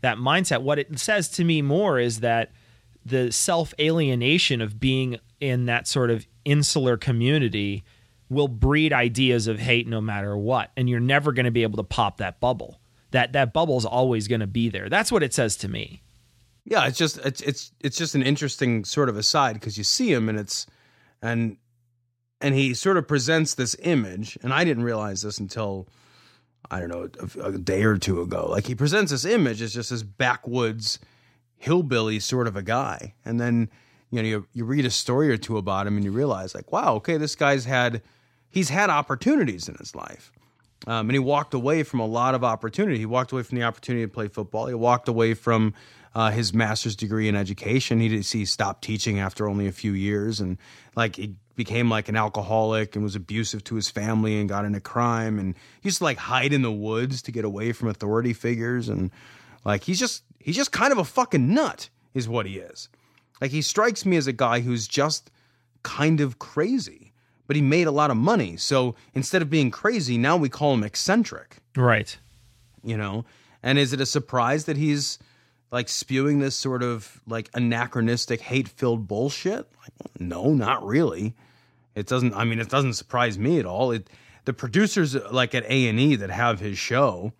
that 0.01 0.17
mindset. 0.17 0.61
What 0.61 0.77
it 0.77 0.99
says 0.99 1.29
to 1.29 1.43
me 1.43 1.63
more 1.63 1.97
is 1.97 2.19
that 2.19 2.51
the 3.03 3.31
self 3.31 3.73
alienation 3.79 4.61
of 4.61 4.79
being 4.79 5.19
in 5.39 5.65
that 5.65 5.87
sort 5.87 6.11
of 6.11 6.27
insular 6.45 6.97
community 6.97 7.83
will 8.29 8.47
breed 8.47 8.93
ideas 8.93 9.47
of 9.47 9.59
hate 9.59 9.87
no 9.87 9.99
matter 10.01 10.37
what 10.37 10.71
and 10.77 10.89
you're 10.89 10.99
never 10.99 11.31
going 11.33 11.45
to 11.45 11.51
be 11.51 11.63
able 11.63 11.77
to 11.77 11.83
pop 11.83 12.17
that 12.17 12.39
bubble 12.39 12.79
that 13.11 13.33
that 13.33 13.53
bubble's 13.53 13.85
always 13.85 14.27
going 14.27 14.41
to 14.41 14.47
be 14.47 14.69
there 14.69 14.89
that's 14.89 15.11
what 15.11 15.23
it 15.23 15.33
says 15.33 15.55
to 15.55 15.67
me 15.67 16.01
yeah 16.65 16.85
it's 16.87 16.97
just 16.97 17.17
it's 17.25 17.41
it's 17.41 17.71
it's 17.79 17.97
just 17.97 18.15
an 18.15 18.23
interesting 18.23 18.83
sort 18.85 19.09
of 19.09 19.17
aside 19.17 19.53
because 19.53 19.77
you 19.77 19.83
see 19.83 20.11
him 20.11 20.29
and 20.29 20.39
it's 20.39 20.65
and 21.21 21.57
and 22.41 22.55
he 22.55 22.73
sort 22.73 22.97
of 22.97 23.07
presents 23.07 23.55
this 23.55 23.75
image 23.81 24.37
and 24.43 24.53
i 24.53 24.63
didn't 24.63 24.83
realize 24.83 25.21
this 25.23 25.37
until 25.39 25.87
i 26.69 26.79
don't 26.79 26.89
know 26.89 27.09
a, 27.43 27.47
a 27.49 27.57
day 27.57 27.83
or 27.83 27.97
two 27.97 28.21
ago 28.21 28.47
like 28.49 28.65
he 28.67 28.75
presents 28.75 29.11
this 29.11 29.25
image 29.25 29.61
as 29.61 29.73
just 29.73 29.89
this 29.89 30.03
backwoods 30.03 30.99
hillbilly 31.57 32.19
sort 32.19 32.47
of 32.47 32.55
a 32.55 32.61
guy 32.63 33.13
and 33.25 33.39
then 33.39 33.69
you 34.11 34.21
know 34.21 34.27
you, 34.27 34.47
you 34.53 34.65
read 34.65 34.85
a 34.85 34.89
story 34.89 35.29
or 35.29 35.37
two 35.37 35.57
about 35.57 35.87
him 35.87 35.95
and 35.95 36.03
you 36.03 36.11
realize 36.11 36.55
like 36.55 36.71
wow 36.71 36.95
okay 36.95 37.17
this 37.17 37.35
guy's 37.35 37.65
had 37.65 38.01
he's 38.49 38.69
had 38.69 38.89
opportunities 38.89 39.67
in 39.69 39.75
his 39.75 39.95
life 39.95 40.31
um, 40.87 41.09
and 41.09 41.11
he 41.11 41.19
walked 41.19 41.53
away 41.53 41.83
from 41.83 41.99
a 41.99 42.05
lot 42.05 42.35
of 42.35 42.43
opportunity 42.43 42.97
he 42.97 43.05
walked 43.05 43.31
away 43.31 43.43
from 43.43 43.57
the 43.57 43.63
opportunity 43.63 44.05
to 44.05 44.11
play 44.11 44.27
football 44.27 44.67
he 44.67 44.73
walked 44.73 45.07
away 45.07 45.33
from 45.33 45.73
uh, 46.15 46.31
his 46.31 46.53
master's 46.53 46.95
degree 46.95 47.27
in 47.27 47.35
education 47.35 47.99
he, 47.99 48.19
he 48.21 48.45
stopped 48.45 48.83
teaching 48.83 49.19
after 49.19 49.47
only 49.47 49.67
a 49.67 49.71
few 49.71 49.93
years 49.93 50.39
and 50.39 50.57
like 50.95 51.15
he 51.15 51.35
became 51.55 51.89
like 51.89 52.07
an 52.07 52.15
alcoholic 52.15 52.95
and 52.95 53.03
was 53.03 53.15
abusive 53.15 53.61
to 53.63 53.75
his 53.75 53.91
family 53.91 54.39
and 54.39 54.47
got 54.47 54.63
into 54.63 54.79
crime 54.79 55.37
and 55.37 55.53
he 55.81 55.87
used 55.89 55.97
to 55.97 56.03
like 56.05 56.17
hide 56.17 56.53
in 56.53 56.61
the 56.61 56.71
woods 56.71 57.21
to 57.21 57.31
get 57.33 57.43
away 57.43 57.73
from 57.73 57.89
authority 57.89 58.31
figures 58.33 58.87
and 58.87 59.11
like 59.65 59.83
he's 59.83 59.99
just 59.99 60.23
he's 60.39 60.55
just 60.55 60.71
kind 60.71 60.93
of 60.93 60.97
a 60.97 61.03
fucking 61.03 61.53
nut 61.53 61.89
is 62.13 62.29
what 62.29 62.45
he 62.45 62.57
is 62.59 62.87
like 63.41 63.51
he 63.51 63.61
strikes 63.61 64.05
me 64.05 64.17
as 64.17 64.27
a 64.27 64.33
guy 64.33 64.59
who's 64.59 64.87
just 64.87 65.31
kind 65.83 66.19
of 66.21 66.39
crazy, 66.39 67.13
but 67.47 67.55
he 67.55 67.61
made 67.61 67.87
a 67.87 67.91
lot 67.91 68.11
of 68.11 68.17
money. 68.17 68.57
So 68.57 68.95
instead 69.13 69.41
of 69.41 69.49
being 69.49 69.71
crazy, 69.71 70.17
now 70.17 70.35
we 70.37 70.49
call 70.49 70.73
him 70.73 70.83
eccentric. 70.83 71.57
Right. 71.75 72.17
You 72.83 72.97
know? 72.97 73.25
And 73.63 73.77
is 73.77 73.93
it 73.93 74.01
a 74.01 74.05
surprise 74.05 74.65
that 74.65 74.77
he's 74.77 75.19
like 75.71 75.87
spewing 75.89 76.39
this 76.39 76.55
sort 76.55 76.81
of 76.83 77.21
like 77.27 77.49
anachronistic, 77.53 78.41
hate 78.41 78.67
filled 78.67 79.07
bullshit? 79.07 79.67
Like, 79.81 79.93
no, 80.21 80.53
not 80.53 80.85
really. 80.85 81.33
It 81.95 82.07
doesn't 82.07 82.33
I 82.33 82.43
mean 82.45 82.59
it 82.59 82.69
doesn't 82.69 82.93
surprise 82.93 83.37
me 83.37 83.59
at 83.59 83.65
all. 83.65 83.91
It 83.91 84.09
the 84.45 84.53
producers 84.53 85.15
like 85.31 85.53
at 85.55 85.63
A&E 85.65 86.15
that 86.17 86.29
have 86.29 86.59
his 86.59 86.77
show 86.77 87.33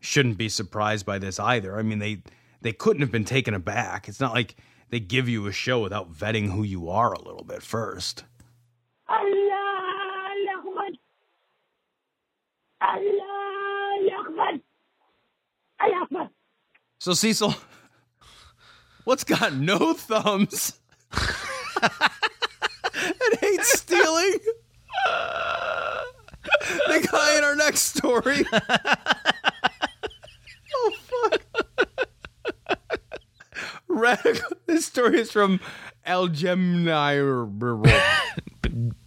shouldn't 0.00 0.36
be 0.36 0.48
surprised 0.48 1.06
by 1.06 1.18
this 1.18 1.38
either. 1.40 1.78
I 1.78 1.82
mean 1.82 1.98
they 1.98 2.22
they 2.62 2.72
couldn't 2.72 3.00
have 3.02 3.10
been 3.10 3.24
taken 3.24 3.54
aback. 3.54 4.08
It's 4.08 4.20
not 4.20 4.34
like 4.34 4.56
they 4.92 5.00
give 5.00 5.26
you 5.28 5.46
a 5.46 5.52
show 5.52 5.80
without 5.80 6.12
vetting 6.12 6.52
who 6.52 6.62
you 6.62 6.90
are 6.90 7.14
a 7.14 7.20
little 7.22 7.44
bit 7.44 7.62
first. 7.62 8.24
So 16.98 17.14
Cecil, 17.14 17.54
what's 19.04 19.24
got 19.24 19.54
no 19.54 19.94
thumbs 19.94 20.78
and 21.80 21.90
hates 23.40 23.78
stealing? 23.80 24.34
the 26.86 27.08
guy 27.10 27.38
in 27.38 27.44
our 27.44 27.56
next 27.56 27.80
story. 27.96 28.44
oh 30.74 31.30
fuck! 31.78 32.08
Radical 33.88 34.51
this 34.72 34.86
story 34.86 35.20
is 35.20 35.30
from 35.30 35.60
Algemni 36.06 36.92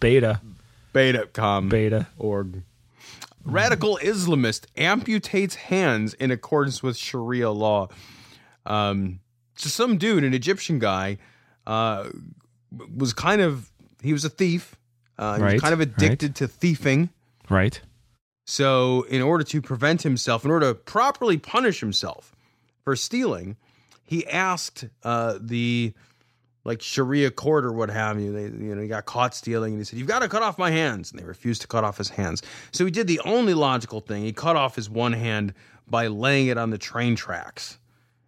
Beta. 0.00 1.28
com. 1.32 1.68
Beta. 1.68 2.06
Org. 2.16 2.62
Radical 3.44 3.98
Islamist 4.00 4.66
amputates 4.76 5.54
hands 5.54 6.14
in 6.14 6.30
accordance 6.30 6.84
with 6.84 6.96
Sharia 6.96 7.50
law. 7.50 7.88
Um, 8.64 9.18
so 9.56 9.68
some 9.68 9.98
dude, 9.98 10.22
an 10.22 10.34
Egyptian 10.34 10.78
guy, 10.78 11.18
uh, 11.66 12.10
was 12.96 13.12
kind 13.12 13.40
of 13.40 13.68
he 14.02 14.12
was 14.12 14.24
a 14.24 14.30
thief. 14.30 14.76
Uh, 15.18 15.36
he 15.38 15.42
right, 15.42 15.52
was 15.54 15.62
kind 15.62 15.74
of 15.74 15.80
addicted 15.80 16.26
right. 16.30 16.34
to 16.36 16.46
thieving. 16.48 17.10
Right. 17.48 17.80
So, 18.48 19.02
in 19.08 19.20
order 19.22 19.42
to 19.42 19.60
prevent 19.62 20.02
himself, 20.02 20.44
in 20.44 20.52
order 20.52 20.68
to 20.68 20.74
properly 20.74 21.36
punish 21.38 21.80
himself 21.80 22.36
for 22.84 22.94
stealing, 22.94 23.56
he 24.06 24.26
asked 24.28 24.86
uh, 25.02 25.38
the 25.40 25.92
like 26.64 26.80
Sharia 26.82 27.30
court 27.30 27.64
or 27.64 27.72
what 27.72 27.90
have 27.90 28.20
you. 28.20 28.32
They, 28.32 28.42
you 28.44 28.74
know, 28.74 28.82
he 28.82 28.88
got 28.88 29.04
caught 29.04 29.34
stealing, 29.34 29.72
and 29.72 29.80
he 29.80 29.84
said, 29.84 29.98
"You've 29.98 30.08
got 30.08 30.20
to 30.20 30.28
cut 30.28 30.42
off 30.42 30.58
my 30.58 30.70
hands," 30.70 31.10
and 31.10 31.20
they 31.20 31.24
refused 31.24 31.60
to 31.62 31.68
cut 31.68 31.84
off 31.84 31.98
his 31.98 32.08
hands. 32.08 32.42
So 32.72 32.84
he 32.84 32.90
did 32.90 33.06
the 33.08 33.20
only 33.24 33.54
logical 33.54 34.00
thing: 34.00 34.22
he 34.22 34.32
cut 34.32 34.56
off 34.56 34.76
his 34.76 34.88
one 34.88 35.12
hand 35.12 35.52
by 35.88 36.06
laying 36.06 36.46
it 36.46 36.56
on 36.58 36.70
the 36.70 36.78
train 36.78 37.14
tracks 37.16 37.78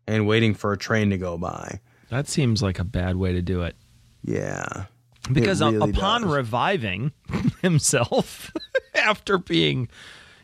and 0.07 0.27
waiting 0.27 0.55
for 0.55 0.73
a 0.73 0.77
train 0.79 1.11
to 1.11 1.19
go 1.19 1.39
by. 1.39 1.81
That 2.11 2.29
seems 2.29 2.63
like 2.63 2.79
a 2.79 2.85
bad 2.85 3.17
way 3.17 3.33
to 3.33 3.43
do 3.43 3.63
it. 3.63 3.77
Yeah, 4.25 4.87
because 5.33 5.61
really 5.63 5.91
upon 5.91 6.23
does. 6.23 6.35
reviving 6.35 7.13
himself 7.63 8.51
after 8.97 9.39
being, 9.39 9.89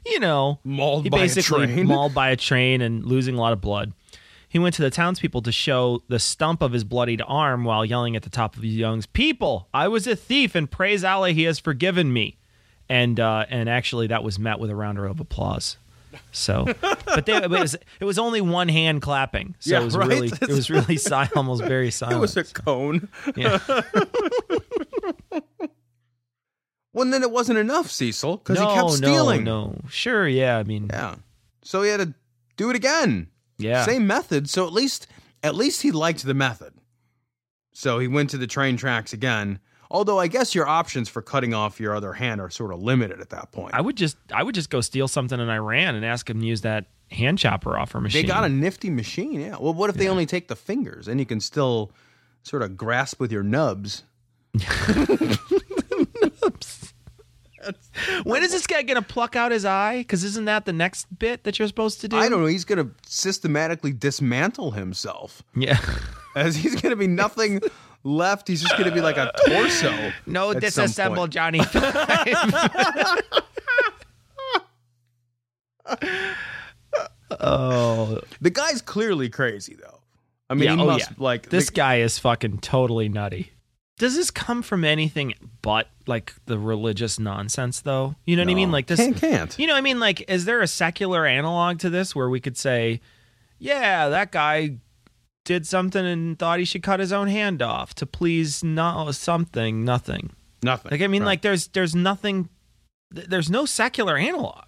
you 0.07 0.21
know, 0.21 0.59
mauled 0.65 1.03
he 1.05 1.11
by 1.11 1.19
basically 1.19 1.83
mauled 1.83 2.15
by 2.15 2.31
a 2.31 2.37
train 2.37 2.81
and 2.83 3.05
losing 3.05 3.35
a 3.37 3.41
lot 3.41 3.53
of 3.53 3.61
blood. 3.61 3.93
He 4.55 4.61
went 4.61 4.77
to 4.77 4.83
the 4.83 4.91
townspeople 4.91 5.43
to 5.43 5.51
show 5.51 6.05
the 6.07 6.21
stump 6.21 6.63
of 6.63 6.71
his 6.71 6.85
bloodied 6.85 7.21
arm 7.27 7.65
while 7.65 7.85
yelling 7.85 8.15
at 8.15 8.23
the 8.23 8.31
top 8.31 8.57
of 8.57 8.63
his 8.63 8.77
lungs, 8.77 9.05
People, 9.05 9.67
I 9.75 9.89
was 9.89 10.07
a 10.07 10.15
thief, 10.15 10.55
and 10.55 10.71
praise 10.71 11.03
Allah, 11.03 11.31
he 11.33 11.43
has 11.43 11.59
forgiven 11.59 12.13
me. 12.13 12.37
And, 12.89 13.19
uh, 13.19 13.47
and 13.49 13.69
actually, 13.69 14.07
that 14.07 14.23
was 14.23 14.39
met 14.39 14.61
with 14.61 14.71
a 14.71 14.77
rounder 14.77 15.07
of 15.07 15.19
applause. 15.19 15.77
So, 16.31 16.73
but 16.81 17.27
they, 17.27 17.35
it, 17.35 17.51
was, 17.51 17.75
it 17.99 18.05
was 18.05 18.17
only 18.17 18.41
one 18.41 18.69
hand 18.69 19.03
clapping. 19.03 19.57
So 19.59 19.73
yeah, 19.75 19.81
it 19.81 19.85
was 19.87 19.97
right? 19.97 20.07
really 20.09 20.29
it 20.29 20.49
was 20.49 20.71
really 20.71 20.99
si- 20.99 21.13
almost 21.35 21.65
very 21.65 21.91
silent. 21.91 22.19
It 22.19 22.21
was 22.21 22.37
a 22.37 22.45
koan. 22.45 23.09
yeah. 23.37 23.59
well, 26.93 27.11
then 27.11 27.25
it 27.25 27.31
wasn't 27.33 27.59
enough, 27.59 27.91
Cecil, 27.91 28.37
because 28.37 28.61
no, 28.61 28.69
he 28.69 28.75
kept 28.77 28.91
stealing. 28.93 29.43
No, 29.43 29.65
no, 29.71 29.81
sure, 29.89 30.29
yeah. 30.29 30.59
I 30.59 30.63
mean, 30.63 30.91
yeah. 30.93 31.17
So 31.63 31.83
he 31.83 31.91
had 31.91 32.01
to 32.03 32.15
do 32.57 32.71
it 32.71 32.77
again. 32.77 33.27
Yeah. 33.59 33.85
Same 33.85 34.07
method. 34.07 34.49
So 34.49 34.67
at 34.67 34.73
least 34.73 35.07
at 35.43 35.55
least 35.55 35.83
he 35.83 35.93
liked 35.93 36.25
the 36.25 36.35
method. 36.35 36.73
So 37.73 37.99
he 37.99 38.09
went 38.09 38.31
to 38.31 38.39
the 38.39 38.47
train 38.47 38.77
tracks 38.77 39.13
again. 39.13 39.59
Although 39.91 40.19
I 40.19 40.27
guess 40.27 40.55
your 40.55 40.67
options 40.67 41.09
for 41.09 41.23
cutting 41.23 41.55
off 41.55 41.79
your 41.79 41.95
other 41.95 42.13
hand 42.13 42.41
are 42.41 42.51
sort 42.51 42.73
of 42.73 42.83
limited 42.83 43.21
at 43.21 43.31
that 43.31 43.53
point. 43.53 43.75
I 43.75 43.81
would 43.81 43.97
just 43.97 44.17
I 44.33 44.43
would 44.43 44.55
just 44.55 44.71
go 44.71 44.81
steal 44.81 45.09
something 45.09 45.39
in 45.39 45.49
Iran 45.49 45.95
and 45.95 46.05
ask 46.05 46.29
him 46.29 46.41
to 46.41 46.47
use 46.47 46.63
that 46.63 46.87
hand 47.11 47.39
chopper 47.39 47.79
off 47.79 47.93
her 47.93 48.01
machine. 48.01 48.23
They 48.23 48.29
got 48.29 48.45
a 48.45 48.49
nifty 48.49 48.91
machine, 48.91 49.41
yeah. 49.41 49.57
Well, 49.61 49.75
what 49.75 49.91
if 49.91 49.97
they 49.97 50.05
yeah. 50.05 50.11
only 50.11 50.27
take 50.27 50.49
the 50.49 50.57
fingers 50.57 51.07
and 51.07 51.21
you 51.21 51.27
can 51.27 51.39
still 51.41 51.93
sort 52.43 52.63
of 52.63 52.77
grasp 52.77 53.21
with 53.21 53.31
your 53.31 53.43
nubs? 53.43 54.03
When 58.25 58.43
is 58.43 58.51
this 58.53 58.67
guy 58.67 58.83
going 58.83 59.01
to 59.03 59.03
pluck 59.07 59.37
out 59.37 59.53
his 59.53 59.65
eye? 59.67 59.99
Because 59.99 60.25
isn't 60.25 60.45
that 60.47 60.65
the 60.67 60.73
next 60.73 61.07
bit 61.19 61.45
that 61.45 61.59
you're 61.59 61.69
supposed 61.69 62.01
to 62.03 62.09
do? 62.09 62.17
I 62.17 62.29
don't 62.29 62.41
know. 62.41 62.47
He's 62.47 62.65
going 62.65 62.85
to 62.85 62.91
systematically 63.07 63.93
dismantle 63.93 64.73
himself. 64.73 65.43
Yeah. 65.55 65.79
As 66.37 66.57
he's 66.57 66.75
going 66.81 66.91
to 66.91 66.97
be 66.97 67.07
nothing 67.07 67.61
left. 68.03 68.49
He's 68.49 68.63
just 68.63 68.73
going 68.77 68.89
to 68.89 68.95
be 68.95 69.01
like 69.01 69.17
a 69.17 69.31
torso. 69.47 69.95
No 70.27 70.53
disassemble, 70.53 71.31
Johnny. 71.31 71.61
oh. 77.41 78.21
The 78.41 78.51
guy's 78.51 78.83
clearly 78.83 79.29
crazy, 79.31 79.77
though. 79.81 80.01
I 80.51 80.55
mean, 80.55 80.65
yeah, 80.65 80.75
he 80.77 80.83
oh, 80.83 80.87
must 80.87 81.11
yeah. 81.11 81.17
like. 81.19 81.49
This 81.49 81.67
the, 81.67 81.73
guy 81.73 81.99
is 82.01 82.19
fucking 82.19 82.59
totally 82.59 83.09
nutty 83.09 83.54
does 83.99 84.17
this 84.17 84.31
come 84.31 84.63
from 84.63 84.85
anything 84.85 85.35
but 85.63 85.89
like 86.07 86.35
the 86.47 86.59
religious 86.59 87.19
nonsense 87.19 87.81
though 87.81 88.15
you 88.25 88.37
know 88.37 88.43
no, 88.43 88.47
what 88.49 88.53
i 88.53 88.57
mean 88.57 88.71
like 88.73 88.87
this 88.87 88.99
can't, 89.01 89.17
can't 89.17 89.59
you 89.59 89.67
know 89.67 89.75
i 89.75 89.81
mean 89.81 90.01
like 90.01 90.29
is 90.31 90.45
there 90.45 90.61
a 90.61 90.67
secular 90.67 91.27
analog 91.27 91.79
to 91.79 91.91
this 91.91 92.15
where 92.15 92.29
we 92.29 92.41
could 92.41 92.57
say 92.57 93.01
yeah 93.59 94.09
that 94.09 94.33
guy 94.33 94.77
did 95.45 95.67
something 95.67 96.07
and 96.07 96.39
thought 96.39 96.59
he 96.59 96.65
should 96.65 96.83
cut 96.83 97.01
his 97.01 97.13
own 97.13 97.29
hand 97.29 97.63
off 97.63 97.95
to 97.95 98.07
please 98.07 98.65
no 98.65 99.11
something 99.13 99.85
nothing 99.85 100.33
nothing 100.63 100.91
like 100.91 101.03
i 101.03 101.07
mean 101.07 101.23
right. 101.23 101.27
like 101.27 101.43
there's 101.43 101.69
there's 101.69 101.95
nothing 101.95 102.49
there's 103.11 103.51
no 103.51 103.65
secular 103.65 104.17
analog 104.17 104.65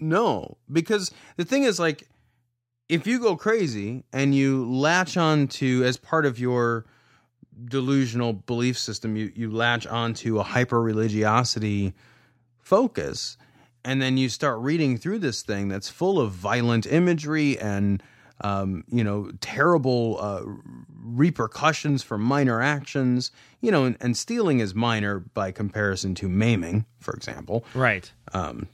no 0.00 0.56
because 0.72 1.12
the 1.36 1.44
thing 1.44 1.62
is 1.62 1.78
like 1.78 2.08
if 2.88 3.06
you 3.06 3.20
go 3.20 3.36
crazy 3.36 4.02
and 4.12 4.34
you 4.34 4.68
latch 4.68 5.16
on 5.16 5.46
to 5.46 5.84
as 5.84 5.96
part 5.96 6.26
of 6.26 6.40
your 6.40 6.84
delusional 7.68 8.32
belief 8.32 8.78
system 8.78 9.16
you 9.16 9.32
you 9.34 9.50
latch 9.50 9.86
onto 9.86 10.38
a 10.38 10.42
hyper 10.42 10.80
religiosity 10.80 11.92
focus 12.58 13.36
and 13.84 14.00
then 14.00 14.16
you 14.16 14.28
start 14.28 14.58
reading 14.60 14.96
through 14.96 15.18
this 15.18 15.42
thing 15.42 15.68
that's 15.68 15.88
full 15.88 16.20
of 16.20 16.32
violent 16.32 16.90
imagery 16.90 17.58
and 17.58 18.02
um, 18.42 18.84
you 18.90 19.04
know 19.04 19.30
terrible 19.40 20.16
uh, 20.20 20.40
repercussions 21.04 22.02
for 22.02 22.16
minor 22.16 22.62
actions 22.62 23.30
you 23.60 23.70
know 23.70 23.84
and, 23.84 23.96
and, 24.00 24.16
stealing 24.16 24.60
is 24.60 24.74
minor 24.74 25.18
by 25.18 25.50
comparison 25.50 26.14
to 26.14 26.28
maiming 26.28 26.86
for 26.98 27.12
example 27.12 27.64
right 27.74 28.10
um, 28.32 28.68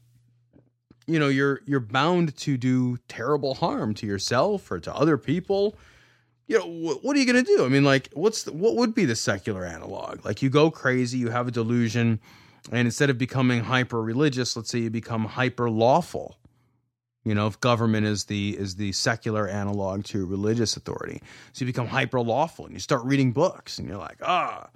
you 1.07 1.19
know 1.19 1.29
you're 1.29 1.61
you're 1.67 1.81
bound 1.81 2.37
to 2.37 2.57
do 2.57 2.97
terrible 3.09 3.55
harm 3.55 3.95
to 3.95 4.07
yourself 4.07 4.71
or 4.71 4.79
to 4.79 4.95
other 4.95 5.19
people 5.19 5.75
you 6.49 6.59
know, 6.59 6.65
wh- 6.67 7.05
what 7.05 7.17
are 7.17 7.19
you 7.21 7.27
going 7.31 7.43
to 7.43 7.57
do? 7.57 7.65
I 7.65 7.69
mean, 7.69 7.85
like, 7.85 8.09
what's 8.13 8.45
the, 8.45 8.53
what 8.53 8.77
would 8.77 8.95
be 8.95 9.05
the 9.05 9.17
secular 9.17 9.65
analog? 9.65 10.25
Like, 10.25 10.43
you 10.43 10.51
go 10.51 10.71
crazy, 10.71 11.19
you 11.19 11.31
have 11.31 11.49
a 11.49 11.51
delusion, 11.51 12.21
and 12.71 12.87
instead 12.87 13.11
of 13.11 13.19
becoming 13.19 13.61
hyper 13.65 14.01
religious, 14.03 14.57
let's 14.57 14.71
say 14.71 14.79
you 14.79 14.91
become 14.91 15.25
hyper 15.25 15.69
lawful. 15.69 16.39
You 17.25 17.35
know, 17.35 17.49
if 17.49 17.59
government 17.59 18.07
is 18.07 18.27
the 18.27 18.57
is 18.57 18.77
the 18.77 18.93
secular 18.93 19.49
analog 19.49 20.05
to 20.07 20.25
religious 20.25 20.77
authority, 20.77 21.21
so 21.53 21.65
you 21.65 21.67
become 21.67 21.89
hyper 21.89 22.21
lawful 22.21 22.67
and 22.67 22.73
you 22.75 22.79
start 22.79 23.05
reading 23.05 23.33
books, 23.33 23.81
and 23.81 23.89
you're 23.89 23.99
like, 23.99 24.19
ah, 24.23 24.69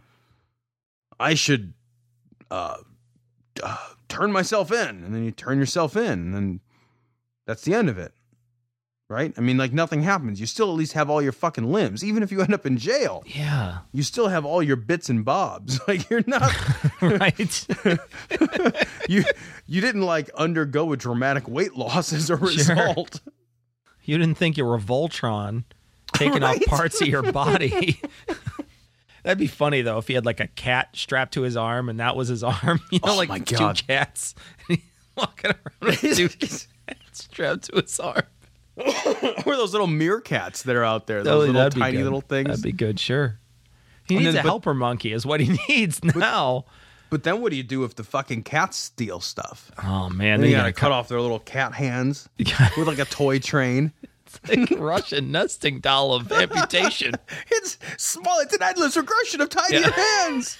I 1.21 1.35
should 1.35 1.75
uh, 2.51 2.79
uh, 3.63 3.77
turn 4.09 4.33
myself 4.33 4.73
in, 4.73 4.89
and 5.05 5.15
then 5.15 5.25
you 5.25 5.31
turn 5.31 5.61
yourself 5.61 5.97
in, 5.97 6.05
and 6.09 6.35
then 6.35 6.61
that's 7.47 7.63
the 7.63 7.73
end 7.73 7.89
of 7.89 7.99
it 7.99 8.13
right? 9.11 9.35
I 9.37 9.41
mean, 9.41 9.59
like 9.59 9.73
nothing 9.73 10.03
happens. 10.03 10.41
You 10.41 10.47
still 10.47 10.69
at 10.71 10.75
least 10.77 10.93
have 10.95 11.11
all 11.11 11.21
your 11.21 11.33
fucking 11.33 11.71
limbs, 11.71 12.03
even 12.05 12.23
if 12.23 12.31
you 12.33 12.41
end 12.41 12.55
up 12.55 12.65
in 12.65 12.79
jail. 12.79 13.23
Yeah, 13.27 13.79
you 13.93 14.03
still 14.03 14.29
have 14.29 14.45
all 14.47 14.63
your 14.63 14.77
bits 14.77 15.11
and 15.11 15.25
bobs. 15.25 15.79
Like 15.89 16.09
you're 16.11 16.23
not 16.27 16.53
right. 17.03 17.67
you 19.09 19.25
you 19.67 19.81
didn't 19.81 20.03
like 20.03 20.29
undergo 20.35 20.93
a 20.93 20.97
dramatic 20.97 21.49
weight 21.49 21.75
loss 21.75 22.13
as 22.13 22.29
a 22.31 22.37
result. 22.37 23.21
Sure. 23.25 23.33
You 24.05 24.19
didn't 24.19 24.37
think 24.37 24.57
you 24.57 24.65
were 24.67 24.79
Voltron 24.79 25.65
taking 26.13 26.43
right? 26.43 26.61
off 26.61 26.67
parts 26.67 27.01
of 27.01 27.09
your 27.09 27.23
body. 27.33 28.01
That'd 29.25 29.39
be 29.39 29.49
funny 29.49 29.81
though 29.81 29.99
if 29.99 30.07
he 30.07 30.15
had 30.15 30.25
like 30.27 30.39
a 30.39 30.47
cat 30.49 30.91
strapped 30.95 31.35
to 31.35 31.43
his 31.43 31.57
arm 31.57 31.89
and 31.89 31.99
that 31.99 32.15
was 32.15 32.29
his 32.29 32.45
arm. 32.45 32.81
You 32.93 33.01
know, 33.05 33.15
oh, 33.15 33.17
like 33.25 33.47
two 33.47 33.73
cats 33.73 34.35
walking 35.17 35.51
around 35.53 35.61
with 36.03 36.15
two 36.17 36.29
cats 36.29 36.69
strapped 37.13 37.65
to 37.73 37.81
his 37.81 37.99
arm 37.99 38.23
or 39.47 39.57
those 39.57 39.73
little 39.73 39.87
meerkats 39.87 40.63
that 40.63 40.77
are 40.77 40.85
out 40.85 41.07
there. 41.07 41.23
Those 41.23 41.49
oh, 41.49 41.53
little 41.53 41.71
tiny 41.71 41.99
good. 41.99 42.05
little 42.05 42.21
things. 42.21 42.49
That'd 42.49 42.63
be 42.63 42.73
good, 42.73 42.99
sure. 42.99 43.39
He 44.09 44.17
needs 44.17 44.33
then, 44.33 44.37
a 44.37 44.43
but, 44.43 44.49
helper 44.49 44.75
monkey, 44.75 45.13
is 45.13 45.25
what 45.25 45.41
he 45.41 45.59
needs 45.69 46.03
now. 46.03 46.65
But, 46.67 46.77
but, 47.11 47.23
then 47.25 47.41
what 47.41 47.51
do 47.51 47.57
you 47.57 47.63
do 47.63 47.85
if 47.85 47.95
the 47.95 48.05
fucking 48.05 48.45
cats 48.45 48.77
steal 48.77 49.21
stuff? 49.21 49.71
Oh 49.83 50.09
man, 50.11 50.41
they 50.41 50.51
gotta, 50.51 50.63
gotta 50.71 50.73
cut, 50.73 50.81
cut 50.81 50.93
off 50.93 51.09
their 51.09 51.21
little 51.21 51.41
cat 51.41 51.73
hands 51.75 52.29
with 52.39 52.87
like 52.87 52.99
a 52.99 53.05
toy 53.05 53.39
train. 53.39 53.93
like 54.49 54.71
Russian 54.79 55.33
nesting 55.33 55.81
doll 55.81 56.15
of 56.15 56.31
amputation. 56.31 57.15
it's 57.49 57.79
small. 57.99 58.39
It's 58.41 58.55
an 58.55 58.63
endless 58.63 58.97
regression 58.97 59.41
of 59.41 59.49
tiny 59.49 59.81
yeah. 59.81 59.91
hands. 59.91 60.57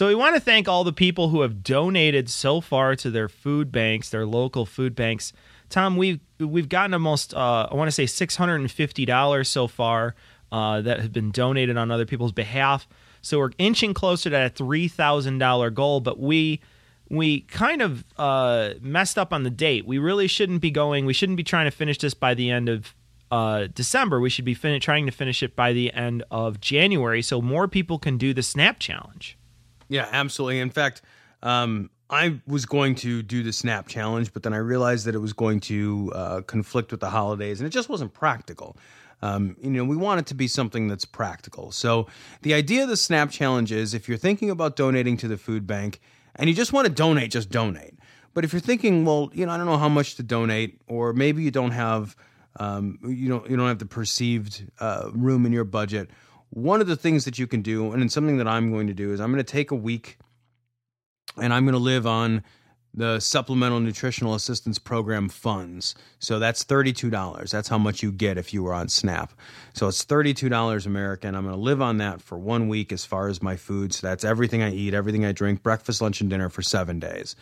So 0.00 0.06
we 0.08 0.14
want 0.14 0.34
to 0.34 0.40
thank 0.40 0.66
all 0.66 0.82
the 0.82 0.94
people 0.94 1.28
who 1.28 1.42
have 1.42 1.62
donated 1.62 2.30
so 2.30 2.62
far 2.62 2.96
to 2.96 3.10
their 3.10 3.28
food 3.28 3.70
banks, 3.70 4.08
their 4.08 4.24
local 4.24 4.64
food 4.64 4.94
banks. 4.96 5.34
Tom, 5.68 5.98
we've 5.98 6.20
we've 6.38 6.70
gotten 6.70 6.94
almost 6.94 7.34
uh, 7.34 7.68
I 7.70 7.74
want 7.74 7.86
to 7.86 7.92
say 7.92 8.06
six 8.06 8.34
hundred 8.36 8.62
and 8.62 8.70
fifty 8.70 9.04
dollars 9.04 9.50
so 9.50 9.66
far 9.66 10.14
uh, 10.50 10.80
that 10.80 11.00
have 11.00 11.12
been 11.12 11.30
donated 11.30 11.76
on 11.76 11.90
other 11.90 12.06
people's 12.06 12.32
behalf. 12.32 12.88
So 13.20 13.38
we're 13.40 13.50
inching 13.58 13.92
closer 13.92 14.30
to 14.30 14.36
that 14.36 14.54
three 14.56 14.88
thousand 14.88 15.36
dollar 15.36 15.68
goal, 15.68 16.00
but 16.00 16.18
we 16.18 16.62
we 17.10 17.40
kind 17.42 17.82
of 17.82 18.02
uh, 18.16 18.70
messed 18.80 19.18
up 19.18 19.34
on 19.34 19.42
the 19.42 19.50
date. 19.50 19.86
We 19.86 19.98
really 19.98 20.28
shouldn't 20.28 20.62
be 20.62 20.70
going. 20.70 21.04
We 21.04 21.12
shouldn't 21.12 21.36
be 21.36 21.44
trying 21.44 21.66
to 21.70 21.76
finish 21.76 21.98
this 21.98 22.14
by 22.14 22.32
the 22.32 22.50
end 22.50 22.70
of 22.70 22.94
uh, 23.30 23.66
December. 23.74 24.18
We 24.18 24.30
should 24.30 24.46
be 24.46 24.54
fin- 24.54 24.80
trying 24.80 25.04
to 25.04 25.12
finish 25.12 25.42
it 25.42 25.54
by 25.54 25.74
the 25.74 25.92
end 25.92 26.24
of 26.30 26.58
January, 26.58 27.20
so 27.20 27.42
more 27.42 27.68
people 27.68 27.98
can 27.98 28.16
do 28.16 28.32
the 28.32 28.42
snap 28.42 28.78
challenge. 28.78 29.36
Yeah, 29.90 30.08
absolutely. 30.10 30.60
In 30.60 30.70
fact, 30.70 31.02
um, 31.42 31.90
I 32.08 32.40
was 32.46 32.64
going 32.64 32.94
to 32.96 33.22
do 33.22 33.42
the 33.42 33.52
snap 33.52 33.88
challenge, 33.88 34.32
but 34.32 34.44
then 34.44 34.54
I 34.54 34.58
realized 34.58 35.04
that 35.04 35.14
it 35.14 35.18
was 35.18 35.32
going 35.32 35.60
to 35.60 36.12
uh, 36.14 36.40
conflict 36.42 36.92
with 36.92 37.00
the 37.00 37.10
holidays, 37.10 37.60
and 37.60 37.66
it 37.66 37.70
just 37.70 37.88
wasn't 37.88 38.14
practical. 38.14 38.76
Um, 39.20 39.56
you 39.60 39.68
know, 39.70 39.84
we 39.84 39.96
want 39.96 40.20
it 40.20 40.26
to 40.26 40.34
be 40.34 40.46
something 40.48 40.86
that's 40.88 41.04
practical. 41.04 41.72
So 41.72 42.06
the 42.42 42.54
idea 42.54 42.84
of 42.84 42.88
the 42.88 42.96
snap 42.96 43.30
challenge 43.30 43.70
is 43.72 43.92
if 43.92 44.08
you're 44.08 44.16
thinking 44.18 44.48
about 44.48 44.76
donating 44.76 45.16
to 45.18 45.28
the 45.28 45.36
food 45.36 45.66
bank 45.66 46.00
and 46.36 46.48
you 46.48 46.56
just 46.56 46.72
want 46.72 46.86
to 46.86 46.92
donate, 46.92 47.30
just 47.30 47.50
donate. 47.50 47.94
But 48.32 48.44
if 48.44 48.52
you're 48.52 48.60
thinking, 48.60 49.04
well, 49.04 49.30
you 49.34 49.44
know, 49.44 49.52
I 49.52 49.56
don't 49.58 49.66
know 49.66 49.76
how 49.76 49.90
much 49.90 50.14
to 50.14 50.22
donate, 50.22 50.80
or 50.86 51.12
maybe 51.12 51.42
you 51.42 51.50
don't 51.50 51.72
have, 51.72 52.16
um, 52.60 52.98
you 53.06 53.28
don't 53.28 53.50
you 53.50 53.56
don't 53.56 53.66
have 53.66 53.80
the 53.80 53.86
perceived 53.86 54.66
uh, 54.78 55.10
room 55.12 55.44
in 55.46 55.52
your 55.52 55.64
budget 55.64 56.10
one 56.50 56.80
of 56.80 56.88
the 56.88 56.96
things 56.96 57.24
that 57.24 57.38
you 57.38 57.46
can 57.46 57.62
do, 57.62 57.92
and 57.92 58.02
it's 58.02 58.12
something 58.12 58.36
that 58.38 58.48
I'm 58.48 58.70
going 58.72 58.88
to 58.88 58.94
do, 58.94 59.12
is 59.12 59.20
I'm 59.20 59.30
going 59.32 59.42
to 59.44 59.50
take 59.50 59.70
a 59.70 59.76
week 59.76 60.18
and 61.40 61.54
I'm 61.54 61.64
going 61.64 61.72
to 61.74 61.78
live 61.78 62.06
on 62.06 62.42
the 62.92 63.20
Supplemental 63.20 63.78
Nutritional 63.78 64.34
Assistance 64.34 64.76
Program 64.76 65.28
funds. 65.28 65.94
So 66.18 66.40
that's 66.40 66.64
$32. 66.64 67.48
That's 67.50 67.68
how 67.68 67.78
much 67.78 68.02
you 68.02 68.10
get 68.10 68.36
if 68.36 68.52
you 68.52 68.64
were 68.64 68.74
on 68.74 68.88
SNAP. 68.88 69.32
So 69.74 69.86
it's 69.86 70.04
$32 70.04 70.86
American. 70.86 71.36
I'm 71.36 71.44
going 71.44 71.54
to 71.54 71.60
live 71.60 71.80
on 71.80 71.98
that 71.98 72.20
for 72.20 72.36
one 72.36 72.66
week 72.68 72.90
as 72.90 73.04
far 73.04 73.28
as 73.28 73.40
my 73.40 73.54
food. 73.54 73.94
So 73.94 74.08
that's 74.08 74.24
everything 74.24 74.60
I 74.64 74.72
eat, 74.72 74.92
everything 74.92 75.24
I 75.24 75.30
drink, 75.30 75.62
breakfast, 75.62 76.02
lunch, 76.02 76.20
and 76.20 76.28
dinner 76.28 76.48
for 76.48 76.62
seven 76.62 76.98
days. 76.98 77.36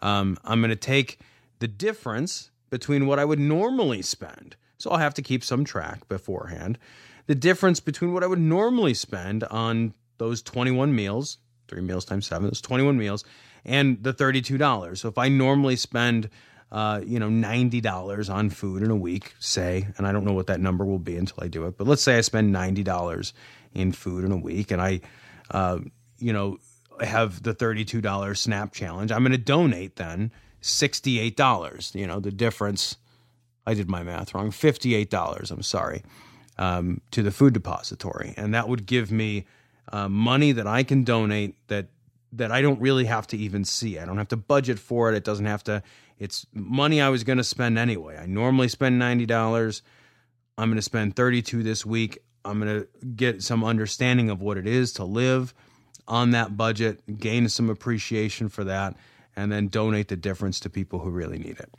Um, 0.00 0.38
I'm 0.42 0.60
going 0.60 0.70
to 0.70 0.76
take 0.76 1.18
the 1.58 1.68
difference 1.68 2.50
between 2.70 3.06
what 3.06 3.18
I 3.18 3.26
would 3.26 3.38
normally 3.38 4.00
spend. 4.00 4.56
So 4.78 4.90
I'll 4.90 4.98
have 4.98 5.14
to 5.14 5.22
keep 5.22 5.44
some 5.44 5.64
track 5.66 6.08
beforehand 6.08 6.78
the 7.26 7.34
difference 7.34 7.80
between 7.80 8.12
what 8.12 8.22
I 8.22 8.26
would 8.26 8.38
normally 8.40 8.94
spend 8.94 9.44
on 9.44 9.94
those 10.18 10.42
21 10.42 10.94
meals, 10.94 11.38
three 11.68 11.80
meals 11.80 12.04
times 12.04 12.26
seven, 12.26 12.44
those 12.48 12.60
21 12.60 12.96
meals, 12.98 13.24
and 13.64 14.02
the 14.02 14.12
$32. 14.12 14.98
So 14.98 15.08
if 15.08 15.16
I 15.18 15.28
normally 15.28 15.76
spend, 15.76 16.28
uh, 16.70 17.00
you 17.04 17.18
know, 17.18 17.28
$90 17.28 18.32
on 18.32 18.50
food 18.50 18.82
in 18.82 18.90
a 18.90 18.96
week, 18.96 19.34
say, 19.38 19.88
and 19.96 20.06
I 20.06 20.12
don't 20.12 20.24
know 20.24 20.34
what 20.34 20.48
that 20.48 20.60
number 20.60 20.84
will 20.84 20.98
be 20.98 21.16
until 21.16 21.42
I 21.42 21.48
do 21.48 21.64
it, 21.66 21.78
but 21.78 21.86
let's 21.86 22.02
say 22.02 22.18
I 22.18 22.20
spend 22.20 22.54
$90 22.54 23.32
in 23.72 23.92
food 23.92 24.24
in 24.24 24.32
a 24.32 24.36
week 24.36 24.70
and 24.70 24.82
I, 24.82 25.00
uh, 25.50 25.78
you 26.18 26.32
know, 26.32 26.58
have 27.00 27.42
the 27.42 27.54
$32 27.54 28.36
snap 28.36 28.72
challenge, 28.72 29.10
I'm 29.10 29.20
going 29.20 29.32
to 29.32 29.38
donate 29.38 29.96
then 29.96 30.30
$68. 30.62 31.94
You 31.94 32.06
know, 32.06 32.20
the 32.20 32.30
difference. 32.30 32.96
I 33.66 33.72
did 33.74 33.88
my 33.88 34.02
math 34.04 34.32
wrong. 34.34 34.50
$58. 34.52 35.50
I'm 35.50 35.62
sorry 35.62 36.02
um, 36.58 37.00
to 37.10 37.22
the 37.22 37.30
food 37.30 37.54
depository, 37.54 38.34
and 38.36 38.54
that 38.54 38.68
would 38.68 38.86
give 38.86 39.10
me 39.10 39.46
uh, 39.92 40.08
money 40.08 40.52
that 40.52 40.66
I 40.66 40.82
can 40.82 41.04
donate 41.04 41.54
that 41.68 41.86
that 42.32 42.50
I 42.50 42.62
don't 42.62 42.80
really 42.80 43.04
have 43.04 43.26
to 43.28 43.36
even 43.36 43.64
see. 43.64 43.98
I 43.98 44.04
don't 44.04 44.18
have 44.18 44.28
to 44.28 44.36
budget 44.36 44.78
for 44.80 45.12
it. 45.12 45.16
It 45.16 45.22
doesn't 45.24 45.46
have 45.46 45.62
to. 45.64 45.82
It's 46.18 46.46
money 46.52 47.00
I 47.00 47.08
was 47.08 47.24
going 47.24 47.38
to 47.38 47.44
spend 47.44 47.78
anyway. 47.78 48.16
I 48.16 48.26
normally 48.26 48.68
spend 48.68 48.98
ninety 48.98 49.26
dollars. 49.26 49.82
I'm 50.56 50.68
going 50.68 50.76
to 50.76 50.82
spend 50.82 51.16
thirty 51.16 51.42
two 51.42 51.62
this 51.62 51.84
week. 51.84 52.18
I'm 52.44 52.60
going 52.60 52.80
to 52.82 53.06
get 53.16 53.42
some 53.42 53.64
understanding 53.64 54.30
of 54.30 54.40
what 54.40 54.58
it 54.58 54.66
is 54.66 54.92
to 54.94 55.04
live 55.04 55.54
on 56.06 56.32
that 56.32 56.54
budget, 56.58 57.00
gain 57.18 57.48
some 57.48 57.70
appreciation 57.70 58.50
for 58.50 58.64
that, 58.64 58.94
and 59.34 59.50
then 59.50 59.68
donate 59.68 60.08
the 60.08 60.16
difference 60.16 60.60
to 60.60 60.70
people 60.70 60.98
who 60.98 61.08
really 61.10 61.38
need 61.38 61.58
it. 61.58 61.70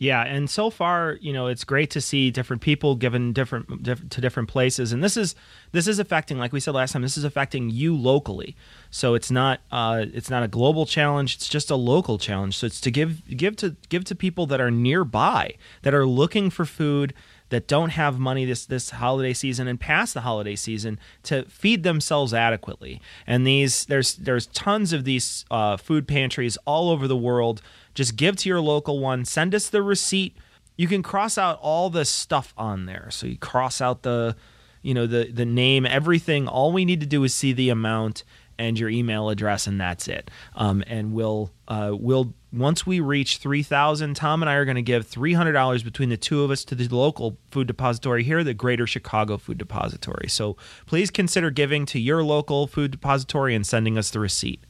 Yeah, 0.00 0.22
and 0.22 0.48
so 0.48 0.70
far, 0.70 1.18
you 1.20 1.32
know, 1.32 1.48
it's 1.48 1.64
great 1.64 1.90
to 1.90 2.00
see 2.00 2.30
different 2.30 2.62
people 2.62 2.94
given 2.94 3.32
different 3.32 3.82
diff- 3.82 4.08
to 4.10 4.20
different 4.20 4.48
places, 4.48 4.92
and 4.92 5.02
this 5.02 5.16
is 5.16 5.34
this 5.72 5.88
is 5.88 5.98
affecting, 5.98 6.38
like 6.38 6.52
we 6.52 6.60
said 6.60 6.72
last 6.72 6.92
time, 6.92 7.02
this 7.02 7.18
is 7.18 7.24
affecting 7.24 7.68
you 7.68 7.96
locally. 7.96 8.54
So 8.92 9.14
it's 9.14 9.28
not 9.30 9.60
uh, 9.72 10.04
it's 10.14 10.30
not 10.30 10.44
a 10.44 10.48
global 10.48 10.86
challenge; 10.86 11.34
it's 11.34 11.48
just 11.48 11.68
a 11.68 11.74
local 11.74 12.16
challenge. 12.16 12.56
So 12.56 12.66
it's 12.68 12.80
to 12.82 12.92
give 12.92 13.26
give 13.36 13.56
to 13.56 13.74
give 13.88 14.04
to 14.04 14.14
people 14.14 14.46
that 14.46 14.60
are 14.60 14.70
nearby, 14.70 15.54
that 15.82 15.94
are 15.94 16.06
looking 16.06 16.48
for 16.48 16.64
food, 16.64 17.12
that 17.48 17.66
don't 17.66 17.90
have 17.90 18.20
money 18.20 18.44
this 18.44 18.66
this 18.66 18.90
holiday 18.90 19.32
season 19.32 19.66
and 19.66 19.80
past 19.80 20.14
the 20.14 20.20
holiday 20.20 20.54
season 20.54 21.00
to 21.24 21.42
feed 21.46 21.82
themselves 21.82 22.32
adequately. 22.32 23.02
And 23.26 23.44
these 23.44 23.84
there's 23.86 24.14
there's 24.14 24.46
tons 24.46 24.92
of 24.92 25.02
these 25.02 25.44
uh, 25.50 25.76
food 25.76 26.06
pantries 26.06 26.56
all 26.66 26.88
over 26.90 27.08
the 27.08 27.16
world 27.16 27.62
just 27.98 28.14
give 28.14 28.36
to 28.36 28.48
your 28.48 28.60
local 28.60 29.00
one, 29.00 29.24
send 29.24 29.52
us 29.56 29.68
the 29.68 29.82
receipt. 29.82 30.36
You 30.76 30.86
can 30.86 31.02
cross 31.02 31.36
out 31.36 31.58
all 31.60 31.90
the 31.90 32.04
stuff 32.04 32.54
on 32.56 32.86
there. 32.86 33.08
So 33.10 33.26
you 33.26 33.36
cross 33.36 33.80
out 33.80 34.04
the 34.04 34.36
you 34.82 34.94
know 34.94 35.08
the 35.08 35.28
the 35.32 35.44
name, 35.44 35.84
everything. 35.84 36.46
All 36.46 36.70
we 36.72 36.84
need 36.84 37.00
to 37.00 37.06
do 37.08 37.24
is 37.24 37.34
see 37.34 37.52
the 37.52 37.70
amount 37.70 38.22
and 38.56 38.78
your 38.78 38.88
email 38.88 39.30
address, 39.30 39.66
and 39.66 39.80
that's 39.80 40.06
it. 40.06 40.30
Um, 40.54 40.84
and 40.86 41.12
we'll 41.12 41.50
uh, 41.66 41.90
we'll 41.92 42.34
once 42.52 42.86
we 42.86 43.00
reach 43.00 43.38
three 43.38 43.64
thousand, 43.64 44.14
Tom 44.14 44.44
and 44.44 44.48
I 44.48 44.54
are 44.54 44.64
going 44.64 44.76
to 44.76 44.80
give 44.82 45.04
three 45.04 45.32
hundred 45.32 45.54
dollars 45.54 45.82
between 45.82 46.08
the 46.08 46.16
two 46.16 46.44
of 46.44 46.52
us 46.52 46.64
to 46.66 46.76
the 46.76 46.86
local 46.86 47.36
food 47.50 47.66
depository 47.66 48.22
here, 48.22 48.44
the 48.44 48.54
Greater 48.54 48.86
Chicago 48.86 49.38
Food 49.38 49.58
Depository. 49.58 50.28
So 50.28 50.56
please 50.86 51.10
consider 51.10 51.50
giving 51.50 51.84
to 51.86 51.98
your 51.98 52.22
local 52.22 52.68
food 52.68 52.92
depository 52.92 53.56
and 53.56 53.66
sending 53.66 53.98
us 53.98 54.12
the 54.12 54.20
receipt. 54.20 54.60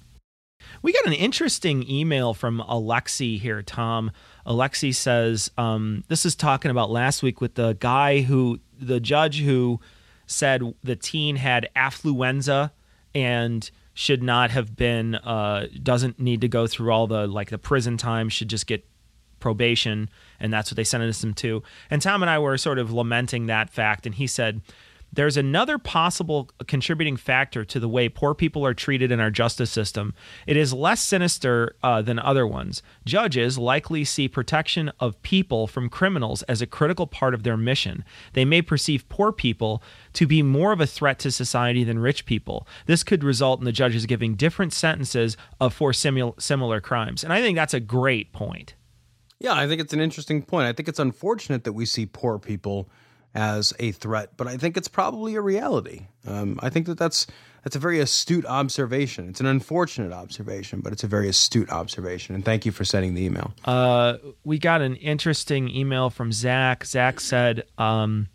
We 0.83 0.93
got 0.93 1.07
an 1.07 1.13
interesting 1.13 1.89
email 1.89 2.35
from 2.35 2.63
Alexi 2.69 3.39
here, 3.41 3.63
Tom. 3.63 4.11
Alexi 4.47 4.95
says, 4.95 5.51
um, 5.57 6.05
This 6.09 6.25
is 6.27 6.35
talking 6.35 6.71
about 6.71 6.91
last 6.91 7.23
week 7.23 7.41
with 7.41 7.55
the 7.55 7.77
guy 7.79 8.23
who, 8.23 8.61
the 8.79 9.01
judge 9.01 9.41
who 9.41 9.81
said 10.27 10.63
the 10.83 10.97
teen 10.97 11.37
had 11.37 11.69
affluenza 11.77 12.73
and 13.15 13.71
should 13.95 14.23
not 14.23 14.51
have 14.51 14.77
been, 14.77 15.17
uh, 15.17 15.67
doesn't 15.83 16.21
need 16.21 16.41
to 16.41 16.49
go 16.49 16.67
through 16.67 16.93
all 16.93 17.07
the, 17.07 17.27
like, 17.27 17.51
the 17.51 17.59
prison 17.59 17.97
time, 17.97 18.29
should 18.29 18.49
just 18.49 18.67
get 18.67 18.85
probation. 19.41 20.09
And 20.39 20.53
that's 20.53 20.71
what 20.71 20.77
they 20.77 20.85
sentenced 20.85 21.25
him 21.25 21.35
to. 21.35 21.63
And 21.91 22.01
Tom 22.03 22.23
and 22.23 22.31
I 22.31 22.39
were 22.39 22.59
sort 22.59 22.79
of 22.79 22.93
lamenting 22.93 23.47
that 23.47 23.71
fact. 23.71 24.07
And 24.07 24.15
he 24.15 24.27
said, 24.27 24.61
there's 25.13 25.37
another 25.37 25.79
possible 25.79 26.51
contributing 26.67 27.17
factor 27.17 27.65
to 27.65 27.81
the 27.81 27.89
way 27.89 28.09
poor 28.09 28.35
people 28.35 28.65
are 28.67 28.75
treated 28.75 29.11
in 29.11 29.21
our 29.21 29.31
justice 29.31 29.71
system. 29.71 30.15
It 30.47 30.57
is 30.57 30.73
less 30.75 31.01
sinister 31.01 31.77
uh, 31.83 32.03
than 32.03 32.19
other 32.19 32.47
ones. 32.47 32.83
Judges 33.07 33.57
likely 33.59 34.05
see 34.05 34.29
protection 34.29 34.93
of 35.01 35.21
people 35.23 35.67
from 35.67 35.89
criminals 35.89 36.43
as 36.43 36.61
a 36.61 36.67
critical 36.67 37.07
part 37.07 37.33
of 37.35 37.43
their 37.43 37.57
mission. 37.57 38.05
They 38.35 38.45
may 38.45 38.61
perceive 38.61 39.09
poor 39.09 39.33
people 39.33 39.83
to 40.13 40.27
be 40.27 40.43
more 40.43 40.73
of 40.73 40.81
a 40.81 40.87
threat 40.87 41.19
to 41.21 41.31
society 41.31 41.85
than 41.85 41.99
rich 42.01 42.27
people. 42.27 42.69
This 42.87 43.03
could 43.03 43.25
result 43.25 43.61
in 43.61 43.65
the 43.65 43.73
judges 43.73 44.05
giving 44.07 44.35
different 44.35 44.73
sentences 44.75 45.37
of 45.61 45.73
for 45.73 45.93
simul- 45.93 46.35
similar 46.39 46.81
crimes. 46.81 47.25
And 47.25 47.33
I 47.33 47.41
think 47.41 47.57
that's 47.57 47.75
a 47.75 47.81
great 47.81 48.33
point. 48.33 48.75
Yeah, 49.41 49.55
I 49.55 49.69
think 49.69 49.81
it's 49.81 49.93
an 49.93 50.01
interesting 50.01 50.43
point. 50.43 50.67
I 50.67 50.73
think 50.73 50.89
it's 50.89 50.99
unfortunate 50.99 51.65
that 51.65 51.73
we 51.73 51.87
see 51.87 52.07
poor 52.07 52.39
people 52.39 52.89
as 53.35 53.73
a 53.79 53.93
threat, 53.93 54.31
but 54.37 54.47
I 54.47 54.57
think 54.57 54.77
it's 54.77 54.89
probably 54.89 55.35
a 55.35 55.41
reality. 55.41 56.07
Um, 56.27 56.59
I 56.63 56.71
think 56.71 56.87
that 56.87 56.99
that's 56.99 57.27
that's 57.65 57.77
a 57.77 57.79
very 57.79 57.99
astute 58.01 58.47
observation. 58.47 59.29
It's 59.29 59.41
an 59.41 59.47
unfortunate 59.47 60.13
observation, 60.13 60.81
but 60.81 60.93
it's 60.93 61.05
a 61.05 61.07
very 61.07 61.29
astute 61.29 61.71
observation. 61.71 62.35
And 62.35 62.45
thank 62.45 62.65
you 62.65 62.73
for 62.73 62.85
sending 62.85 63.15
the 63.15 63.25
email. 63.25 63.53
Uh, 63.65 64.15
we 64.45 64.59
got 64.59 64.81
an 64.81 64.97
interesting 64.97 65.69
email 65.71 66.09
from 66.11 66.33
Zach. 66.33 66.85
Zach 66.85 67.21
said. 67.21 67.65
Um, 67.77 68.29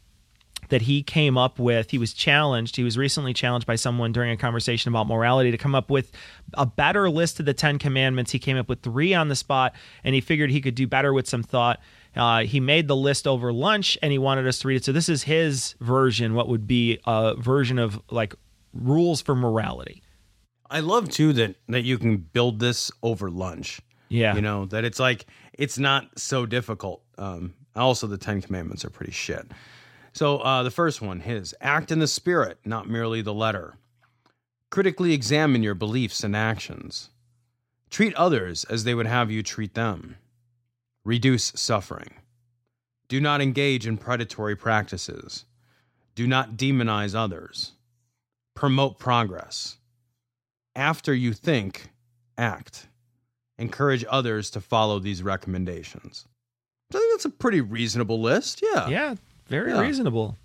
that 0.70 0.82
he 0.82 1.04
came 1.04 1.38
up 1.38 1.60
with. 1.60 1.92
He 1.92 2.00
was 2.00 2.14
challenged. 2.14 2.78
He 2.78 2.84
was 2.84 2.98
recently 2.98 3.32
challenged 3.32 3.68
by 3.68 3.76
someone 3.76 4.12
during 4.12 4.32
a 4.32 4.38
conversation 4.38 4.90
about 4.90 5.08
morality 5.08 5.52
to 5.52 5.58
come 5.58 5.76
up 5.76 5.92
with 5.92 6.12
a 6.56 6.66
better 6.66 7.12
list 7.12 7.40
of 7.40 7.46
the 7.46 7.54
Ten 7.54 7.78
Commandments. 7.78 8.32
He 8.32 8.40
came 8.40 8.58
up 8.58 8.70
with 8.70 8.82
three 8.82 9.14
on 9.14 9.28
the 9.28 9.36
spot, 9.36 9.76
and 10.04 10.16
he 10.16 10.22
figured 10.22 10.50
he 10.50 10.62
could 10.62 10.74
do 10.74 10.88
better 10.88 11.14
with 11.14 11.28
some 11.28 11.44
thought. 11.44 11.80
Uh, 12.16 12.42
he 12.42 12.60
made 12.60 12.88
the 12.88 12.96
list 12.96 13.28
over 13.28 13.52
lunch 13.52 13.98
and 14.02 14.12
he 14.12 14.18
wanted 14.18 14.48
us 14.48 14.60
to 14.60 14.68
read 14.68 14.78
it. 14.78 14.84
So 14.86 14.92
this 14.92 15.10
is 15.10 15.24
his 15.24 15.76
version, 15.82 16.34
what 16.36 16.48
would 16.48 16.68
be 16.68 17.00
a 17.06 17.36
version 17.36 17.80
of 17.80 18.00
like 18.12 18.36
rules 18.74 19.22
for 19.22 19.36
morality. 19.36 20.04
I 20.70 20.80
love 20.80 21.10
too 21.10 21.34
that 21.34 21.56
that 21.70 21.82
you 21.82 21.98
can 21.98 22.18
build 22.18 22.60
this 22.60 22.92
over 23.02 23.30
lunch. 23.30 23.80
Yeah, 24.10 24.36
you 24.36 24.42
know 24.42 24.66
that 24.68 24.84
it's 24.86 25.00
like 25.00 25.26
it's 25.54 25.78
not 25.78 26.18
so 26.20 26.46
difficult. 26.48 27.04
Um, 27.20 27.54
also, 27.76 28.08
the 28.08 28.18
Ten 28.18 28.42
Commandments 28.42 28.84
are 28.84 28.90
pretty 28.90 29.12
shit. 29.12 29.52
So 30.14 30.38
uh, 30.40 30.64
the 30.64 30.72
first 30.72 31.02
one, 31.02 31.20
his 31.20 31.54
act 31.62 31.92
in 31.92 32.00
the 32.00 32.08
spirit, 32.08 32.60
not 32.66 32.88
merely 32.90 33.22
the 33.22 33.34
letter. 33.34 33.76
Critically 34.72 35.14
examine 35.14 35.62
your 35.62 35.76
beliefs 35.76 36.24
and 36.24 36.36
actions. 36.36 37.10
Treat 37.92 38.14
others 38.16 38.64
as 38.64 38.84
they 38.84 38.96
would 38.96 39.06
have 39.08 39.30
you 39.30 39.44
treat 39.44 39.76
them. 39.76 40.16
Reduce 41.06 41.52
suffering. 41.56 42.12
Do 43.10 43.20
not 43.20 43.42
engage 43.42 43.86
in 43.86 43.98
predatory 43.98 44.56
practices. 44.56 45.46
Do 46.16 46.26
not 46.28 46.56
demonize 46.56 47.14
others. 47.16 47.74
Promote 48.56 49.00
progress. 49.00 49.78
After 50.76 51.14
you 51.14 51.34
think, 51.34 51.90
act. 52.38 52.88
Encourage 53.58 54.06
others 54.10 54.50
to 54.52 54.62
follow 54.62 55.00
these 55.00 55.22
recommendations. 55.22 56.26
I 56.94 56.98
think 56.98 57.14
that's 57.14 57.26
a 57.26 57.30
pretty 57.30 57.62
reasonable 57.62 58.22
list. 58.22 58.62
Yeah. 58.64 58.88
Yeah. 58.88 59.16
Very 59.48 59.72
yeah. 59.72 59.80
reasonable. 59.82 60.38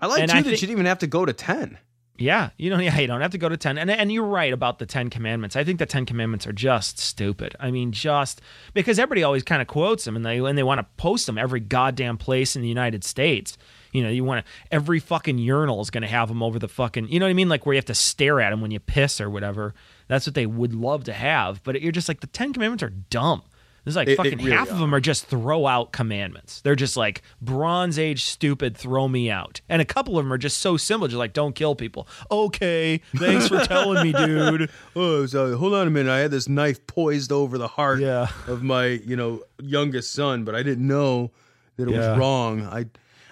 I 0.00 0.06
like 0.06 0.22
and 0.22 0.30
too 0.30 0.36
I 0.38 0.42
that 0.42 0.50
think, 0.50 0.62
you'd 0.62 0.70
even 0.72 0.86
have 0.86 0.98
to 1.00 1.06
go 1.06 1.24
to 1.24 1.32
10. 1.32 1.78
Yeah, 2.16 2.50
you 2.56 2.70
don't. 2.70 2.80
Yeah, 2.84 2.98
you 2.98 3.06
don't 3.06 3.20
have 3.22 3.30
to 3.30 3.38
go 3.38 3.48
to 3.48 3.56
ten. 3.56 3.78
And 3.78 3.90
and 3.90 4.12
you're 4.12 4.24
right 4.24 4.52
about 4.52 4.78
the 4.78 4.84
Ten 4.86 5.08
Commandments. 5.10 5.56
I 5.56 5.64
think 5.64 5.78
the 5.78 5.86
Ten 5.86 6.04
Commandments 6.06 6.46
are 6.46 6.52
just 6.52 6.98
stupid. 6.98 7.54
I 7.60 7.70
mean, 7.70 7.92
just 7.92 8.40
because 8.74 8.98
everybody 8.98 9.22
always 9.22 9.42
kind 9.42 9.62
of 9.62 9.68
quotes 9.68 10.04
them, 10.04 10.16
and 10.16 10.24
they 10.24 10.38
and 10.38 10.56
they 10.56 10.62
want 10.62 10.80
to 10.80 10.86
post 10.98 11.26
them 11.26 11.38
every 11.38 11.60
goddamn 11.60 12.18
place 12.18 12.56
in 12.56 12.62
the 12.62 12.68
United 12.68 13.02
States. 13.04 13.56
You 13.92 14.02
know, 14.02 14.08
you 14.10 14.22
want 14.24 14.44
to 14.44 14.52
every 14.72 14.98
fucking 14.98 15.38
urinal 15.38 15.80
is 15.80 15.88
going 15.90 16.02
to 16.02 16.08
have 16.08 16.28
them 16.28 16.42
over 16.42 16.58
the 16.58 16.68
fucking. 16.68 17.08
You 17.08 17.20
know 17.20 17.26
what 17.26 17.30
I 17.30 17.34
mean? 17.34 17.48
Like 17.48 17.64
where 17.64 17.74
you 17.74 17.78
have 17.78 17.84
to 17.86 17.94
stare 17.94 18.40
at 18.40 18.50
them 18.50 18.60
when 18.60 18.70
you 18.72 18.80
piss 18.80 19.18
or 19.20 19.30
whatever. 19.30 19.72
That's 20.08 20.26
what 20.26 20.34
they 20.34 20.46
would 20.46 20.74
love 20.74 21.04
to 21.04 21.12
have. 21.14 21.62
But 21.62 21.80
you're 21.80 21.92
just 21.92 22.08
like 22.08 22.20
the 22.20 22.26
Ten 22.26 22.52
Commandments 22.52 22.82
are 22.82 22.90
dumb. 22.90 23.42
There's 23.84 23.96
like 23.96 24.08
fucking 24.08 24.38
really 24.38 24.50
half 24.50 24.70
of 24.70 24.78
them 24.78 24.94
are. 24.94 25.00
just 25.00 25.26
throw 25.26 25.66
out 25.66 25.92
commandments. 25.92 26.62
They're 26.62 26.74
just 26.74 26.96
like 26.96 27.20
Bronze 27.42 27.98
Age 27.98 28.24
stupid, 28.24 28.74
throw 28.76 29.08
me 29.08 29.30
out. 29.30 29.60
And 29.68 29.82
a 29.82 29.84
couple 29.84 30.18
of 30.18 30.24
them 30.24 30.32
are 30.32 30.38
just 30.38 30.58
so 30.58 30.76
simple, 30.78 31.06
just 31.06 31.18
like 31.18 31.34
don't 31.34 31.54
kill 31.54 31.74
people. 31.74 32.08
Okay, 32.30 33.02
thanks 33.16 33.48
for 33.48 33.60
telling 33.60 34.02
me, 34.02 34.12
dude. 34.12 34.54
oh, 34.96 35.26
so, 35.26 35.56
hold 35.58 35.74
on 35.74 35.86
a 35.86 35.90
minute. 35.90 36.10
I 36.10 36.20
had 36.20 36.30
this 36.30 36.48
knife 36.48 36.86
poised 36.86 37.30
over 37.30 37.58
the 37.58 37.68
heart 37.68 38.00
yeah. 38.00 38.28
of 38.46 38.62
my 38.62 38.86
you 38.86 39.16
know 39.16 39.42
youngest 39.62 40.12
son, 40.14 40.44
but 40.44 40.54
I 40.54 40.62
didn't 40.62 40.86
know 40.86 41.30
that 41.76 41.86
it 41.86 41.90
yeah. 41.92 42.10
was 42.10 42.18
wrong. 42.18 42.62
I 42.66 42.86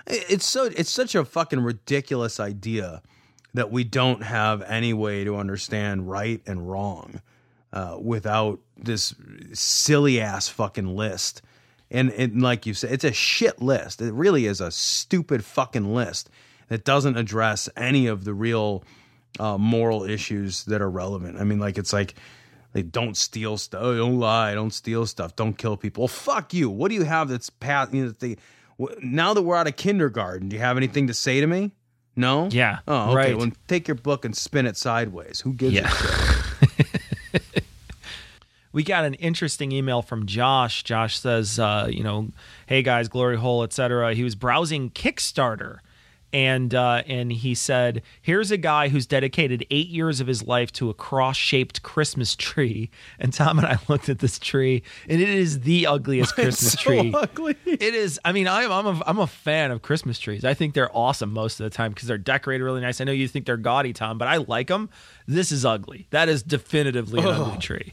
it's 0.06 0.44
so 0.46 0.64
it's 0.66 0.90
such 0.90 1.14
a 1.14 1.24
fucking 1.24 1.60
ridiculous 1.60 2.38
idea 2.38 3.00
that 3.54 3.70
we 3.70 3.84
don't 3.84 4.22
have 4.22 4.60
any 4.62 4.92
way 4.92 5.24
to 5.24 5.36
understand 5.36 6.10
right 6.10 6.40
and 6.46 6.70
wrong 6.70 7.20
uh, 7.72 7.96
without 8.00 8.58
this 8.84 9.14
silly 9.52 10.20
ass 10.20 10.48
fucking 10.48 10.96
list. 10.96 11.42
And, 11.90 12.10
and 12.12 12.40
like 12.42 12.66
you 12.66 12.74
said, 12.74 12.92
it's 12.92 13.04
a 13.04 13.12
shit 13.12 13.60
list. 13.60 14.00
It 14.00 14.12
really 14.12 14.46
is 14.46 14.60
a 14.60 14.70
stupid 14.70 15.44
fucking 15.44 15.94
list 15.94 16.30
that 16.68 16.84
doesn't 16.84 17.16
address 17.16 17.68
any 17.76 18.06
of 18.06 18.24
the 18.24 18.32
real 18.32 18.82
uh, 19.38 19.58
moral 19.58 20.04
issues 20.04 20.64
that 20.66 20.80
are 20.80 20.90
relevant. 20.90 21.38
I 21.38 21.44
mean, 21.44 21.58
like 21.58 21.76
it's 21.76 21.92
like 21.92 22.14
they 22.72 22.82
don't 22.82 23.16
steal 23.16 23.58
stuff, 23.58 23.82
oh, 23.82 23.96
don't 23.96 24.18
lie, 24.18 24.54
don't 24.54 24.72
steal 24.72 25.06
stuff, 25.06 25.36
don't 25.36 25.56
kill 25.56 25.76
people. 25.76 26.02
Well, 26.02 26.08
fuck 26.08 26.54
you. 26.54 26.70
What 26.70 26.88
do 26.88 26.94
you 26.94 27.02
have 27.04 27.28
that's 27.28 27.50
past? 27.50 27.92
You 27.92 28.06
know, 28.06 28.10
the, 28.12 28.38
now 29.02 29.34
that 29.34 29.42
we're 29.42 29.56
out 29.56 29.66
of 29.66 29.76
kindergarten, 29.76 30.48
do 30.48 30.56
you 30.56 30.62
have 30.62 30.78
anything 30.78 31.08
to 31.08 31.14
say 31.14 31.42
to 31.42 31.46
me? 31.46 31.72
No. 32.16 32.48
Yeah. 32.50 32.78
Oh, 32.88 33.08
okay. 33.10 33.14
Right. 33.14 33.36
Well, 33.38 33.50
take 33.68 33.86
your 33.88 33.94
book 33.94 34.24
and 34.24 34.34
spin 34.34 34.66
it 34.66 34.76
sideways. 34.78 35.40
Who 35.40 35.52
gives 35.52 35.74
yeah. 35.74 35.88
a 35.90 35.94
shit? 35.94 36.44
we 38.72 38.82
got 38.82 39.04
an 39.04 39.14
interesting 39.14 39.70
email 39.72 40.02
from 40.02 40.26
Josh. 40.26 40.82
Josh 40.82 41.18
says, 41.18 41.58
uh, 41.58 41.88
you 41.90 42.02
know, 42.02 42.28
hey 42.66 42.82
guys, 42.82 43.08
glory 43.08 43.36
hole, 43.36 43.62
etc. 43.62 44.14
He 44.14 44.24
was 44.24 44.34
browsing 44.34 44.90
Kickstarter. 44.90 45.78
And 46.34 46.74
uh, 46.74 47.02
and 47.06 47.30
he 47.30 47.54
said, 47.54 48.00
"Here's 48.22 48.50
a 48.50 48.56
guy 48.56 48.88
who's 48.88 49.04
dedicated 49.04 49.66
eight 49.70 49.88
years 49.88 50.18
of 50.18 50.26
his 50.26 50.42
life 50.46 50.72
to 50.72 50.88
a 50.88 50.94
cross-shaped 50.94 51.82
Christmas 51.82 52.34
tree." 52.34 52.88
And 53.18 53.34
Tom 53.34 53.58
and 53.58 53.66
I 53.66 53.76
looked 53.88 54.08
at 54.08 54.20
this 54.20 54.38
tree, 54.38 54.82
and 55.10 55.20
it 55.20 55.28
is 55.28 55.60
the 55.60 55.86
ugliest 55.86 56.32
Christmas 56.34 56.72
so 56.72 56.80
tree. 56.80 57.12
Ugly. 57.14 57.56
It 57.66 57.82
is. 57.94 58.18
I 58.24 58.32
mean, 58.32 58.48
I'm 58.48 58.72
I'm 58.72 58.86
a, 58.98 59.02
I'm 59.06 59.18
a 59.18 59.26
fan 59.26 59.72
of 59.72 59.82
Christmas 59.82 60.18
trees. 60.18 60.42
I 60.42 60.54
think 60.54 60.72
they're 60.72 60.88
awesome 60.96 61.34
most 61.34 61.60
of 61.60 61.64
the 61.64 61.70
time 61.76 61.92
because 61.92 62.08
they're 62.08 62.16
decorated 62.16 62.64
really 62.64 62.80
nice. 62.80 62.98
I 63.02 63.04
know 63.04 63.12
you 63.12 63.28
think 63.28 63.44
they're 63.44 63.58
gaudy, 63.58 63.92
Tom, 63.92 64.16
but 64.16 64.26
I 64.26 64.38
like 64.38 64.68
them. 64.68 64.88
This 65.28 65.52
is 65.52 65.66
ugly. 65.66 66.06
That 66.12 66.30
is 66.30 66.42
definitively 66.42 67.20
an 67.20 67.26
oh. 67.26 67.44
ugly 67.44 67.58
tree 67.58 67.92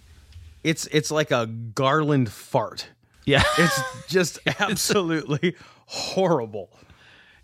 it's 0.64 0.88
it's 0.88 1.12
like 1.12 1.32
a 1.32 1.46
garland 1.48 2.32
fart. 2.32 2.90
Yeah, 3.26 3.44
it's 3.58 3.80
just 4.08 4.40
absolutely 4.60 5.56
horrible. 5.86 6.72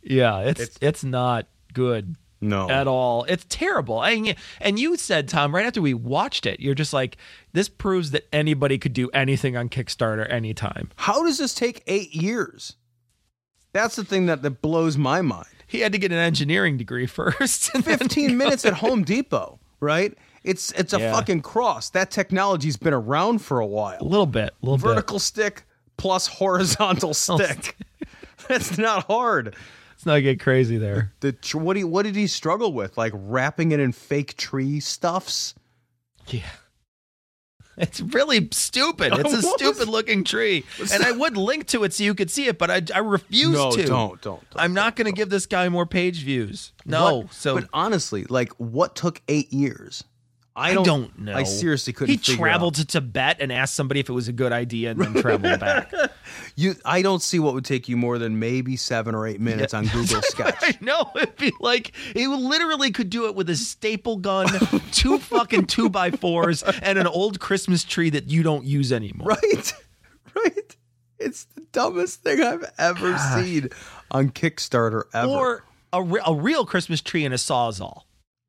Yeah, 0.03 0.39
it's, 0.39 0.59
it's 0.59 0.78
it's, 0.82 1.03
not 1.03 1.47
good. 1.74 2.16
No. 2.41 2.70
At 2.70 2.86
all. 2.86 3.24
It's 3.24 3.45
terrible. 3.49 4.03
And, 4.03 4.36
and 4.61 4.78
you 4.78 4.97
said, 4.97 5.28
Tom, 5.30 5.55
right 5.55 5.66
after 5.66 5.82
we 5.82 5.95
watched 5.95 6.45
it, 6.45 6.59
you're 6.59 6.76
just 6.76 6.93
like, 6.93 7.18
this 7.53 7.68
proves 7.70 8.11
that 8.11 8.28
anybody 8.32 8.78
could 8.78 8.93
do 8.93 9.09
anything 9.13 9.57
on 9.57 9.68
Kickstarter 9.70 10.30
anytime. 10.32 10.89
How 10.97 11.24
does 11.24 11.39
this 11.39 11.55
take 11.55 11.82
eight 11.88 12.13
years? 12.13 12.76
That's 13.74 13.95
the 13.95 14.03
thing 14.03 14.28
that, 14.28 14.43
that 14.43 14.61
blows 14.61 14.95
my 14.95 15.24
mind. 15.24 15.47
He 15.66 15.80
had 15.80 15.93
to 15.93 15.97
get 15.97 16.11
an 16.11 16.20
engineering 16.20 16.78
degree 16.78 17.07
first. 17.07 17.72
15 17.72 18.38
minutes 18.38 18.63
at 18.63 18.74
Home 18.76 19.03
Depot, 19.03 19.59
right? 19.80 20.16
It's 20.45 20.71
it's 20.73 20.93
a 20.93 20.99
yeah. 20.99 21.11
fucking 21.11 21.41
cross. 21.41 21.89
That 21.89 22.11
technology's 22.11 22.77
been 22.77 22.93
around 22.93 23.39
for 23.41 23.59
a 23.59 23.65
while. 23.65 23.97
A 23.99 24.03
little 24.03 24.27
bit, 24.27 24.53
little 24.61 24.77
vertical 24.77 25.15
bit. 25.17 25.21
stick 25.21 25.63
plus 25.97 26.27
horizontal 26.27 27.09
oh, 27.09 27.13
stick. 27.13 27.75
That's 28.47 28.77
not 28.77 29.05
hard. 29.05 29.55
Let's 29.89 30.05
not 30.05 30.19
get 30.19 30.39
crazy 30.39 30.77
there. 30.77 31.13
The, 31.21 31.35
the, 31.41 31.57
what, 31.57 31.79
what 31.85 32.03
did 32.03 32.15
he 32.15 32.27
struggle 32.27 32.73
with? 32.73 32.95
Like 32.97 33.13
wrapping 33.15 33.71
it 33.71 33.79
in 33.79 33.91
fake 33.91 34.37
tree 34.37 34.79
stuffs. 34.79 35.55
Yeah. 36.27 36.43
It's 37.77 37.99
really 38.01 38.47
stupid. 38.51 39.13
It's 39.17 39.33
a 39.33 39.41
stupid 39.41 39.87
looking 39.89 40.23
tree. 40.25 40.63
And 40.93 41.03
I 41.03 41.11
would 41.11 41.35
link 41.37 41.67
to 41.67 41.83
it 41.85 41.91
so 41.93 42.03
you 42.05 42.13
could 42.13 42.29
see 42.31 42.45
it, 42.47 42.57
but 42.59 42.69
I, 42.69 42.81
I 42.95 42.99
refuse 42.99 43.53
no, 43.53 43.71
to. 43.71 43.77
Don't, 43.83 44.21
don't, 44.21 44.51
don't 44.51 44.61
I'm 44.61 44.73
not 44.73 44.95
going 44.95 45.07
to 45.07 45.11
give 45.11 45.29
this 45.29 45.45
guy 45.47 45.67
more 45.69 45.85
page 45.87 46.23
views. 46.23 46.71
No. 46.85 47.19
What, 47.23 47.33
so, 47.33 47.55
but 47.55 47.65
honestly, 47.73 48.25
like 48.25 48.53
what 48.57 48.95
took 48.95 49.21
eight 49.27 49.51
years? 49.51 50.03
I 50.58 50.74
don't, 50.74 50.84
I 50.84 50.86
don't 50.86 51.20
know. 51.20 51.34
I 51.36 51.43
seriously 51.43 51.91
couldn't. 51.91 52.14
He 52.16 52.18
traveled 52.38 52.76
to 52.76 52.86
Tibet 52.86 53.38
and 53.41 53.51
asked 53.51 53.74
somebody 53.74 53.99
if 53.99 54.08
it 54.08 54.14
was 54.14 54.30
a 54.30 54.34
good 54.34 54.53
idea, 54.53 54.91
and 54.91 55.01
then 55.01 55.14
traveled 55.22 55.60
back. 55.60 55.91
You, 56.58 56.76
I 56.86 57.01
don't 57.01 57.22
see 57.22 57.38
what 57.39 57.53
would 57.53 57.66
take 57.66 57.88
you 57.89 57.97
more 57.97 58.18
than 58.18 58.39
maybe 58.39 58.78
seven 58.78 59.14
or 59.14 59.28
eight 59.28 59.41
minutes 59.41 59.74
yeah. 59.74 59.80
on 59.80 59.86
Google 59.88 60.22
Sketch. 60.24 60.56
I 60.62 60.78
know 60.80 61.12
it'd 61.16 61.36
be 61.36 61.51
like 61.60 61.93
he 62.14 62.28
literally 62.28 62.91
could 62.91 63.10
do 63.10 63.26
it 63.28 63.36
with 63.36 63.49
a 63.49 63.56
staple 63.56 64.18
gun, 64.18 64.47
two 64.91 65.20
fucking 65.20 65.66
two 65.66 65.89
by 65.89 66.12
fours, 66.12 66.64
and 66.64 66.97
an 66.97 67.08
old 67.08 67.39
Christmas 67.41 67.84
tree 67.84 68.10
that 68.12 68.30
you 68.30 68.41
don't 68.41 68.64
use 68.66 68.91
anymore. 68.93 69.28
Right, 69.28 69.74
right. 70.34 70.76
It's 71.20 71.43
the 71.45 71.62
dumbest 71.72 72.22
thing 72.24 72.41
I've 72.41 72.70
ever 72.78 73.12
God. 73.12 73.43
seen 73.43 73.70
on 74.12 74.30
Kickstarter 74.30 75.03
ever. 75.14 75.28
Or 75.30 75.64
a, 75.93 76.01
re- 76.01 76.22
a 76.26 76.34
real 76.34 76.66
Christmas 76.66 77.01
tree 77.01 77.26
and 77.26 77.34
a 77.34 77.38
sawzall. 77.38 78.03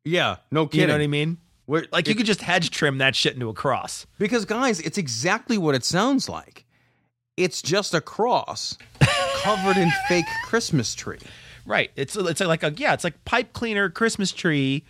Yeah, 0.04 0.36
no 0.50 0.66
kidding. 0.66 0.82
You 0.82 0.86
know 0.86 0.94
what 0.94 1.02
I 1.02 1.06
mean? 1.08 1.38
Where, 1.66 1.84
like 1.92 2.06
it, 2.06 2.10
you 2.10 2.14
could 2.14 2.26
just 2.26 2.42
hedge 2.42 2.70
trim 2.70 2.98
that 2.98 3.14
shit 3.14 3.34
into 3.34 3.48
a 3.48 3.54
cross. 3.54 4.06
Because 4.18 4.44
guys, 4.44 4.80
it's 4.80 4.98
exactly 4.98 5.58
what 5.58 5.74
it 5.74 5.84
sounds 5.84 6.28
like. 6.28 6.64
It's 7.36 7.60
just 7.60 7.92
a 7.92 8.00
cross 8.00 8.78
covered 9.00 9.76
in 9.76 9.90
fake 10.08 10.24
Christmas 10.44 10.94
tree. 10.94 11.18
Right. 11.66 11.90
It's 11.96 12.16
it's 12.16 12.40
like 12.40 12.62
a 12.62 12.72
yeah. 12.76 12.94
It's 12.94 13.02
like 13.04 13.24
pipe 13.24 13.52
cleaner 13.52 13.90
Christmas 13.90 14.30
tree 14.30 14.84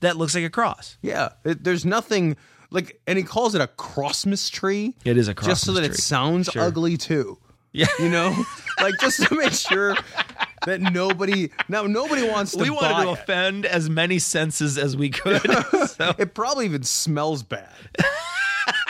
that 0.00 0.16
looks 0.18 0.34
like 0.34 0.44
a 0.44 0.50
cross. 0.50 0.98
Yeah. 1.00 1.30
It, 1.44 1.64
there's 1.64 1.84
nothing 1.86 2.36
like, 2.70 3.00
and 3.06 3.16
he 3.18 3.22
calls 3.24 3.54
it 3.54 3.60
a 3.62 3.66
Christmas 3.66 4.48
tree. 4.50 4.94
It 5.04 5.16
is 5.18 5.28
a 5.28 5.34
Christmas 5.34 5.52
just 5.58 5.64
so 5.66 5.72
that 5.74 5.80
tree. 5.80 5.90
it 5.90 5.96
sounds 5.96 6.46
sure. 6.48 6.62
ugly 6.62 6.96
too. 6.98 7.38
Yeah. 7.72 7.86
You 7.98 8.08
know, 8.10 8.44
like 8.80 8.94
just 9.00 9.22
to 9.24 9.34
make 9.36 9.52
sure 9.52 9.94
that 10.66 10.80
nobody 10.80 11.50
now 11.68 11.84
nobody 11.86 12.26
wants 12.28 12.52
to. 12.52 12.62
We 12.62 12.70
wanted 12.70 13.04
to 13.04 13.10
it. 13.10 13.12
offend 13.12 13.66
as 13.66 13.90
many 13.90 14.18
senses 14.18 14.78
as 14.78 14.96
we 14.96 15.10
could. 15.10 15.40
so. 15.88 16.12
It 16.18 16.34
probably 16.34 16.64
even 16.66 16.82
smells 16.82 17.42
bad. 17.42 17.70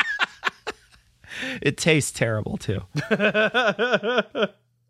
it 1.63 1.77
tastes 1.77 2.13
terrible 2.13 2.57
too. 2.57 2.83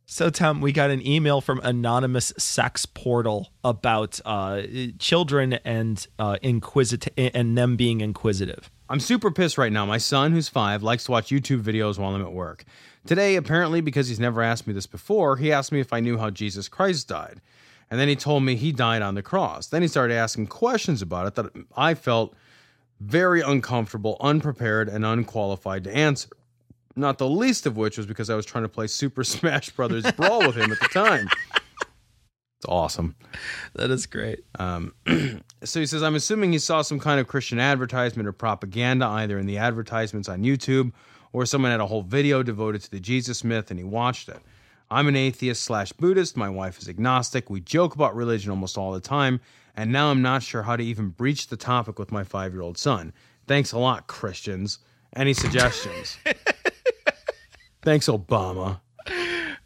So, 0.04 0.28
Tom, 0.28 0.60
we 0.60 0.72
got 0.72 0.90
an 0.90 1.06
email 1.06 1.40
from 1.40 1.60
Anonymous 1.60 2.34
Sex 2.36 2.84
Portal 2.84 3.48
about 3.64 4.20
uh, 4.26 4.62
children 4.98 5.54
and 5.64 6.06
uh, 6.18 6.36
inquisitive 6.42 7.14
and 7.16 7.56
them 7.56 7.76
being 7.76 8.00
inquisitive. 8.02 8.70
I'm 8.90 9.00
super 9.00 9.30
pissed 9.30 9.56
right 9.56 9.72
now. 9.72 9.86
My 9.86 9.96
son, 9.96 10.32
who's 10.32 10.48
five, 10.50 10.82
likes 10.82 11.04
to 11.04 11.12
watch 11.12 11.28
YouTube 11.30 11.62
videos 11.62 11.98
while 11.98 12.14
I'm 12.14 12.20
at 12.20 12.32
work. 12.32 12.64
Today, 13.04 13.34
apparently, 13.34 13.80
because 13.80 14.06
he's 14.06 14.20
never 14.20 14.42
asked 14.42 14.66
me 14.68 14.72
this 14.72 14.86
before, 14.86 15.36
he 15.36 15.50
asked 15.50 15.72
me 15.72 15.80
if 15.80 15.92
I 15.92 15.98
knew 15.98 16.18
how 16.18 16.30
Jesus 16.30 16.68
Christ 16.68 17.08
died. 17.08 17.40
And 17.90 17.98
then 17.98 18.08
he 18.08 18.14
told 18.14 18.44
me 18.44 18.54
he 18.54 18.70
died 18.70 19.02
on 19.02 19.16
the 19.16 19.22
cross. 19.22 19.66
Then 19.66 19.82
he 19.82 19.88
started 19.88 20.14
asking 20.14 20.46
questions 20.46 21.02
about 21.02 21.26
it 21.26 21.34
that 21.34 21.46
I 21.76 21.94
felt 21.94 22.34
very 23.00 23.40
uncomfortable, 23.40 24.16
unprepared, 24.20 24.88
and 24.88 25.04
unqualified 25.04 25.84
to 25.84 25.94
answer. 25.94 26.28
Not 26.94 27.18
the 27.18 27.28
least 27.28 27.66
of 27.66 27.76
which 27.76 27.98
was 27.98 28.06
because 28.06 28.30
I 28.30 28.34
was 28.36 28.46
trying 28.46 28.64
to 28.64 28.68
play 28.68 28.86
Super 28.86 29.24
Smash 29.24 29.70
Brothers 29.70 30.10
Brawl 30.12 30.46
with 30.46 30.56
him 30.56 30.70
at 30.70 30.78
the 30.78 30.88
time. 30.88 31.28
It's 31.54 32.68
awesome. 32.68 33.16
That 33.74 33.90
is 33.90 34.06
great. 34.06 34.44
Um, 34.60 34.94
so 35.64 35.80
he 35.80 35.86
says, 35.86 36.04
I'm 36.04 36.14
assuming 36.14 36.52
he 36.52 36.60
saw 36.60 36.82
some 36.82 37.00
kind 37.00 37.18
of 37.18 37.26
Christian 37.26 37.58
advertisement 37.58 38.28
or 38.28 38.32
propaganda, 38.32 39.06
either 39.06 39.36
in 39.36 39.46
the 39.46 39.58
advertisements 39.58 40.28
on 40.28 40.42
YouTube 40.44 40.92
or 41.32 41.46
someone 41.46 41.70
had 41.70 41.80
a 41.80 41.86
whole 41.86 42.02
video 42.02 42.42
devoted 42.42 42.82
to 42.82 42.90
the 42.90 43.00
Jesus 43.00 43.42
myth 43.44 43.70
and 43.70 43.78
he 43.80 43.84
watched 43.84 44.28
it. 44.28 44.38
I'm 44.90 45.08
an 45.08 45.16
atheist 45.16 45.62
slash 45.62 45.92
Buddhist. 45.92 46.36
My 46.36 46.50
wife 46.50 46.78
is 46.78 46.88
agnostic. 46.88 47.48
We 47.48 47.60
joke 47.60 47.94
about 47.94 48.14
religion 48.14 48.50
almost 48.50 48.76
all 48.76 48.92
the 48.92 49.00
time. 49.00 49.40
And 49.74 49.90
now 49.90 50.10
I'm 50.10 50.20
not 50.20 50.42
sure 50.42 50.62
how 50.62 50.76
to 50.76 50.84
even 50.84 51.08
breach 51.08 51.46
the 51.48 51.56
topic 51.56 51.98
with 51.98 52.12
my 52.12 52.24
five 52.24 52.52
year 52.52 52.60
old 52.62 52.76
son. 52.76 53.12
Thanks 53.46 53.72
a 53.72 53.78
lot, 53.78 54.06
Christians. 54.06 54.78
Any 55.16 55.32
suggestions? 55.32 56.16
Thanks, 57.82 58.06
Obama. 58.06 58.80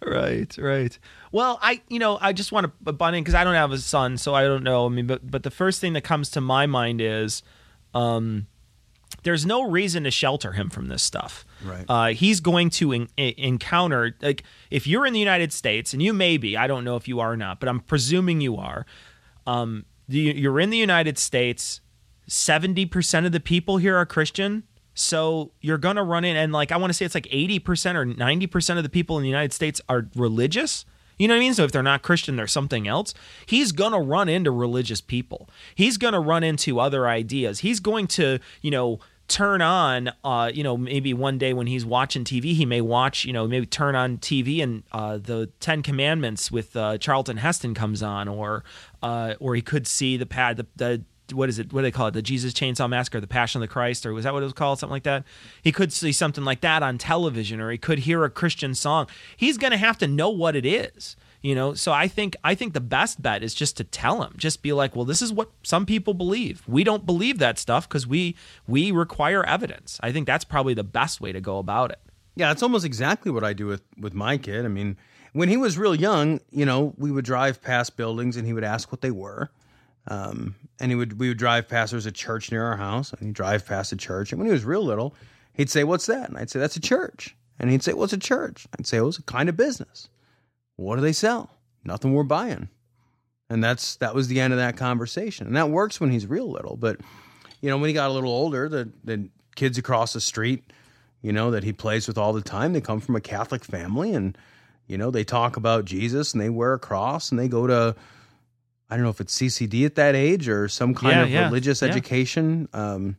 Right, 0.04 0.56
right. 0.58 0.96
Well, 1.32 1.58
I, 1.60 1.82
you 1.88 1.98
know, 1.98 2.18
I 2.20 2.32
just 2.32 2.52
want 2.52 2.72
to 2.84 2.92
butt 2.92 3.14
in 3.14 3.24
because 3.24 3.34
I 3.34 3.42
don't 3.44 3.54
have 3.54 3.72
a 3.72 3.78
son, 3.78 4.16
so 4.18 4.32
I 4.34 4.44
don't 4.44 4.62
know. 4.62 4.86
I 4.86 4.88
mean, 4.88 5.06
but 5.08 5.28
but 5.28 5.42
the 5.42 5.50
first 5.50 5.80
thing 5.80 5.94
that 5.94 6.02
comes 6.02 6.30
to 6.30 6.40
my 6.40 6.66
mind 6.66 7.00
is, 7.00 7.42
um, 7.94 8.46
there's 9.26 9.44
no 9.44 9.62
reason 9.64 10.04
to 10.04 10.10
shelter 10.12 10.52
him 10.52 10.70
from 10.70 10.86
this 10.86 11.02
stuff. 11.02 11.44
Right. 11.64 11.84
Uh, 11.88 12.06
he's 12.14 12.38
going 12.38 12.70
to 12.70 12.92
in, 12.92 13.08
in, 13.16 13.34
encounter 13.38 14.14
like 14.22 14.44
if 14.70 14.86
you're 14.86 15.04
in 15.04 15.12
the 15.12 15.18
United 15.18 15.52
States 15.52 15.92
and 15.92 16.00
you 16.00 16.12
may 16.12 16.36
be, 16.36 16.56
I 16.56 16.68
don't 16.68 16.84
know 16.84 16.94
if 16.94 17.08
you 17.08 17.18
are 17.18 17.32
or 17.32 17.36
not, 17.36 17.58
but 17.58 17.68
I'm 17.68 17.80
presuming 17.80 18.40
you 18.40 18.56
are. 18.56 18.86
Um, 19.44 19.84
you're 20.06 20.60
in 20.60 20.70
the 20.70 20.76
United 20.76 21.18
States. 21.18 21.80
Seventy 22.28 22.86
percent 22.86 23.26
of 23.26 23.32
the 23.32 23.40
people 23.40 23.78
here 23.78 23.96
are 23.96 24.06
Christian, 24.06 24.62
so 24.94 25.50
you're 25.60 25.78
gonna 25.78 26.02
run 26.04 26.24
in 26.24 26.36
and 26.36 26.52
like 26.52 26.70
I 26.72 26.76
want 26.76 26.90
to 26.90 26.94
say 26.94 27.04
it's 27.04 27.14
like 27.14 27.28
eighty 27.32 27.58
percent 27.60 27.96
or 27.98 28.04
ninety 28.04 28.46
percent 28.48 28.78
of 28.78 28.82
the 28.84 28.88
people 28.88 29.16
in 29.16 29.22
the 29.22 29.28
United 29.28 29.52
States 29.52 29.80
are 29.88 30.06
religious. 30.16 30.84
You 31.18 31.26
know 31.28 31.34
what 31.34 31.38
I 31.38 31.40
mean? 31.40 31.54
So 31.54 31.62
if 31.64 31.70
they're 31.72 31.82
not 31.84 32.02
Christian, 32.02 32.34
they're 32.36 32.46
something 32.48 32.86
else. 32.86 33.12
He's 33.46 33.72
going 33.72 33.92
to 33.92 33.98
run 33.98 34.28
into 34.28 34.50
religious 34.50 35.00
people. 35.00 35.48
He's 35.74 35.96
going 35.96 36.12
to 36.12 36.20
run 36.20 36.44
into 36.44 36.78
other 36.78 37.08
ideas. 37.08 37.60
He's 37.60 37.80
going 37.80 38.06
to, 38.08 38.38
you 38.60 38.70
know, 38.70 38.98
turn 39.28 39.60
on 39.60 40.12
uh, 40.24 40.50
you 40.52 40.62
know 40.62 40.76
maybe 40.76 41.12
one 41.12 41.38
day 41.38 41.52
when 41.52 41.66
he's 41.66 41.84
watching 41.84 42.24
tv 42.24 42.54
he 42.54 42.64
may 42.64 42.80
watch 42.80 43.24
you 43.24 43.32
know 43.32 43.46
maybe 43.46 43.66
turn 43.66 43.94
on 43.94 44.18
tv 44.18 44.62
and 44.62 44.82
uh, 44.92 45.16
the 45.18 45.50
10 45.60 45.82
commandments 45.82 46.50
with 46.50 46.76
uh, 46.76 46.96
charlton 46.98 47.38
heston 47.38 47.74
comes 47.74 48.02
on 48.02 48.28
or 48.28 48.62
uh, 49.02 49.34
or 49.40 49.54
he 49.54 49.62
could 49.62 49.86
see 49.86 50.16
the 50.16 50.26
pad 50.26 50.56
the, 50.56 50.66
the 50.76 51.02
what 51.34 51.48
is 51.48 51.58
it? 51.58 51.72
What 51.72 51.80
do 51.80 51.88
they 51.88 51.90
call 51.90 52.06
it? 52.06 52.12
The 52.14 52.22
Jesus 52.22 52.52
Chainsaw 52.52 52.88
Massacre, 52.88 53.20
the 53.20 53.26
Passion 53.26 53.60
of 53.60 53.68
the 53.68 53.72
Christ, 53.72 54.06
or 54.06 54.12
was 54.14 54.22
that 54.22 54.32
what 54.32 54.44
it 54.44 54.46
was 54.46 54.52
called? 54.52 54.78
Something 54.78 54.92
like 54.92 55.02
that. 55.02 55.24
He 55.60 55.72
could 55.72 55.92
see 55.92 56.12
something 56.12 56.44
like 56.44 56.60
that 56.60 56.84
on 56.84 56.98
television, 56.98 57.58
or 57.60 57.72
he 57.72 57.78
could 57.78 57.98
hear 57.98 58.22
a 58.22 58.30
Christian 58.30 58.76
song. 58.76 59.08
He's 59.36 59.58
going 59.58 59.72
to 59.72 59.76
have 59.76 59.98
to 59.98 60.06
know 60.06 60.30
what 60.30 60.54
it 60.54 60.64
is 60.64 61.16
you 61.46 61.54
know 61.54 61.74
so 61.74 61.92
i 61.92 62.08
think 62.08 62.34
i 62.42 62.56
think 62.56 62.72
the 62.74 62.80
best 62.80 63.22
bet 63.22 63.44
is 63.44 63.54
just 63.54 63.76
to 63.76 63.84
tell 63.84 64.22
him 64.22 64.34
just 64.36 64.62
be 64.62 64.72
like 64.72 64.96
well 64.96 65.04
this 65.04 65.22
is 65.22 65.32
what 65.32 65.48
some 65.62 65.86
people 65.86 66.12
believe 66.12 66.62
we 66.66 66.82
don't 66.82 67.06
believe 67.06 67.38
that 67.38 67.56
stuff 67.56 67.88
because 67.88 68.04
we 68.04 68.34
we 68.66 68.90
require 68.90 69.44
evidence 69.44 70.00
i 70.02 70.10
think 70.10 70.26
that's 70.26 70.44
probably 70.44 70.74
the 70.74 70.82
best 70.84 71.20
way 71.20 71.30
to 71.30 71.40
go 71.40 71.58
about 71.58 71.92
it 71.92 72.00
yeah 72.34 72.48
that's 72.48 72.64
almost 72.64 72.84
exactly 72.84 73.30
what 73.30 73.44
i 73.44 73.52
do 73.52 73.66
with 73.66 73.82
with 74.00 74.12
my 74.12 74.36
kid 74.36 74.64
i 74.64 74.68
mean 74.68 74.96
when 75.34 75.48
he 75.48 75.56
was 75.56 75.78
real 75.78 75.94
young 75.94 76.40
you 76.50 76.66
know 76.66 76.92
we 76.98 77.12
would 77.12 77.24
drive 77.24 77.62
past 77.62 77.96
buildings 77.96 78.36
and 78.36 78.44
he 78.44 78.52
would 78.52 78.64
ask 78.64 78.90
what 78.90 79.00
they 79.00 79.12
were 79.12 79.48
um, 80.08 80.54
and 80.80 80.90
he 80.92 80.96
would 80.96 81.18
we 81.20 81.28
would 81.28 81.38
drive 81.38 81.68
past 81.68 81.92
there 81.92 81.96
was 81.96 82.06
a 82.06 82.12
church 82.12 82.50
near 82.50 82.64
our 82.64 82.76
house 82.76 83.12
and 83.12 83.20
he'd 83.20 83.34
drive 83.34 83.64
past 83.64 83.92
a 83.92 83.96
church 83.96 84.32
and 84.32 84.40
when 84.40 84.46
he 84.48 84.52
was 84.52 84.64
real 84.64 84.82
little 84.84 85.14
he'd 85.52 85.70
say 85.70 85.84
what's 85.84 86.06
that 86.06 86.28
and 86.28 86.36
i'd 86.38 86.50
say 86.50 86.58
that's 86.58 86.76
a 86.76 86.80
church 86.80 87.36
and 87.60 87.70
he'd 87.70 87.84
say 87.84 87.92
well 87.92 88.02
it's 88.04 88.12
a 88.12 88.18
church 88.18 88.66
i'd 88.80 88.86
say 88.86 88.96
well 88.98 89.06
was 89.06 89.18
a 89.18 89.22
kind 89.22 89.48
of 89.48 89.56
business 89.56 90.08
what 90.76 90.96
do 90.96 91.02
they 91.02 91.12
sell? 91.12 91.50
Nothing 91.84 92.12
we're 92.12 92.22
buying. 92.22 92.68
And 93.48 93.62
that's 93.62 93.96
that 93.96 94.14
was 94.14 94.28
the 94.28 94.40
end 94.40 94.52
of 94.52 94.58
that 94.58 94.76
conversation. 94.76 95.46
And 95.46 95.56
that 95.56 95.70
works 95.70 96.00
when 96.00 96.10
he's 96.10 96.26
real 96.26 96.50
little, 96.50 96.76
but 96.76 96.98
you 97.60 97.70
know, 97.70 97.78
when 97.78 97.88
he 97.88 97.94
got 97.94 98.10
a 98.10 98.12
little 98.12 98.32
older, 98.32 98.68
the 98.68 98.90
the 99.04 99.28
kids 99.54 99.78
across 99.78 100.12
the 100.12 100.20
street, 100.20 100.64
you 101.22 101.32
know, 101.32 101.50
that 101.52 101.62
he 101.64 101.72
plays 101.72 102.06
with 102.08 102.18
all 102.18 102.32
the 102.32 102.42
time, 102.42 102.72
they 102.72 102.80
come 102.80 103.00
from 103.00 103.16
a 103.16 103.20
Catholic 103.20 103.64
family 103.64 104.14
and 104.14 104.36
you 104.88 104.96
know, 104.98 105.10
they 105.10 105.24
talk 105.24 105.56
about 105.56 105.84
Jesus 105.84 106.32
and 106.32 106.40
they 106.40 106.50
wear 106.50 106.74
a 106.74 106.78
cross 106.78 107.30
and 107.30 107.38
they 107.38 107.48
go 107.48 107.66
to 107.66 107.94
I 108.90 108.96
don't 108.96 109.02
know 109.04 109.10
if 109.10 109.20
it's 109.20 109.36
CCD 109.36 109.84
at 109.86 109.94
that 109.96 110.14
age 110.14 110.48
or 110.48 110.68
some 110.68 110.94
kind 110.94 111.16
yeah, 111.16 111.22
of 111.22 111.30
yeah, 111.30 111.44
religious 111.46 111.82
yeah. 111.82 111.88
education. 111.88 112.68
Um, 112.72 113.16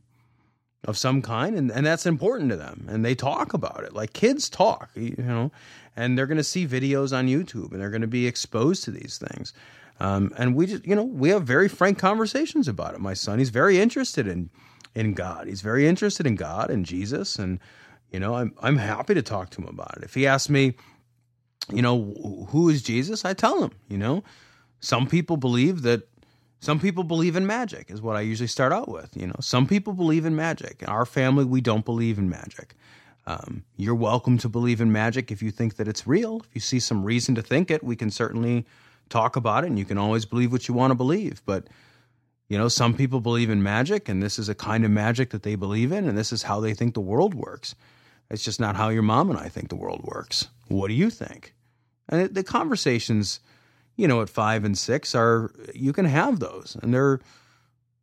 of 0.85 0.97
some 0.97 1.21
kind 1.21 1.55
and, 1.55 1.71
and 1.71 1.85
that's 1.85 2.05
important 2.05 2.49
to 2.49 2.55
them 2.55 2.85
and 2.87 3.03
they 3.03 3.15
talk 3.15 3.53
about 3.53 3.83
it 3.83 3.93
like 3.93 4.13
kids 4.13 4.47
talk 4.49 4.89
you 4.95 5.15
know 5.17 5.51
and 5.95 6.17
they're 6.17 6.27
going 6.27 6.37
to 6.37 6.43
see 6.43 6.67
videos 6.67 7.15
on 7.17 7.27
youtube 7.27 7.71
and 7.71 7.81
they're 7.81 7.89
going 7.89 8.01
to 8.01 8.07
be 8.07 8.27
exposed 8.27 8.83
to 8.83 8.91
these 8.91 9.17
things 9.29 9.53
um, 9.99 10.31
and 10.37 10.55
we 10.55 10.67
just 10.67 10.85
you 10.85 10.95
know 10.95 11.03
we 11.03 11.29
have 11.29 11.43
very 11.43 11.67
frank 11.67 11.97
conversations 11.97 12.67
about 12.67 12.93
it 12.93 12.99
my 12.99 13.13
son 13.15 13.39
he's 13.39 13.49
very 13.49 13.79
interested 13.79 14.27
in 14.27 14.49
in 14.93 15.13
god 15.13 15.47
he's 15.47 15.61
very 15.61 15.87
interested 15.87 16.27
in 16.27 16.35
god 16.35 16.69
and 16.69 16.85
jesus 16.85 17.39
and 17.39 17.59
you 18.11 18.19
know 18.19 18.35
i'm, 18.35 18.53
I'm 18.61 18.77
happy 18.77 19.15
to 19.15 19.23
talk 19.23 19.49
to 19.51 19.61
him 19.61 19.67
about 19.67 19.97
it 19.97 20.03
if 20.03 20.13
he 20.13 20.27
asks 20.27 20.49
me 20.49 20.75
you 21.73 21.81
know 21.81 22.45
who 22.49 22.69
is 22.69 22.83
jesus 22.83 23.25
i 23.25 23.33
tell 23.33 23.63
him 23.63 23.71
you 23.89 23.97
know 23.97 24.23
some 24.79 25.07
people 25.07 25.37
believe 25.37 25.81
that 25.81 26.03
some 26.59 26.79
people 26.79 27.03
believe 27.03 27.35
in 27.35 27.45
magic, 27.45 27.91
is 27.91 28.01
what 28.01 28.15
I 28.15 28.21
usually 28.21 28.47
start 28.47 28.71
out 28.73 28.89
with. 28.89 29.15
You 29.15 29.27
know, 29.27 29.35
some 29.39 29.67
people 29.67 29.93
believe 29.93 30.25
in 30.25 30.35
magic. 30.35 30.81
In 30.81 30.87
our 30.89 31.05
family, 31.05 31.45
we 31.45 31.61
don't 31.61 31.85
believe 31.85 32.17
in 32.17 32.29
magic. 32.29 32.73
Um, 33.27 33.63
you're 33.75 33.93
welcome 33.93 34.37
to 34.39 34.49
believe 34.49 34.81
in 34.81 34.91
magic 34.91 35.31
if 35.31 35.43
you 35.43 35.51
think 35.51 35.75
that 35.75 35.87
it's 35.87 36.07
real. 36.07 36.39
If 36.39 36.49
you 36.55 36.61
see 36.61 36.79
some 36.79 37.03
reason 37.03 37.35
to 37.35 37.41
think 37.43 37.69
it, 37.69 37.83
we 37.83 37.95
can 37.95 38.09
certainly 38.09 38.65
talk 39.09 39.35
about 39.35 39.65
it, 39.65 39.67
and 39.67 39.77
you 39.77 39.85
can 39.85 39.99
always 39.99 40.25
believe 40.25 40.51
what 40.51 40.67
you 40.67 40.73
want 40.73 40.89
to 40.91 40.95
believe. 40.95 41.43
But 41.45 41.67
you 42.49 42.57
know, 42.57 42.69
some 42.69 42.95
people 42.95 43.21
believe 43.21 43.49
in 43.51 43.61
magic, 43.61 44.09
and 44.09 44.23
this 44.23 44.39
is 44.39 44.49
a 44.49 44.55
kind 44.55 44.83
of 44.83 44.89
magic 44.89 45.29
that 45.31 45.43
they 45.43 45.55
believe 45.55 45.91
in, 45.91 46.07
and 46.07 46.17
this 46.17 46.31
is 46.33 46.41
how 46.43 46.59
they 46.59 46.73
think 46.73 46.95
the 46.95 47.01
world 47.01 47.35
works. 47.35 47.75
It's 48.31 48.43
just 48.43 48.59
not 48.59 48.75
how 48.75 48.89
your 48.89 49.03
mom 49.03 49.29
and 49.29 49.37
I 49.37 49.47
think 49.47 49.69
the 49.69 49.75
world 49.75 50.01
works. 50.03 50.47
What 50.69 50.87
do 50.87 50.93
you 50.95 51.09
think? 51.09 51.53
And 52.09 52.33
the 52.33 52.43
conversations 52.43 53.41
you 53.97 54.07
know, 54.07 54.21
at 54.21 54.29
five 54.29 54.63
and 54.63 54.77
six 54.77 55.13
are 55.13 55.51
you 55.73 55.91
can 55.91 56.05
have 56.05 56.39
those, 56.39 56.77
and 56.81 56.93
they're 56.93 57.19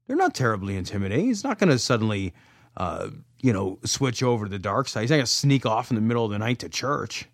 they're 0.07 0.17
not 0.17 0.35
terribly 0.35 0.77
intimidating. 0.77 1.27
He's 1.27 1.45
not 1.45 1.59
going 1.59 1.71
to 1.71 1.79
suddenly, 1.79 2.35
uh, 2.77 3.09
you 3.41 3.53
know, 3.53 3.79
switch 3.85 4.23
over 4.23 4.45
to 4.47 4.51
the 4.51 4.59
dark 4.59 4.89
side. 4.89 5.03
He's 5.03 5.11
not 5.11 5.17
going 5.17 5.27
to 5.27 5.31
sneak 5.33 5.65
off 5.65 5.91
in 5.91 5.95
the 5.95 6.03
middle 6.03 6.25
of 6.27 6.31
the 6.31 6.39
night 6.39 6.59
to 6.59 6.69
church 6.69 7.27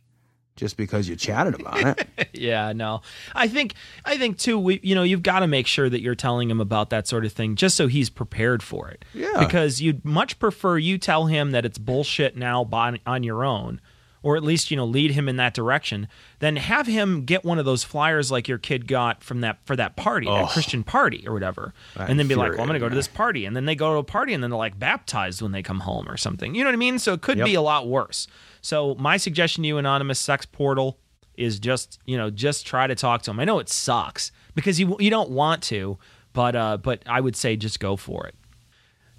just 0.56 0.76
because 0.76 1.08
you 1.08 1.16
chatted 1.16 1.58
about 1.58 1.98
it. 1.98 2.28
yeah, 2.34 2.70
no. 2.72 3.00
I 3.34 3.48
think 3.48 3.74
I 4.04 4.18
think 4.18 4.36
too 4.38 4.58
we 4.58 4.78
you 4.82 4.94
know, 4.94 5.02
you've 5.02 5.22
got 5.22 5.40
to 5.40 5.46
make 5.46 5.66
sure 5.66 5.88
that 5.88 6.02
you're 6.02 6.14
telling 6.14 6.50
him 6.50 6.60
about 6.60 6.90
that 6.90 7.08
sort 7.08 7.24
of 7.24 7.32
thing 7.32 7.56
just 7.56 7.76
so 7.76 7.86
he's 7.88 8.10
prepared 8.10 8.62
for 8.62 8.88
it. 8.90 9.04
Yeah. 9.14 9.38
Because 9.38 9.80
you'd 9.80 10.04
much 10.04 10.38
prefer 10.38 10.76
you 10.76 10.98
tell 10.98 11.26
him 11.26 11.52
that 11.52 11.64
it's 11.64 11.78
bullshit 11.78 12.36
now 12.36 12.64
by, 12.64 13.00
on 13.06 13.22
your 13.22 13.42
own 13.42 13.80
or 14.22 14.36
at 14.36 14.42
least 14.42 14.70
you 14.70 14.76
know 14.76 14.84
lead 14.84 15.10
him 15.12 15.28
in 15.28 15.36
that 15.36 15.54
direction 15.54 16.08
then 16.40 16.56
have 16.56 16.86
him 16.86 17.24
get 17.24 17.44
one 17.44 17.58
of 17.58 17.64
those 17.64 17.84
flyers 17.84 18.30
like 18.30 18.48
your 18.48 18.58
kid 18.58 18.86
got 18.86 19.22
from 19.22 19.40
that 19.40 19.58
for 19.64 19.76
that 19.76 19.96
party 19.96 20.26
oh, 20.26 20.34
that 20.34 20.50
christian 20.50 20.82
party 20.82 21.24
or 21.26 21.32
whatever 21.32 21.72
and 21.96 22.18
then 22.18 22.28
be 22.28 22.34
like 22.34 22.52
well 22.52 22.60
i'm 22.60 22.66
gonna 22.66 22.78
go 22.78 22.88
to 22.88 22.94
this 22.94 23.08
party 23.08 23.44
and 23.44 23.56
then 23.56 23.64
they 23.64 23.74
go 23.74 23.92
to 23.94 23.98
a 23.98 24.04
party 24.04 24.32
and 24.34 24.42
then 24.42 24.50
they're 24.50 24.58
like 24.58 24.78
baptized 24.78 25.42
when 25.42 25.52
they 25.52 25.62
come 25.62 25.80
home 25.80 26.08
or 26.08 26.16
something 26.16 26.54
you 26.54 26.62
know 26.62 26.68
what 26.68 26.74
i 26.74 26.78
mean 26.78 26.98
so 26.98 27.12
it 27.14 27.22
could 27.22 27.38
yep. 27.38 27.46
be 27.46 27.54
a 27.54 27.62
lot 27.62 27.88
worse 27.88 28.26
so 28.60 28.94
my 28.96 29.16
suggestion 29.16 29.62
to 29.62 29.68
you 29.68 29.78
anonymous 29.78 30.18
sex 30.18 30.44
portal 30.46 30.98
is 31.36 31.58
just 31.58 31.98
you 32.04 32.16
know 32.16 32.30
just 32.30 32.66
try 32.66 32.86
to 32.86 32.94
talk 32.94 33.22
to 33.22 33.30
him 33.30 33.40
i 33.40 33.44
know 33.44 33.58
it 33.58 33.68
sucks 33.68 34.32
because 34.54 34.78
you 34.80 34.96
you 35.00 35.10
don't 35.10 35.30
want 35.30 35.62
to 35.62 35.98
but 36.32 36.54
uh 36.54 36.76
but 36.76 37.02
i 37.06 37.20
would 37.20 37.36
say 37.36 37.56
just 37.56 37.80
go 37.80 37.96
for 37.96 38.26
it 38.26 38.34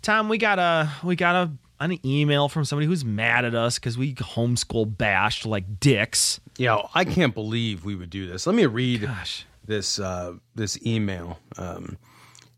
Tom, 0.01 0.29
we 0.29 0.39
got 0.39 0.57
a 0.57 0.91
we 1.03 1.15
got 1.15 1.35
a 1.35 1.51
an 1.89 2.05
email 2.05 2.47
from 2.47 2.63
somebody 2.63 2.85
who's 2.85 3.03
mad 3.03 3.43
at 3.43 3.55
us 3.55 3.79
because 3.79 3.97
we 3.97 4.13
homeschool 4.13 4.95
bashed 4.95 5.45
like 5.47 5.79
dicks. 5.79 6.39
Yeah, 6.57 6.81
I 6.93 7.05
can't 7.05 7.33
believe 7.33 7.83
we 7.83 7.95
would 7.95 8.11
do 8.11 8.27
this. 8.27 8.45
Let 8.45 8.55
me 8.55 8.67
read 8.67 9.01
Gosh. 9.01 9.45
this 9.65 9.97
uh, 9.99 10.33
this 10.53 10.77
email. 10.85 11.39
Um, 11.57 11.97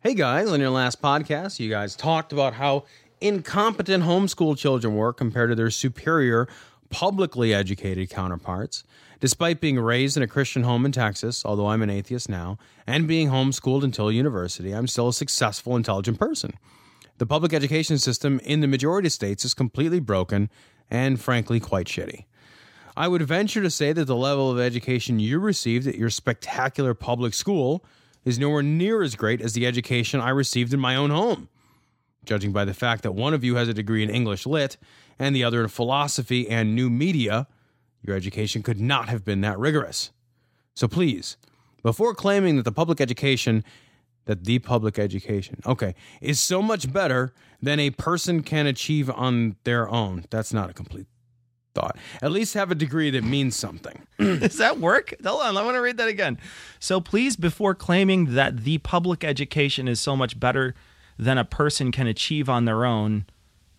hey 0.02 0.14
guys, 0.14 0.50
on 0.52 0.60
your 0.60 0.72
last 0.72 1.02
podcast, 1.02 1.60
you 1.62 1.70
guys 1.70 1.96
talked 1.96 2.34
about 2.34 2.56
how 2.56 2.84
incompetent 3.22 4.04
homeschool 4.04 4.58
children 4.58 4.96
were 4.98 5.14
compared 5.14 5.50
to 5.52 5.56
their 5.56 5.70
superior 5.72 6.50
publicly 6.90 7.54
educated 7.54 8.10
counterparts. 8.10 8.84
Despite 9.22 9.62
being 9.62 9.80
raised 9.80 10.18
in 10.18 10.24
a 10.24 10.28
Christian 10.28 10.64
home 10.64 10.86
in 10.86 10.92
Texas, 10.92 11.46
although 11.46 11.68
I'm 11.68 11.82
an 11.82 11.90
atheist 11.90 12.28
now, 12.28 12.58
and 12.86 13.08
being 13.08 13.30
homeschooled 13.30 13.82
until 13.82 14.12
university, 14.12 14.74
I'm 14.74 14.86
still 14.88 15.08
a 15.08 15.14
successful, 15.14 15.78
intelligent 15.78 16.20
person. 16.20 16.52
The 17.20 17.26
public 17.28 17.54
education 17.54 18.00
system 18.00 18.40
in 18.44 18.62
the 18.62 18.68
majority 18.68 19.08
of 19.08 19.12
states 19.14 19.46
is 19.46 19.54
completely 19.54 20.00
broken 20.00 20.50
and, 20.90 21.20
frankly, 21.20 21.60
quite 21.60 21.86
shitty. 21.86 22.26
I 22.98 23.08
would 23.08 23.22
venture 23.24 23.62
to 23.62 23.70
say 23.70 23.94
that 23.94 24.06
the 24.06 24.16
level 24.16 24.52
of 24.52 24.60
education 24.60 25.20
you 25.20 25.40
received 25.40 25.88
at 25.88 25.96
your 25.96 26.10
spectacular 26.10 26.94
public 26.94 27.34
school 27.34 27.84
is 28.26 28.40
nowhere 28.40 28.64
near 28.64 29.02
as 29.04 29.16
great 29.16 29.42
as 29.42 29.54
the 29.54 29.66
education 29.66 30.20
I 30.22 30.30
received 30.30 30.74
in 30.74 30.80
my 30.80 30.96
own 30.96 31.10
home, 31.12 31.50
judging 32.26 32.52
by 32.52 32.66
the 32.66 32.74
fact 32.74 33.04
that 33.04 33.14
one 33.14 33.34
of 33.34 33.44
you 33.44 33.56
has 33.56 33.68
a 33.68 33.74
degree 33.74 34.04
in 34.04 34.10
English 34.10 34.46
Lit 34.46 34.78
and 35.20 35.36
the 35.36 35.44
other 35.44 35.62
in 35.62 35.68
philosophy 35.70 36.48
and 36.50 36.76
new 36.76 36.90
media. 36.90 37.48
Your 38.02 38.16
education 38.16 38.64
could 38.64 38.80
not 38.80 39.10
have 39.10 39.24
been 39.26 39.42
that 39.42 39.58
rigorous. 39.60 40.12
So 40.76 40.88
please, 40.88 41.38
before 41.84 42.14
claiming 42.16 42.56
that 42.58 42.64
the 42.64 42.72
public 42.72 43.00
education 43.02 43.64
that 44.26 44.44
the 44.46 44.60
public 44.60 44.98
education, 44.98 45.60
okay, 45.66 45.96
is 46.22 46.40
so 46.40 46.62
much 46.62 46.92
better 46.92 47.34
than 47.62 47.80
a 47.80 47.90
person 47.92 48.42
can 48.44 48.68
achieve 48.68 49.10
on 49.10 49.56
their 49.64 49.90
own. 49.90 50.26
That's 50.30 50.54
not 50.54 50.70
a 50.70 50.74
complete 50.74 51.08
thought. 51.76 51.98
At 52.22 52.32
least 52.32 52.54
have 52.54 52.72
a 52.72 52.76
degree 52.76 53.10
that 53.10 53.24
means 53.24 53.56
something. 53.56 54.02
Does 54.20 54.58
that 54.58 54.80
work? 54.80 55.14
Hold 55.26 55.42
on, 55.42 55.58
I 55.58 55.64
want 55.66 55.76
to 55.76 55.82
read 55.82 55.98
that 55.98 56.08
again. 56.08 56.38
So 56.80 57.02
please, 57.02 57.36
before 57.36 57.76
claiming 57.76 58.36
that 58.36 58.64
the 58.64 58.78
public 58.80 59.24
education 59.24 59.88
is 59.88 60.00
so 60.00 60.16
much 60.16 60.40
better 60.40 60.76
than 61.18 61.38
a 61.38 61.46
person 61.46 61.92
can 61.92 62.08
achieve 62.08 62.48
on 62.50 62.66
their 62.66 62.86
own, 62.86 63.26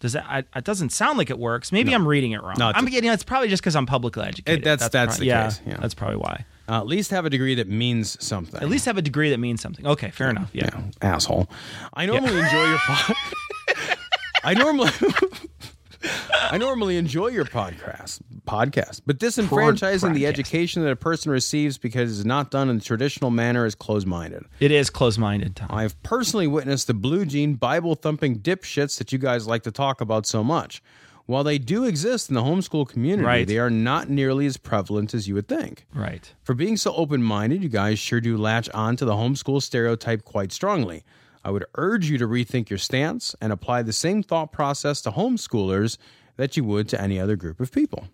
does 0.00 0.12
that? 0.12 0.24
I, 0.28 0.44
it 0.58 0.64
doesn't 0.64 0.90
sound 0.90 1.18
like 1.18 1.30
it 1.30 1.38
works. 1.38 1.72
Maybe 1.72 1.90
no. 1.90 1.96
I'm 1.96 2.06
reading 2.06 2.32
it 2.32 2.42
wrong. 2.42 2.54
No, 2.58 2.68
it's, 2.68 2.78
I'm 2.78 2.84
getting. 2.84 3.04
You 3.04 3.10
know, 3.10 3.14
it's 3.14 3.24
probably 3.24 3.48
just 3.48 3.62
because 3.62 3.74
I'm 3.74 3.86
publicly 3.86 4.24
educated. 4.24 4.58
It, 4.60 4.64
that's 4.64 4.82
that's, 4.82 4.92
that's, 4.92 5.06
that's 5.12 5.18
the 5.20 5.26
yeah, 5.26 5.44
case. 5.44 5.60
Yeah, 5.66 5.76
that's 5.80 5.94
probably 5.94 6.16
why. 6.16 6.44
Uh, 6.68 6.78
at 6.78 6.86
least 6.86 7.10
have 7.10 7.26
a 7.26 7.30
degree 7.30 7.54
that 7.56 7.68
means 7.68 8.16
something. 8.24 8.60
At 8.62 8.68
least 8.70 8.86
have 8.86 8.96
a 8.96 9.02
degree 9.02 9.30
that 9.30 9.38
means 9.38 9.60
something. 9.60 9.86
Okay, 9.86 10.10
fair 10.10 10.30
enough. 10.30 10.48
Yeah, 10.54 10.70
yeah 10.72 10.80
asshole. 11.02 11.50
I 11.92 12.06
normally 12.06 12.36
yeah. 12.38 12.44
enjoy 12.44 12.68
your 12.68 13.96
I 14.44 14.54
normally. 14.54 14.90
I 16.50 16.58
normally 16.58 16.98
enjoy 16.98 17.28
your 17.28 17.46
podcast, 17.46 18.20
podcast, 18.46 19.02
but 19.06 19.18
disenfranchising 19.18 20.12
the 20.14 20.26
education 20.26 20.82
that 20.82 20.90
a 20.90 20.96
person 20.96 21.32
receives 21.32 21.78
because 21.78 22.18
it's 22.18 22.26
not 22.26 22.50
done 22.50 22.68
in 22.68 22.78
the 22.78 22.84
traditional 22.84 23.30
manner 23.30 23.64
is 23.64 23.74
close-minded. 23.74 24.44
It 24.60 24.70
is 24.70 24.90
close-minded, 24.90 25.56
Tom. 25.56 25.68
I've 25.70 26.00
personally 26.02 26.46
witnessed 26.46 26.88
the 26.88 26.94
blue 26.94 27.24
jean 27.24 27.54
Bible 27.54 27.94
thumping 27.94 28.40
dipshits 28.40 28.98
that 28.98 29.12
you 29.12 29.18
guys 29.18 29.46
like 29.46 29.62
to 29.62 29.70
talk 29.72 30.02
about 30.02 30.26
so 30.26 30.44
much. 30.44 30.82
While 31.26 31.44
they 31.44 31.56
do 31.56 31.84
exist 31.84 32.28
in 32.28 32.34
the 32.34 32.42
homeschool 32.42 32.86
community, 32.88 33.26
right. 33.26 33.46
they 33.48 33.58
are 33.58 33.70
not 33.70 34.10
nearly 34.10 34.44
as 34.44 34.58
prevalent 34.58 35.14
as 35.14 35.26
you 35.26 35.34
would 35.34 35.48
think. 35.48 35.86
Right. 35.94 36.30
For 36.42 36.52
being 36.54 36.76
so 36.76 36.94
open 36.96 37.22
minded, 37.22 37.62
you 37.62 37.70
guys 37.70 37.98
sure 37.98 38.20
do 38.20 38.36
latch 38.36 38.68
on 38.70 38.96
to 38.96 39.04
the 39.06 39.14
homeschool 39.14 39.62
stereotype 39.62 40.24
quite 40.24 40.52
strongly. 40.52 41.02
I 41.42 41.50
would 41.50 41.64
urge 41.76 42.08
you 42.10 42.18
to 42.18 42.26
rethink 42.26 42.68
your 42.68 42.78
stance 42.78 43.34
and 43.40 43.52
apply 43.52 43.82
the 43.82 43.92
same 43.92 44.22
thought 44.22 44.52
process 44.52 45.00
to 45.02 45.10
homeschoolers 45.12 45.96
that 46.36 46.56
you 46.56 46.64
would 46.64 46.88
to 46.90 47.00
any 47.00 47.18
other 47.18 47.36
group 47.36 47.58
of 47.58 47.72
people. 47.72 48.08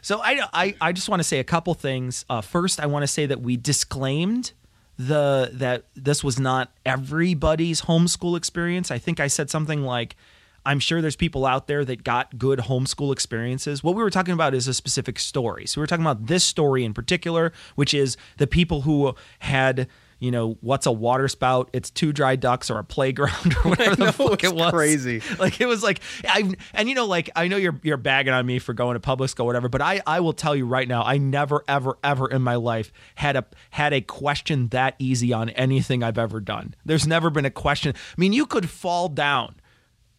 So 0.00 0.20
I, 0.22 0.40
I, 0.54 0.74
I 0.80 0.92
just 0.92 1.08
want 1.08 1.20
to 1.20 1.24
say 1.24 1.38
a 1.38 1.44
couple 1.44 1.74
things. 1.74 2.24
Uh, 2.30 2.40
first, 2.40 2.80
I 2.80 2.86
want 2.86 3.02
to 3.02 3.06
say 3.06 3.26
that 3.26 3.40
we 3.42 3.56
disclaimed 3.58 4.52
the 4.98 5.50
that 5.54 5.84
this 5.94 6.22
was 6.24 6.38
not 6.40 6.72
everybody's 6.84 7.82
homeschool 7.82 8.36
experience. 8.38 8.90
I 8.90 8.98
think 8.98 9.20
I 9.20 9.26
said 9.26 9.48
something 9.50 9.82
like 9.82 10.16
I'm 10.64 10.78
sure 10.78 11.00
there's 11.02 11.16
people 11.16 11.44
out 11.46 11.66
there 11.66 11.84
that 11.84 12.04
got 12.04 12.38
good 12.38 12.60
homeschool 12.60 13.12
experiences. 13.12 13.82
What 13.82 13.94
we 13.94 14.02
were 14.02 14.10
talking 14.10 14.34
about 14.34 14.54
is 14.54 14.68
a 14.68 14.74
specific 14.74 15.18
story. 15.18 15.66
So 15.66 15.80
we 15.80 15.82
were 15.82 15.86
talking 15.86 16.04
about 16.06 16.26
this 16.26 16.44
story 16.44 16.84
in 16.84 16.94
particular, 16.94 17.52
which 17.74 17.94
is 17.94 18.16
the 18.36 18.46
people 18.46 18.82
who 18.82 19.14
had 19.40 19.88
you 20.20 20.30
know, 20.30 20.56
what's 20.60 20.86
a 20.86 20.92
water 20.92 21.26
spout? 21.26 21.68
It's 21.72 21.90
two 21.90 22.12
dry 22.12 22.36
ducks 22.36 22.70
or 22.70 22.78
a 22.78 22.84
playground 22.84 23.56
or 23.64 23.70
whatever 23.70 23.96
the 23.96 24.12
fuck 24.12 24.44
it 24.44 24.52
was. 24.54 24.70
Crazy. 24.70 25.20
Like 25.40 25.60
it 25.60 25.66
was 25.66 25.82
like 25.82 25.98
I 26.24 26.48
and 26.72 26.88
you 26.88 26.94
know, 26.94 27.06
like 27.06 27.28
I 27.34 27.48
know 27.48 27.56
you're 27.56 27.80
you're 27.82 27.96
bagging 27.96 28.32
on 28.32 28.46
me 28.46 28.60
for 28.60 28.72
going 28.72 28.94
to 28.94 29.00
public 29.00 29.30
school, 29.30 29.46
whatever, 29.46 29.68
but 29.68 29.80
I 29.82 30.00
I 30.06 30.20
will 30.20 30.32
tell 30.32 30.54
you 30.54 30.64
right 30.64 30.86
now, 30.86 31.02
I 31.02 31.16
never 31.18 31.64
ever 31.66 31.98
ever 32.04 32.28
in 32.30 32.40
my 32.40 32.54
life 32.54 32.92
had 33.16 33.34
a 33.34 33.44
had 33.70 33.92
a 33.92 34.00
question 34.00 34.68
that 34.68 34.94
easy 35.00 35.32
on 35.32 35.48
anything 35.50 36.04
I've 36.04 36.18
ever 36.18 36.38
done. 36.38 36.74
There's 36.84 37.04
never 37.04 37.28
been 37.28 37.44
a 37.44 37.50
question. 37.50 37.92
I 37.96 38.14
mean, 38.20 38.32
you 38.32 38.46
could 38.46 38.70
fall 38.70 39.08
down 39.08 39.56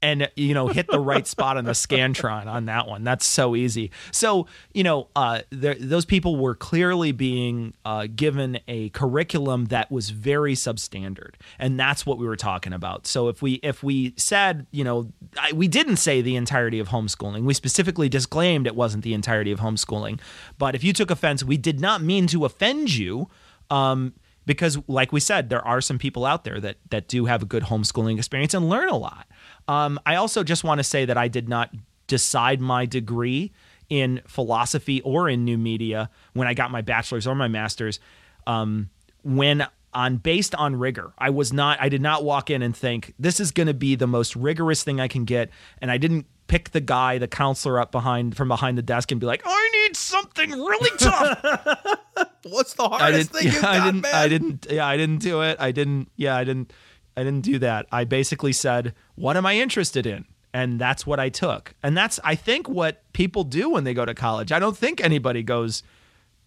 and 0.04 0.30
you 0.36 0.54
know 0.54 0.68
hit 0.68 0.86
the 0.92 1.00
right 1.00 1.26
spot 1.26 1.56
on 1.58 1.64
the 1.64 1.72
scantron 1.72 2.46
on 2.46 2.66
that 2.66 2.88
one. 2.88 3.04
That's 3.06 3.26
so 3.26 3.56
easy. 3.56 3.90
So 4.12 4.46
you 4.74 4.84
know 4.84 5.08
uh, 5.16 5.40
there, 5.50 5.76
those 5.76 6.06
people 6.06 6.36
were 6.36 6.54
clearly 6.54 7.12
being 7.14 7.74
uh, 7.86 8.08
given 8.14 8.60
a 8.68 8.90
curriculum 8.90 9.66
that 9.66 9.90
was 9.90 10.12
very 10.12 10.54
substandard, 10.54 11.36
and 11.58 11.80
that's 11.80 12.06
what 12.06 12.20
we 12.20 12.28
were 12.28 12.36
talking 12.36 12.74
about. 12.74 13.08
So 13.08 13.30
if 13.30 13.42
we 13.42 13.54
if 13.64 13.82
we 13.82 14.14
said 14.18 14.68
you 14.70 14.84
know 14.84 15.12
I, 15.40 15.54
we 15.54 15.68
didn't 15.68 15.98
say 15.98 16.22
the 16.22 16.36
entirety 16.36 16.80
of 16.80 16.90
homeschooling, 16.90 17.44
we 17.46 17.54
specifically 17.56 18.10
disclaimed 18.10 18.68
it 18.68 18.76
wasn't 18.76 19.04
the 19.06 19.14
entirety 19.14 19.52
of 19.54 19.62
homeschooling. 19.62 20.20
But 20.58 20.76
if 20.76 20.84
you 20.84 20.92
took 20.92 21.10
offense, 21.10 21.44
we 21.44 21.58
did 21.58 21.80
not 21.80 22.04
mean 22.04 22.28
to 22.28 22.46
offend 22.46 22.94
you. 22.96 23.30
Um, 23.70 24.14
because 24.46 24.78
like 24.90 25.14
we 25.14 25.22
said 25.22 25.48
there 25.48 25.66
are 25.66 25.80
some 25.80 25.98
people 25.98 26.26
out 26.26 26.44
there 26.44 26.60
that 26.60 26.76
that 26.90 27.08
do 27.08 27.26
have 27.28 27.42
a 27.42 27.46
good 27.46 27.64
homeschooling 27.64 28.18
experience 28.18 28.54
and 28.54 28.68
learn 28.68 28.90
a 28.90 28.98
lot 28.98 29.26
um, 29.68 30.00
I 30.06 30.16
also 30.16 30.44
just 30.44 30.64
want 30.64 30.80
to 30.80 30.84
say 30.84 31.06
that 31.06 31.18
I 31.18 31.28
did 31.28 31.48
not 31.48 31.74
decide 32.08 32.60
my 32.60 32.86
degree 32.86 33.52
in 33.90 34.22
philosophy 34.28 35.02
or 35.02 35.30
in 35.30 35.46
new 35.46 35.58
media 35.58 36.10
when 36.34 36.48
I 36.48 36.54
got 36.54 36.72
my 36.72 36.82
bachelor's 36.82 37.28
or 37.28 37.36
my 37.36 37.48
master's. 37.48 38.00
Um, 38.48 38.90
when 39.24 39.66
on 39.94 40.18
based 40.18 40.56
on 40.56 40.76
rigor. 40.76 41.14
I 41.20 41.30
was 41.30 41.54
not 41.54 41.80
I 41.80 41.88
did 41.88 42.02
not 42.02 42.24
walk 42.24 42.50
in 42.50 42.64
and 42.64 42.76
think 42.76 43.14
this 43.20 43.40
is 43.40 43.52
going 43.52 43.68
to 43.68 43.76
be 43.76 43.94
the 43.96 44.08
most 44.08 44.36
rigorous 44.36 44.84
thing 44.84 45.00
I 45.00 45.08
can 45.08 45.24
get 45.24 45.52
and 45.84 45.92
I 45.92 45.98
didn't 46.00 46.26
pick 46.48 46.72
the 46.72 46.82
guy 46.82 47.20
the 47.20 47.28
counselor 47.28 47.80
up 47.80 47.92
behind 47.92 48.36
from 48.36 48.48
behind 48.48 48.76
the 48.78 48.82
desk 48.82 49.12
and 49.12 49.22
be 49.22 49.28
like, 49.28 49.44
"I 49.46 49.70
need 49.84 49.96
something 49.96 50.50
really 50.52 50.90
tough." 50.98 51.40
What's 52.46 52.74
the 52.74 52.90
hardest 52.90 53.32
thing 53.34 53.46
yeah, 53.48 53.54
you 53.54 53.62
got, 53.62 53.70
I 53.76 53.86
didn't, 53.86 54.02
man? 54.02 54.16
I 54.16 54.28
didn't 54.28 54.68
yeah, 54.70 54.88
I 54.88 54.98
didn't 54.98 55.20
do 55.20 55.42
it. 55.44 55.58
I 55.60 55.72
didn't 55.72 56.10
yeah, 56.16 56.36
I 56.36 56.44
didn't 56.44 56.74
I 57.16 57.24
didn't 57.24 57.42
do 57.42 57.60
that. 57.60 57.86
I 57.92 58.04
basically 58.04 58.54
said, 58.54 58.94
"What 59.16 59.38
am 59.38 59.46
I 59.46 59.56
interested 59.58 60.06
in?" 60.06 60.26
and 60.54 60.80
that's 60.80 61.06
what 61.06 61.20
I 61.20 61.30
took. 61.30 61.74
And 61.84 61.98
that's 61.98 62.20
I 62.24 62.36
think 62.36 62.68
what 62.70 63.02
people 63.14 63.44
do 63.44 63.70
when 63.70 63.84
they 63.84 63.94
go 63.94 64.06
to 64.06 64.14
college. 64.14 64.52
I 64.52 64.60
don't 64.60 64.78
think 64.78 65.02
anybody 65.02 65.44
goes 65.44 65.84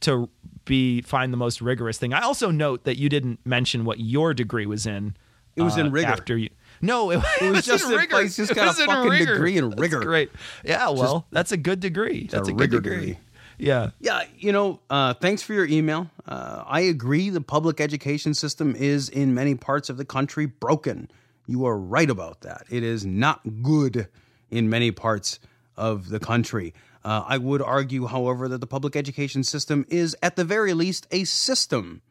to 0.01 0.29
be 0.65 1.01
find 1.03 1.33
the 1.33 1.37
most 1.39 1.61
rigorous 1.61 1.99
thing. 1.99 2.13
I 2.13 2.21
also 2.23 2.51
note 2.51 2.85
that 2.85 2.99
you 2.99 3.09
didn't 3.09 3.41
mention 3.45 3.85
what 3.85 4.01
your 4.01 4.35
degree 4.35 4.67
was 4.67 4.87
in. 4.87 5.17
It 5.57 5.63
was 5.63 5.79
uh, 5.79 5.83
in 5.83 5.93
rigor. 5.93 6.09
After 6.09 6.37
you 6.37 6.51
no, 6.83 7.11
it, 7.11 7.17
it, 7.17 7.23
was, 7.23 7.37
it 7.41 7.51
was 7.53 7.67
just 7.67 7.85
in 7.91 7.97
rigor. 7.97 8.11
Place 8.17 8.37
just 8.37 8.55
got 8.55 8.79
a 8.79 8.85
fucking 8.87 9.25
degree 9.27 9.57
in 9.57 9.71
rigor. 9.71 9.99
That's 10.01 10.07
great. 10.07 10.31
Yeah, 10.65 10.91
well, 10.91 11.21
just, 11.21 11.25
that's 11.31 11.53
a 11.53 11.57
good 11.57 11.81
degree. 11.81 12.27
That's 12.31 12.49
a, 12.49 12.53
a 12.53 12.55
good 12.55 12.71
degree. 12.71 12.97
degree. 13.01 13.19
Yeah. 13.59 13.91
Yeah. 14.01 14.23
You 14.39 14.53
know, 14.53 14.81
uh, 14.91 15.15
thanks 15.15 15.43
for 15.43 15.55
your 15.55 15.67
email. 15.67 16.11
Uh, 16.27 16.63
I 16.67 16.81
agree 16.81 17.31
the 17.31 17.41
public 17.41 17.81
education 17.81 18.35
system 18.35 18.75
is 18.77 19.09
in 19.09 19.35
many 19.35 19.55
parts 19.55 19.89
of 19.89 19.97
the 19.97 20.05
country 20.05 20.47
broken. 20.47 21.11
You 21.47 21.65
are 21.67 21.79
right 21.79 22.11
about 22.11 22.43
that. 22.43 22.65
It 22.71 22.83
is 22.83 23.07
not 23.07 23.63
good 23.63 24.09
in 24.51 24.69
many 24.69 24.91
parts 24.91 25.39
of 25.77 26.09
the 26.09 26.19
country. 26.21 26.75
Uh, 27.05 27.25
I 27.27 27.39
would 27.39 27.63
argue, 27.63 28.07
however, 28.07 28.49
that 28.49 28.59
the 28.59 28.67
public 28.67 28.97
education 28.97 29.45
system 29.45 29.87
is, 29.89 30.17
at 30.23 30.35
the 30.35 30.43
very 30.45 30.75
least, 30.75 31.07
a 31.13 31.25
system. 31.25 32.03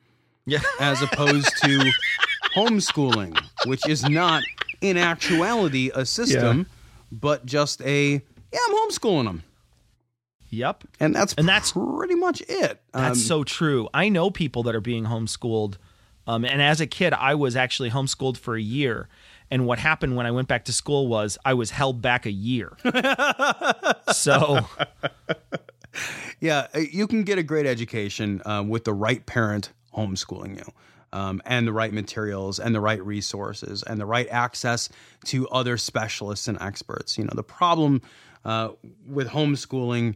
Yeah. 0.45 0.59
As 0.79 1.01
opposed 1.01 1.49
to 1.63 1.91
homeschooling, 2.55 3.37
which 3.65 3.85
is 3.89 4.07
not, 4.07 4.43
in 4.79 4.95
actuality, 4.95 5.89
a 5.93 6.05
system, 6.05 6.59
yeah. 6.59 6.63
but 7.11 7.45
just 7.45 7.81
a, 7.81 8.13
yeah, 8.53 8.59
I'm 8.69 8.75
homeschooling 8.89 9.25
them. 9.25 9.43
Yep. 10.49 10.83
And 10.99 11.15
that's 11.15 11.33
and 11.33 11.47
that's 11.47 11.71
pretty 11.73 12.15
much 12.15 12.41
it. 12.41 12.81
That's 12.93 12.95
um, 12.95 13.15
so 13.15 13.43
true. 13.43 13.87
I 13.93 14.09
know 14.09 14.29
people 14.29 14.63
that 14.63 14.75
are 14.75 14.81
being 14.81 15.05
homeschooled. 15.05 15.77
Um, 16.27 16.43
and 16.45 16.61
as 16.61 16.81
a 16.81 16.87
kid, 16.87 17.13
I 17.13 17.35
was 17.35 17.55
actually 17.55 17.89
homeschooled 17.89 18.37
for 18.37 18.55
a 18.55 18.61
year. 18.61 19.07
And 19.51 19.67
what 19.67 19.77
happened 19.77 20.15
when 20.15 20.25
I 20.25 20.31
went 20.31 20.47
back 20.47 20.65
to 20.65 20.73
school 20.73 21.07
was 21.07 21.37
I 21.45 21.53
was 21.53 21.71
held 21.71 22.01
back 22.01 22.25
a 22.25 22.31
year. 22.31 22.75
so. 24.13 24.59
Yeah, 26.41 26.67
uh, 26.75 26.79
you 26.79 27.07
can 27.07 27.23
get 27.23 27.37
a 27.37 27.43
great 27.43 27.65
education 27.65 28.41
um, 28.45 28.67
with 28.67 28.83
the 28.83 28.93
right 28.93 29.25
parent 29.25 29.71
homeschooling 29.95 30.57
you. 30.57 30.73
Um, 31.13 31.41
and 31.45 31.65
the 31.65 31.71
right 31.71 31.93
materials 31.93 32.59
and 32.59 32.75
the 32.75 32.81
right 32.81 33.01
resources 33.01 33.81
and 33.81 34.01
the 34.01 34.05
right 34.05 34.27
access 34.27 34.89
to 35.27 35.47
other 35.47 35.77
specialists 35.77 36.49
and 36.49 36.61
experts. 36.61 37.17
You 37.17 37.23
know, 37.23 37.31
the 37.33 37.43
problem 37.45 38.01
uh, 38.43 38.71
with 39.07 39.29
homeschooling 39.29 40.15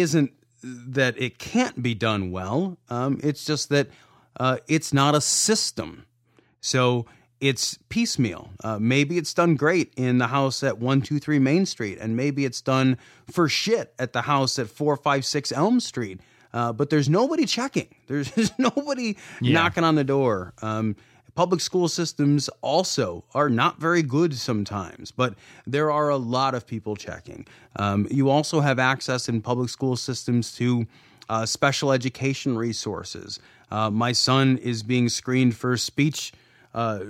isn't 0.00 0.32
that 0.62 1.20
it 1.20 1.38
can't 1.38 1.82
be 1.82 1.94
done 1.94 2.30
well. 2.30 2.78
Um, 2.88 3.20
it's 3.22 3.44
just 3.44 3.68
that 3.70 3.88
uh, 4.38 4.58
it's 4.68 4.92
not 4.92 5.14
a 5.14 5.20
system. 5.20 6.04
So 6.60 7.06
it's 7.40 7.78
piecemeal. 7.88 8.50
Uh, 8.64 8.78
maybe 8.80 9.18
it's 9.18 9.34
done 9.34 9.54
great 9.56 9.92
in 9.96 10.18
the 10.18 10.28
house 10.28 10.62
at 10.62 10.78
123 10.78 11.38
Main 11.38 11.66
Street, 11.66 11.98
and 12.00 12.16
maybe 12.16 12.44
it's 12.44 12.60
done 12.60 12.96
for 13.30 13.48
shit 13.48 13.94
at 13.98 14.12
the 14.12 14.22
house 14.22 14.58
at 14.58 14.68
456 14.68 15.52
Elm 15.52 15.78
Street. 15.80 16.20
Uh, 16.52 16.72
but 16.72 16.88
there's 16.90 17.08
nobody 17.10 17.44
checking. 17.44 17.88
There's, 18.06 18.30
there's 18.30 18.56
nobody 18.58 19.16
yeah. 19.42 19.52
knocking 19.54 19.84
on 19.84 19.96
the 19.96 20.04
door. 20.04 20.54
Um, 20.62 20.96
public 21.36 21.60
school 21.60 21.86
systems 21.86 22.48
also 22.62 23.22
are 23.34 23.48
not 23.50 23.78
very 23.78 24.02
good 24.02 24.34
sometimes, 24.34 25.12
but 25.12 25.34
there 25.66 25.90
are 25.92 26.08
a 26.08 26.16
lot 26.16 26.54
of 26.54 26.66
people 26.66 26.96
checking. 26.96 27.46
Um, 27.76 28.08
you 28.10 28.28
also 28.30 28.60
have 28.60 28.78
access 28.80 29.28
in 29.28 29.42
public 29.42 29.68
school 29.68 29.96
systems 29.96 30.56
to 30.56 30.86
uh, 31.28 31.44
special 31.46 31.92
education 31.92 32.56
resources. 32.56 33.38
Uh, 33.70 33.90
my 33.90 34.12
son 34.12 34.56
is 34.58 34.82
being 34.82 35.08
screened 35.10 35.54
for 35.54 35.76
speech 35.76 36.32
uh, 36.74 37.00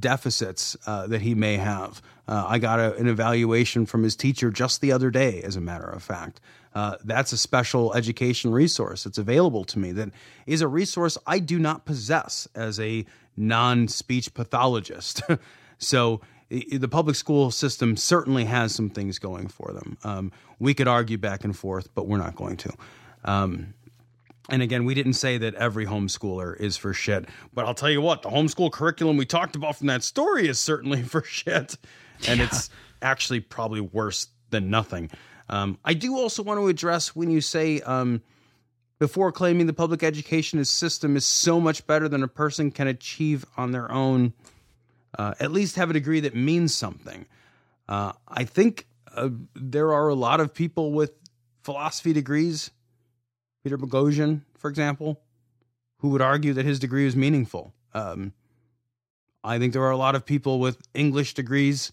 deficits 0.00 0.76
uh, 0.86 1.06
that 1.06 1.20
he 1.20 1.34
may 1.34 1.56
have. 1.58 2.00
Uh, 2.26 2.44
I 2.48 2.58
got 2.58 2.80
a, 2.80 2.94
an 2.96 3.06
evaluation 3.06 3.84
from 3.86 4.02
his 4.02 4.16
teacher 4.16 4.50
just 4.50 4.80
the 4.80 4.92
other 4.92 5.10
day, 5.10 5.42
as 5.42 5.56
a 5.56 5.60
matter 5.60 5.84
of 5.84 6.02
fact. 6.02 6.40
Uh, 6.74 6.96
that's 7.04 7.32
a 7.32 7.36
special 7.36 7.92
education 7.94 8.50
resource 8.50 9.04
that's 9.04 9.18
available 9.18 9.64
to 9.64 9.78
me 9.78 9.92
that 9.92 10.08
is 10.46 10.60
a 10.60 10.66
resource 10.68 11.18
I 11.26 11.38
do 11.38 11.58
not 11.58 11.84
possess 11.84 12.48
as 12.54 12.80
a 12.80 13.04
non 13.36 13.88
speech 13.88 14.32
pathologist. 14.34 15.22
so 15.78 16.20
the 16.48 16.88
public 16.88 17.16
school 17.16 17.50
system 17.50 17.96
certainly 17.96 18.44
has 18.46 18.74
some 18.74 18.88
things 18.90 19.18
going 19.18 19.48
for 19.48 19.72
them. 19.72 19.98
Um, 20.02 20.32
we 20.58 20.72
could 20.72 20.88
argue 20.88 21.18
back 21.18 21.44
and 21.44 21.56
forth, 21.56 21.88
but 21.94 22.06
we're 22.08 22.18
not 22.18 22.36
going 22.36 22.56
to. 22.58 22.70
Um, 23.24 23.74
and 24.48 24.60
again, 24.60 24.84
we 24.84 24.94
didn't 24.94 25.14
say 25.14 25.38
that 25.38 25.54
every 25.54 25.86
homeschooler 25.86 26.58
is 26.58 26.76
for 26.76 26.92
shit, 26.92 27.26
but 27.54 27.64
I'll 27.66 27.74
tell 27.74 27.90
you 27.90 28.00
what, 28.02 28.22
the 28.22 28.28
homeschool 28.28 28.70
curriculum 28.72 29.16
we 29.16 29.24
talked 29.26 29.56
about 29.56 29.76
from 29.76 29.86
that 29.86 30.02
story 30.02 30.48
is 30.48 30.58
certainly 30.58 31.02
for 31.02 31.22
shit 31.22 31.76
and 32.28 32.38
yeah. 32.38 32.46
it's 32.46 32.70
actually 33.02 33.40
probably 33.40 33.80
worse 33.80 34.28
than 34.50 34.70
nothing. 34.70 35.10
Um, 35.48 35.78
I 35.84 35.94
do 35.94 36.16
also 36.16 36.42
want 36.42 36.58
to 36.60 36.68
address 36.68 37.14
when 37.14 37.30
you 37.30 37.40
say 37.40 37.80
um, 37.80 38.22
before 38.98 39.30
claiming 39.30 39.66
the 39.66 39.72
public 39.72 40.02
education 40.02 40.64
system 40.64 41.16
is 41.16 41.24
so 41.26 41.60
much 41.60 41.86
better 41.86 42.08
than 42.08 42.22
a 42.22 42.28
person 42.28 42.70
can 42.70 42.88
achieve 42.88 43.44
on 43.56 43.72
their 43.72 43.90
own, 43.90 44.32
uh, 45.18 45.34
at 45.38 45.52
least 45.52 45.76
have 45.76 45.90
a 45.90 45.92
degree 45.92 46.20
that 46.20 46.34
means 46.34 46.74
something. 46.74 47.26
Uh, 47.88 48.12
I 48.26 48.44
think 48.44 48.86
uh, 49.14 49.28
there 49.54 49.92
are 49.92 50.08
a 50.08 50.14
lot 50.14 50.40
of 50.40 50.54
people 50.54 50.92
with 50.92 51.12
philosophy 51.62 52.12
degrees, 52.14 52.70
Peter 53.62 53.76
Boghossian, 53.76 54.40
for 54.56 54.70
example, 54.70 55.20
who 55.98 56.08
would 56.08 56.22
argue 56.22 56.54
that 56.54 56.64
his 56.64 56.78
degree 56.78 57.06
is 57.06 57.14
meaningful. 57.14 57.74
Um, 57.92 58.32
I 59.42 59.58
think 59.58 59.74
there 59.74 59.82
are 59.82 59.90
a 59.90 59.96
lot 59.96 60.14
of 60.14 60.24
people 60.24 60.58
with 60.58 60.78
English 60.94 61.34
degrees 61.34 61.92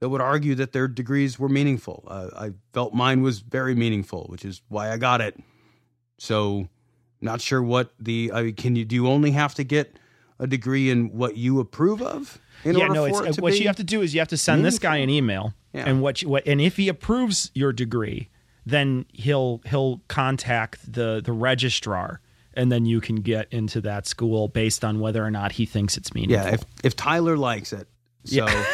that 0.00 0.08
would 0.08 0.20
argue 0.20 0.54
that 0.56 0.72
their 0.72 0.88
degrees 0.88 1.38
were 1.38 1.48
meaningful. 1.48 2.04
Uh, 2.08 2.28
I 2.36 2.50
felt 2.72 2.92
mine 2.94 3.22
was 3.22 3.40
very 3.40 3.74
meaningful, 3.74 4.24
which 4.28 4.44
is 4.44 4.62
why 4.68 4.90
I 4.90 4.96
got 4.96 5.20
it. 5.20 5.38
So, 6.18 6.68
not 7.20 7.40
sure 7.40 7.62
what 7.62 7.92
the 8.00 8.32
I 8.34 8.42
mean, 8.44 8.54
can 8.54 8.76
you 8.76 8.84
do. 8.86 8.96
You 8.96 9.08
only 9.08 9.30
have 9.32 9.54
to 9.54 9.64
get 9.64 9.98
a 10.38 10.46
degree 10.46 10.90
in 10.90 11.08
what 11.16 11.36
you 11.36 11.60
approve 11.60 12.00
of. 12.02 12.38
yeah, 12.64 12.88
no. 12.88 13.04
It 13.04 13.40
what 13.40 13.60
you 13.60 13.66
have 13.66 13.76
to 13.76 13.84
do 13.84 14.00
is 14.00 14.14
you 14.14 14.20
have 14.20 14.28
to 14.28 14.38
send 14.38 14.60
meaningful. 14.60 14.72
this 14.74 14.78
guy 14.78 14.96
an 14.96 15.10
email, 15.10 15.52
yeah. 15.74 15.84
and 15.86 16.00
what, 16.00 16.22
you, 16.22 16.28
what 16.30 16.46
and 16.46 16.60
if 16.62 16.76
he 16.78 16.88
approves 16.88 17.50
your 17.54 17.72
degree, 17.72 18.28
then 18.64 19.04
he'll 19.12 19.60
he'll 19.66 20.00
contact 20.08 20.90
the 20.90 21.20
the 21.24 21.32
registrar 21.32 22.20
and 22.54 22.70
then 22.70 22.84
you 22.84 23.00
can 23.00 23.16
get 23.16 23.46
into 23.52 23.80
that 23.80 24.06
school 24.08 24.48
based 24.48 24.84
on 24.84 24.98
whether 24.98 25.24
or 25.24 25.30
not 25.30 25.52
he 25.52 25.64
thinks 25.64 25.96
it's 25.96 26.12
meaningful. 26.14 26.44
Yeah, 26.48 26.54
if, 26.54 26.64
if 26.82 26.96
Tyler 26.96 27.36
likes 27.36 27.72
it. 27.72 27.86
So 28.24 28.44
yeah. 28.46 28.64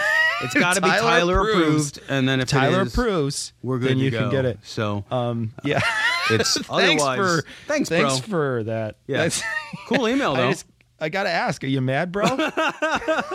It's 0.42 0.54
got 0.54 0.74
to 0.74 0.80
be 0.80 0.88
Tyler 0.88 1.40
approved, 1.40 1.98
and 2.08 2.28
then 2.28 2.40
if 2.40 2.48
Tyler 2.48 2.82
approves, 2.82 3.52
we're 3.62 3.78
good. 3.78 3.90
Then 3.90 3.98
you 3.98 4.10
go. 4.10 4.20
can 4.20 4.30
get 4.30 4.44
it. 4.44 4.58
So, 4.62 5.04
um, 5.10 5.54
uh, 5.58 5.62
yeah, 5.64 5.80
it's 6.30 6.60
thanks 6.60 7.02
For, 7.02 7.42
thanks, 7.66 7.88
bro. 7.88 8.16
for 8.16 8.62
that. 8.64 8.96
Yeah, 9.06 9.18
That's, 9.18 9.42
cool 9.88 10.08
email 10.08 10.34
though. 10.34 10.48
I, 10.48 10.52
just, 10.52 10.66
I 11.00 11.08
gotta 11.08 11.30
ask, 11.30 11.64
are 11.64 11.68
you 11.68 11.80
mad, 11.80 12.12
bro? 12.12 12.24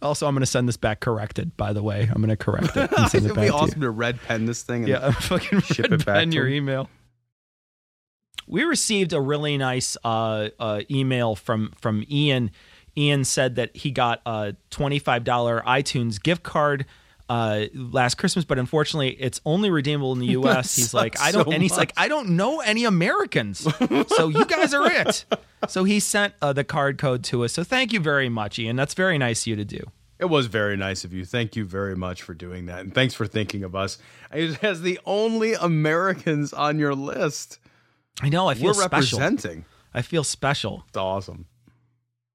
Also, 0.00 0.28
I'm 0.28 0.34
going 0.36 0.42
to 0.42 0.46
send 0.46 0.68
this 0.68 0.76
back 0.76 1.00
corrected. 1.00 1.56
By 1.56 1.72
the 1.72 1.82
way, 1.82 2.02
I'm 2.02 2.22
going 2.22 2.28
to 2.28 2.36
correct 2.36 2.76
it. 2.76 2.88
And 2.96 3.10
send 3.10 3.26
it 3.26 3.32
would 3.36 3.40
be 3.40 3.48
awesome 3.50 3.80
to, 3.80 3.86
to, 3.86 3.90
red 3.90 4.22
pen 4.22 4.46
this 4.46 4.62
thing. 4.62 4.86
yeah, 4.86 5.00
I'm 5.06 5.12
fucking 5.12 5.60
ship 5.62 5.86
red 5.86 5.92
it 5.94 6.06
back 6.06 6.14
pen 6.14 6.30
your 6.30 6.44
them. 6.44 6.54
email. 6.54 6.90
We 8.46 8.62
received 8.62 9.12
a 9.12 9.20
really 9.20 9.58
nice 9.58 9.96
uh, 10.04 10.50
uh, 10.60 10.82
email 10.88 11.34
from 11.34 11.72
from 11.80 12.04
Ian 12.08 12.52
Ian 12.98 13.24
said 13.24 13.54
that 13.56 13.74
he 13.76 13.92
got 13.92 14.20
a 14.26 14.56
$25 14.72 15.24
iTunes 15.64 16.20
gift 16.22 16.42
card 16.42 16.84
uh, 17.28 17.66
last 17.74 18.16
Christmas, 18.16 18.44
but 18.44 18.58
unfortunately, 18.58 19.10
it's 19.10 19.40
only 19.46 19.70
redeemable 19.70 20.12
in 20.12 20.18
the 20.18 20.26
U.S. 20.28 20.74
he's 20.76 20.92
like, 20.92 21.18
I 21.20 21.30
don't, 21.30 21.44
so 21.44 21.52
and 21.52 21.62
he's 21.62 21.72
much. 21.72 21.78
like, 21.78 21.92
I 21.96 22.08
don't 22.08 22.30
know 22.30 22.60
any 22.60 22.84
Americans, 22.84 23.60
so 24.08 24.28
you 24.28 24.44
guys 24.44 24.74
are 24.74 24.90
it. 24.90 25.24
So 25.66 25.82
he 25.82 25.98
sent 25.98 26.34
uh, 26.40 26.52
the 26.52 26.62
card 26.62 26.98
code 26.98 27.24
to 27.24 27.44
us. 27.44 27.52
So 27.52 27.64
thank 27.64 27.92
you 27.92 27.98
very 27.98 28.28
much, 28.28 28.60
Ian. 28.60 28.76
That's 28.76 28.94
very 28.94 29.18
nice 29.18 29.42
of 29.42 29.46
you 29.48 29.56
to 29.56 29.64
do. 29.64 29.80
It 30.20 30.26
was 30.26 30.46
very 30.46 30.76
nice 30.76 31.02
of 31.02 31.12
you. 31.12 31.24
Thank 31.24 31.56
you 31.56 31.64
very 31.64 31.96
much 31.96 32.22
for 32.22 32.32
doing 32.32 32.66
that, 32.66 32.78
and 32.78 32.94
thanks 32.94 33.12
for 33.12 33.26
thinking 33.26 33.64
of 33.64 33.74
us 33.74 33.98
as 34.30 34.82
the 34.82 35.00
only 35.04 35.54
Americans 35.54 36.52
on 36.52 36.78
your 36.78 36.94
list. 36.94 37.58
I 38.22 38.28
know. 38.28 38.46
I 38.46 38.54
feel 38.54 38.66
we're 38.66 38.74
special. 38.74 39.18
representing. 39.18 39.64
I 39.92 40.02
feel 40.02 40.22
special. 40.22 40.84
It's 40.86 40.96
awesome 40.96 41.46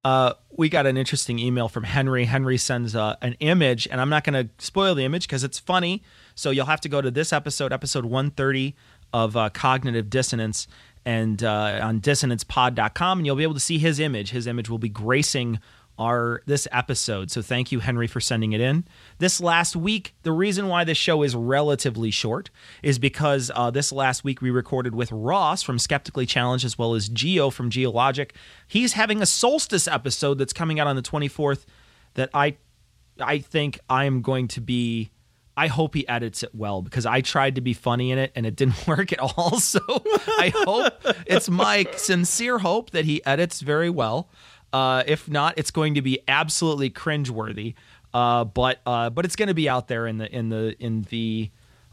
uh, 0.03 0.33
we 0.55 0.69
got 0.69 0.85
an 0.85 0.97
interesting 0.97 1.39
email 1.39 1.67
from 1.69 1.83
Henry. 1.85 2.25
Henry 2.25 2.57
sends 2.57 2.95
uh, 2.95 3.15
an 3.21 3.35
image, 3.39 3.87
and 3.89 4.01
I'm 4.01 4.09
not 4.09 4.23
going 4.23 4.47
to 4.49 4.53
spoil 4.63 4.95
the 4.95 5.05
image 5.05 5.27
because 5.27 5.43
it's 5.43 5.59
funny. 5.59 6.03
So 6.35 6.49
you'll 6.51 6.65
have 6.65 6.81
to 6.81 6.89
go 6.89 7.01
to 7.01 7.09
this 7.09 7.31
episode, 7.31 7.71
episode 7.71 8.05
130 8.05 8.75
of 9.13 9.37
uh, 9.37 9.49
Cognitive 9.49 10.09
Dissonance, 10.09 10.67
and 11.05 11.43
uh, 11.43 11.79
on 11.83 11.99
dissonancepod.com, 12.01 13.19
and 13.19 13.25
you'll 13.25 13.35
be 13.35 13.43
able 13.43 13.53
to 13.53 13.59
see 13.59 13.77
his 13.77 13.99
image. 13.99 14.31
His 14.31 14.47
image 14.47 14.69
will 14.69 14.77
be 14.77 14.89
gracing 14.89 15.59
our 15.99 16.41
this 16.45 16.67
episode. 16.71 17.29
So 17.29 17.41
thank 17.41 17.71
you 17.71 17.79
Henry 17.79 18.07
for 18.07 18.19
sending 18.19 18.53
it 18.53 18.61
in. 18.61 18.83
This 19.19 19.39
last 19.39 19.75
week, 19.75 20.13
the 20.23 20.31
reason 20.31 20.67
why 20.67 20.83
this 20.83 20.97
show 20.97 21.21
is 21.23 21.35
relatively 21.35 22.09
short 22.09 22.49
is 22.81 22.97
because 22.97 23.51
uh, 23.53 23.69
this 23.71 23.91
last 23.91 24.23
week 24.23 24.41
we 24.41 24.49
recorded 24.49 24.95
with 24.95 25.11
Ross 25.11 25.61
from 25.61 25.77
Skeptically 25.77 26.25
Challenged 26.25 26.65
as 26.65 26.77
well 26.77 26.95
as 26.95 27.09
Geo 27.09 27.49
from 27.49 27.69
Geologic. 27.69 28.33
He's 28.67 28.93
having 28.93 29.21
a 29.21 29.25
solstice 29.25 29.87
episode 29.87 30.39
that's 30.39 30.53
coming 30.53 30.79
out 30.79 30.87
on 30.87 30.95
the 30.95 31.01
24th 31.03 31.65
that 32.15 32.29
I 32.33 32.57
I 33.19 33.37
think 33.39 33.79
I 33.87 34.05
am 34.05 34.21
going 34.23 34.47
to 34.49 34.61
be 34.61 35.11
I 35.55 35.67
hope 35.67 35.93
he 35.93 36.07
edits 36.07 36.41
it 36.41 36.49
well 36.55 36.81
because 36.81 37.05
I 37.05 37.21
tried 37.21 37.53
to 37.55 37.61
be 37.61 37.75
funny 37.75 38.09
in 38.11 38.17
it 38.17 38.31
and 38.35 38.43
it 38.47 38.55
didn't 38.55 38.87
work 38.87 39.13
at 39.13 39.19
all. 39.19 39.59
So 39.59 39.79
I 39.87 40.51
hope 40.65 40.93
it's 41.27 41.47
my 41.47 41.85
sincere 41.95 42.57
hope 42.57 42.89
that 42.89 43.05
he 43.05 43.23
edits 43.23 43.59
very 43.59 43.91
well. 43.91 44.29
Uh, 44.73 45.03
if 45.05 45.29
not, 45.29 45.53
it's 45.57 45.69
going 45.69 45.93
to 45.93 46.01
be 46.01 46.19
absolutely 46.27 46.89
cringeworthy. 46.89 47.75
Uh, 48.13 48.43
but 48.43 48.81
uh, 48.85 49.09
but 49.11 49.23
it's 49.25 49.35
going 49.35 49.47
to 49.47 49.53
be 49.53 49.69
out 49.69 49.87
there 49.87 50.07
in 50.07 50.17
the 50.17 50.29
in 50.35 50.49
the 50.49 50.75
in 50.83 51.03
the 51.09 51.49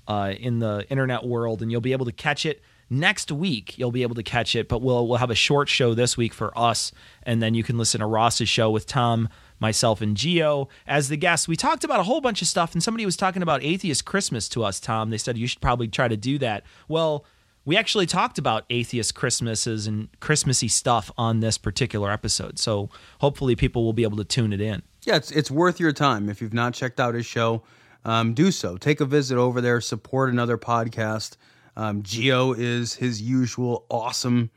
uh, 0.09 0.33
in 0.41 0.59
the 0.59 0.87
internet 0.91 1.25
world, 1.25 1.61
and 1.63 1.71
you'll 1.71 1.81
be 1.81 1.93
able 1.93 2.07
to 2.07 2.13
catch 2.13 2.45
it 2.47 2.63
next 2.89 3.31
week. 3.31 3.79
You'll 3.79 3.93
be 3.93 4.03
able 4.03 4.15
to 4.17 4.23
catch 4.23 4.57
it, 4.57 4.67
but 4.69 4.81
we'll 4.83 5.07
we'll 5.07 5.19
have 5.19 5.31
a 5.31 5.35
short 5.35 5.69
show 5.69 5.93
this 5.95 6.17
week 6.17 6.33
for 6.35 6.57
us, 6.59 6.91
and 7.23 7.43
then 7.43 7.55
you 7.55 7.63
can 7.63 7.77
listen 7.79 8.01
to 8.01 8.07
Ross's 8.07 8.49
show 8.51 8.71
with 8.71 8.87
Tom, 8.87 9.29
myself, 9.61 10.01
and 10.03 10.15
Geo 10.17 10.69
as 10.87 11.09
the 11.09 11.17
guests. 11.17 11.47
We 11.49 11.57
talked 11.57 11.85
about 11.85 12.01
a 12.01 12.05
whole 12.05 12.21
bunch 12.23 12.41
of 12.43 12.49
stuff, 12.49 12.73
and 12.75 12.83
somebody 12.83 13.05
was 13.07 13.17
talking 13.17 13.41
about 13.43 13.63
atheist 13.63 14.05
Christmas 14.07 14.47
to 14.51 14.63
us. 14.65 14.79
Tom, 14.81 15.09
they 15.11 15.19
said 15.19 15.37
you 15.39 15.47
should 15.47 15.63
probably 15.63 15.89
try 15.89 16.09
to 16.09 16.17
do 16.19 16.37
that. 16.39 16.65
Well 16.89 17.27
we 17.65 17.77
actually 17.77 18.07
talked 18.07 18.39
about 18.39 18.65
atheist 18.71 19.15
Christmases 19.15 19.87
and 19.87 20.09
Christmassy 20.21 20.69
stuff 20.69 21.11
on 21.19 21.41
this 21.41 21.59
particular 21.59 22.11
episode. 22.11 22.59
So 22.59 22.89
hopefully 23.21 23.55
people 23.55 23.85
will 23.85 23.93
be 23.93 24.03
able 24.03 24.17
to 24.17 24.25
tune 24.25 24.53
it 24.53 24.61
in. 24.61 24.83
Yeah, 25.05 25.17
it's 25.17 25.31
it's 25.31 25.51
worth 25.51 25.81
your 25.81 25.93
time 25.93 26.29
if 26.29 26.41
you've 26.43 26.55
not 26.55 26.75
checked 26.75 27.01
out 27.01 27.15
his 27.15 27.27
show. 27.27 27.63
Um, 28.05 28.33
do 28.33 28.51
so. 28.51 28.77
Take 28.79 29.01
a 29.01 29.05
visit 29.05 29.37
over 29.37 29.61
there. 29.61 29.81
Support 29.81 30.31
another 30.31 30.57
podcast. 30.57 31.37
Um, 31.77 32.03
Geo 32.03 32.53
is 32.55 32.95
his 32.95 33.21
usual 33.21 33.85
awesome, 33.91 34.51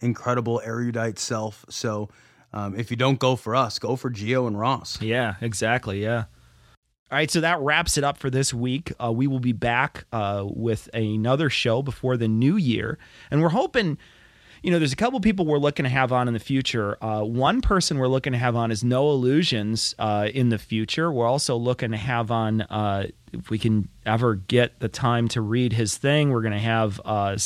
incredible 0.00 0.60
erudite 0.64 1.18
self. 1.18 1.64
So 1.70 2.10
um, 2.52 2.78
if 2.78 2.90
you 2.90 2.96
don't 2.98 3.18
go 3.18 3.36
for 3.36 3.54
us, 3.56 3.78
go 3.78 3.96
for 3.96 4.10
Geo 4.10 4.46
and 4.46 4.58
Ross. 4.58 5.00
Yeah, 5.00 5.36
exactly. 5.40 6.02
Yeah. 6.02 6.24
All 7.12 7.16
right, 7.16 7.28
so 7.30 7.40
that 7.40 7.58
wraps 7.58 7.98
it 7.98 8.04
up 8.04 8.18
for 8.18 8.30
this 8.30 8.54
week. 8.54 8.92
Uh, 9.02 9.10
we 9.10 9.26
will 9.26 9.40
be 9.40 9.50
back 9.50 10.04
uh, 10.12 10.44
with 10.48 10.88
another 10.94 11.50
show 11.50 11.82
before 11.82 12.16
the 12.16 12.28
new 12.28 12.54
year. 12.56 12.98
And 13.32 13.42
we're 13.42 13.48
hoping, 13.48 13.98
you 14.62 14.70
know, 14.70 14.78
there's 14.78 14.92
a 14.92 14.96
couple 14.96 15.18
people 15.18 15.44
we're 15.44 15.58
looking 15.58 15.82
to 15.82 15.88
have 15.90 16.12
on 16.12 16.28
in 16.28 16.34
the 16.34 16.38
future. 16.40 16.96
Uh, 17.02 17.24
one 17.24 17.62
person 17.62 17.98
we're 17.98 18.06
looking 18.06 18.32
to 18.32 18.38
have 18.38 18.54
on 18.54 18.70
is 18.70 18.84
No 18.84 19.10
Illusions 19.10 19.92
uh, 19.98 20.28
in 20.32 20.50
the 20.50 20.58
future. 20.58 21.10
We're 21.10 21.26
also 21.26 21.56
looking 21.56 21.90
to 21.90 21.96
have 21.96 22.30
on, 22.30 22.60
uh, 22.60 23.08
if 23.32 23.50
we 23.50 23.58
can 23.58 23.88
ever 24.06 24.36
get 24.36 24.78
the 24.78 24.88
time 24.88 25.26
to 25.30 25.40
read 25.40 25.72
his 25.72 25.96
thing, 25.96 26.30
we're 26.30 26.42
going 26.42 26.52
to 26.52 26.60
have 26.60 27.00
uh, 27.04 27.36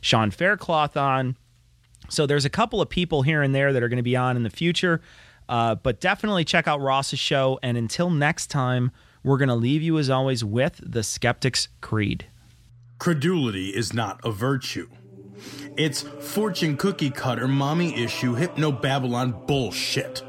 Sean 0.00 0.30
Faircloth 0.30 0.96
on. 0.98 1.36
So 2.08 2.24
there's 2.26 2.46
a 2.46 2.50
couple 2.50 2.80
of 2.80 2.88
people 2.88 3.20
here 3.20 3.42
and 3.42 3.54
there 3.54 3.74
that 3.74 3.82
are 3.82 3.88
going 3.90 3.98
to 3.98 4.02
be 4.02 4.16
on 4.16 4.38
in 4.38 4.44
the 4.44 4.50
future. 4.50 5.02
but 5.46 6.00
definitely 6.00 6.46
check 6.46 6.66
out 6.66 6.80
Ross's 6.80 7.18
show. 7.18 7.58
And 7.62 7.76
until 7.76 8.08
next 8.08 8.46
time, 8.46 8.90
we're 9.22 9.36
going 9.38 9.50
to 9.50 9.54
leave 9.54 9.82
you, 9.82 9.98
as 9.98 10.08
always, 10.08 10.42
with 10.44 10.80
the 10.82 11.02
Skeptic's 11.02 11.68
Creed. 11.82 12.26
Credulity 12.98 13.68
is 13.68 13.92
not 13.92 14.18
a 14.24 14.30
virtue. 14.30 14.88
It's 15.76 16.02
fortune 16.02 16.76
cookie 16.78 17.10
cutter, 17.10 17.46
mommy 17.46 18.02
issue, 18.02 18.34
hypno 18.34 18.72
Babylon 18.72 19.44
bullshit. 19.46 20.22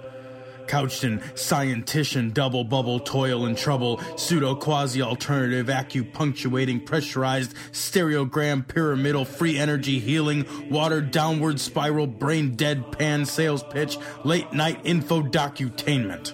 Couched 0.68 1.04
in 1.06 1.20
scientician, 1.36 2.34
double 2.34 2.64
bubble, 2.64 3.00
toil 3.00 3.46
and 3.46 3.58
trouble, 3.58 4.00
pseudo 4.18 4.56
quasi 4.56 5.02
alternative, 5.02 5.68
acupunctuating, 5.68 6.86
pressurized, 6.86 7.54
stereogram, 7.72 8.66
pyramidal, 8.66 9.26
free 9.26 9.58
energy 9.58 10.00
healing, 10.00 10.46
water 10.70 11.02
downward 11.02 11.60
spiral, 11.60 12.08
brain 12.08 12.56
dead 12.56 12.89
pan 12.98 13.26
sales 13.26 13.64
pitch, 13.64 13.98
late 14.24 14.54
night 14.54 14.80
info 14.86 15.22
docutainment. 15.22 16.34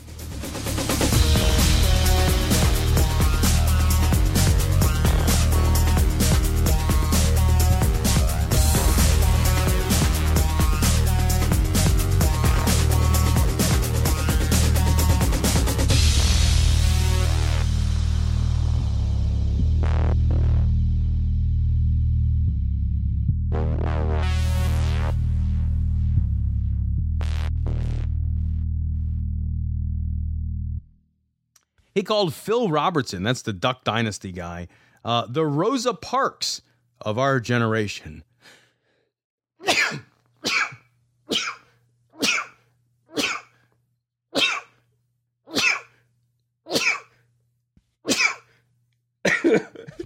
He 31.93 32.03
called 32.03 32.33
Phil 32.33 32.69
Robertson, 32.69 33.23
that's 33.23 33.41
the 33.41 33.51
Duck 33.53 33.83
Dynasty 33.83 34.31
guy, 34.31 34.67
uh, 35.03 35.25
the 35.27 35.45
Rosa 35.45 35.93
Parks 35.93 36.61
of 37.01 37.17
our 37.17 37.39
generation. 37.39 38.23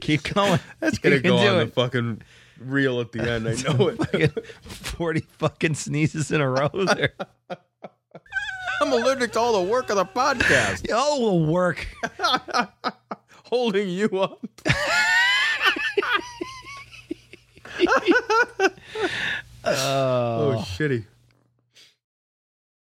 Keep 0.02 0.36
going. 0.36 0.60
That's 0.80 1.00
gonna 1.00 1.20
go 1.20 1.38
on 1.38 1.62
it. 1.62 1.66
the 1.66 1.72
fucking 1.72 2.22
reel 2.60 3.02
at 3.02 3.12
the 3.12 3.28
end. 3.28 3.48
I 3.50 3.56
know 3.56 3.88
it. 3.88 4.46
Forty 4.62 5.22
fucking 5.22 5.74
sneezes 5.74 6.30
in 6.32 6.42
a 6.42 6.50
row 6.50 6.68
there. 6.70 7.14
I'm 8.82 8.92
allergic 8.92 9.32
to 9.34 9.40
all 9.40 9.54
the 9.64 9.70
work 9.72 9.90
of 9.92 9.96
the 9.96 10.06
podcast. 10.06 10.92
All 10.94 11.40
the 11.40 11.48
work. 11.52 11.88
Holding 13.46 13.90
you 13.90 14.06
up. 14.20 14.46
oh. 19.66 19.66
oh, 19.66 20.64
shitty. 20.68 21.06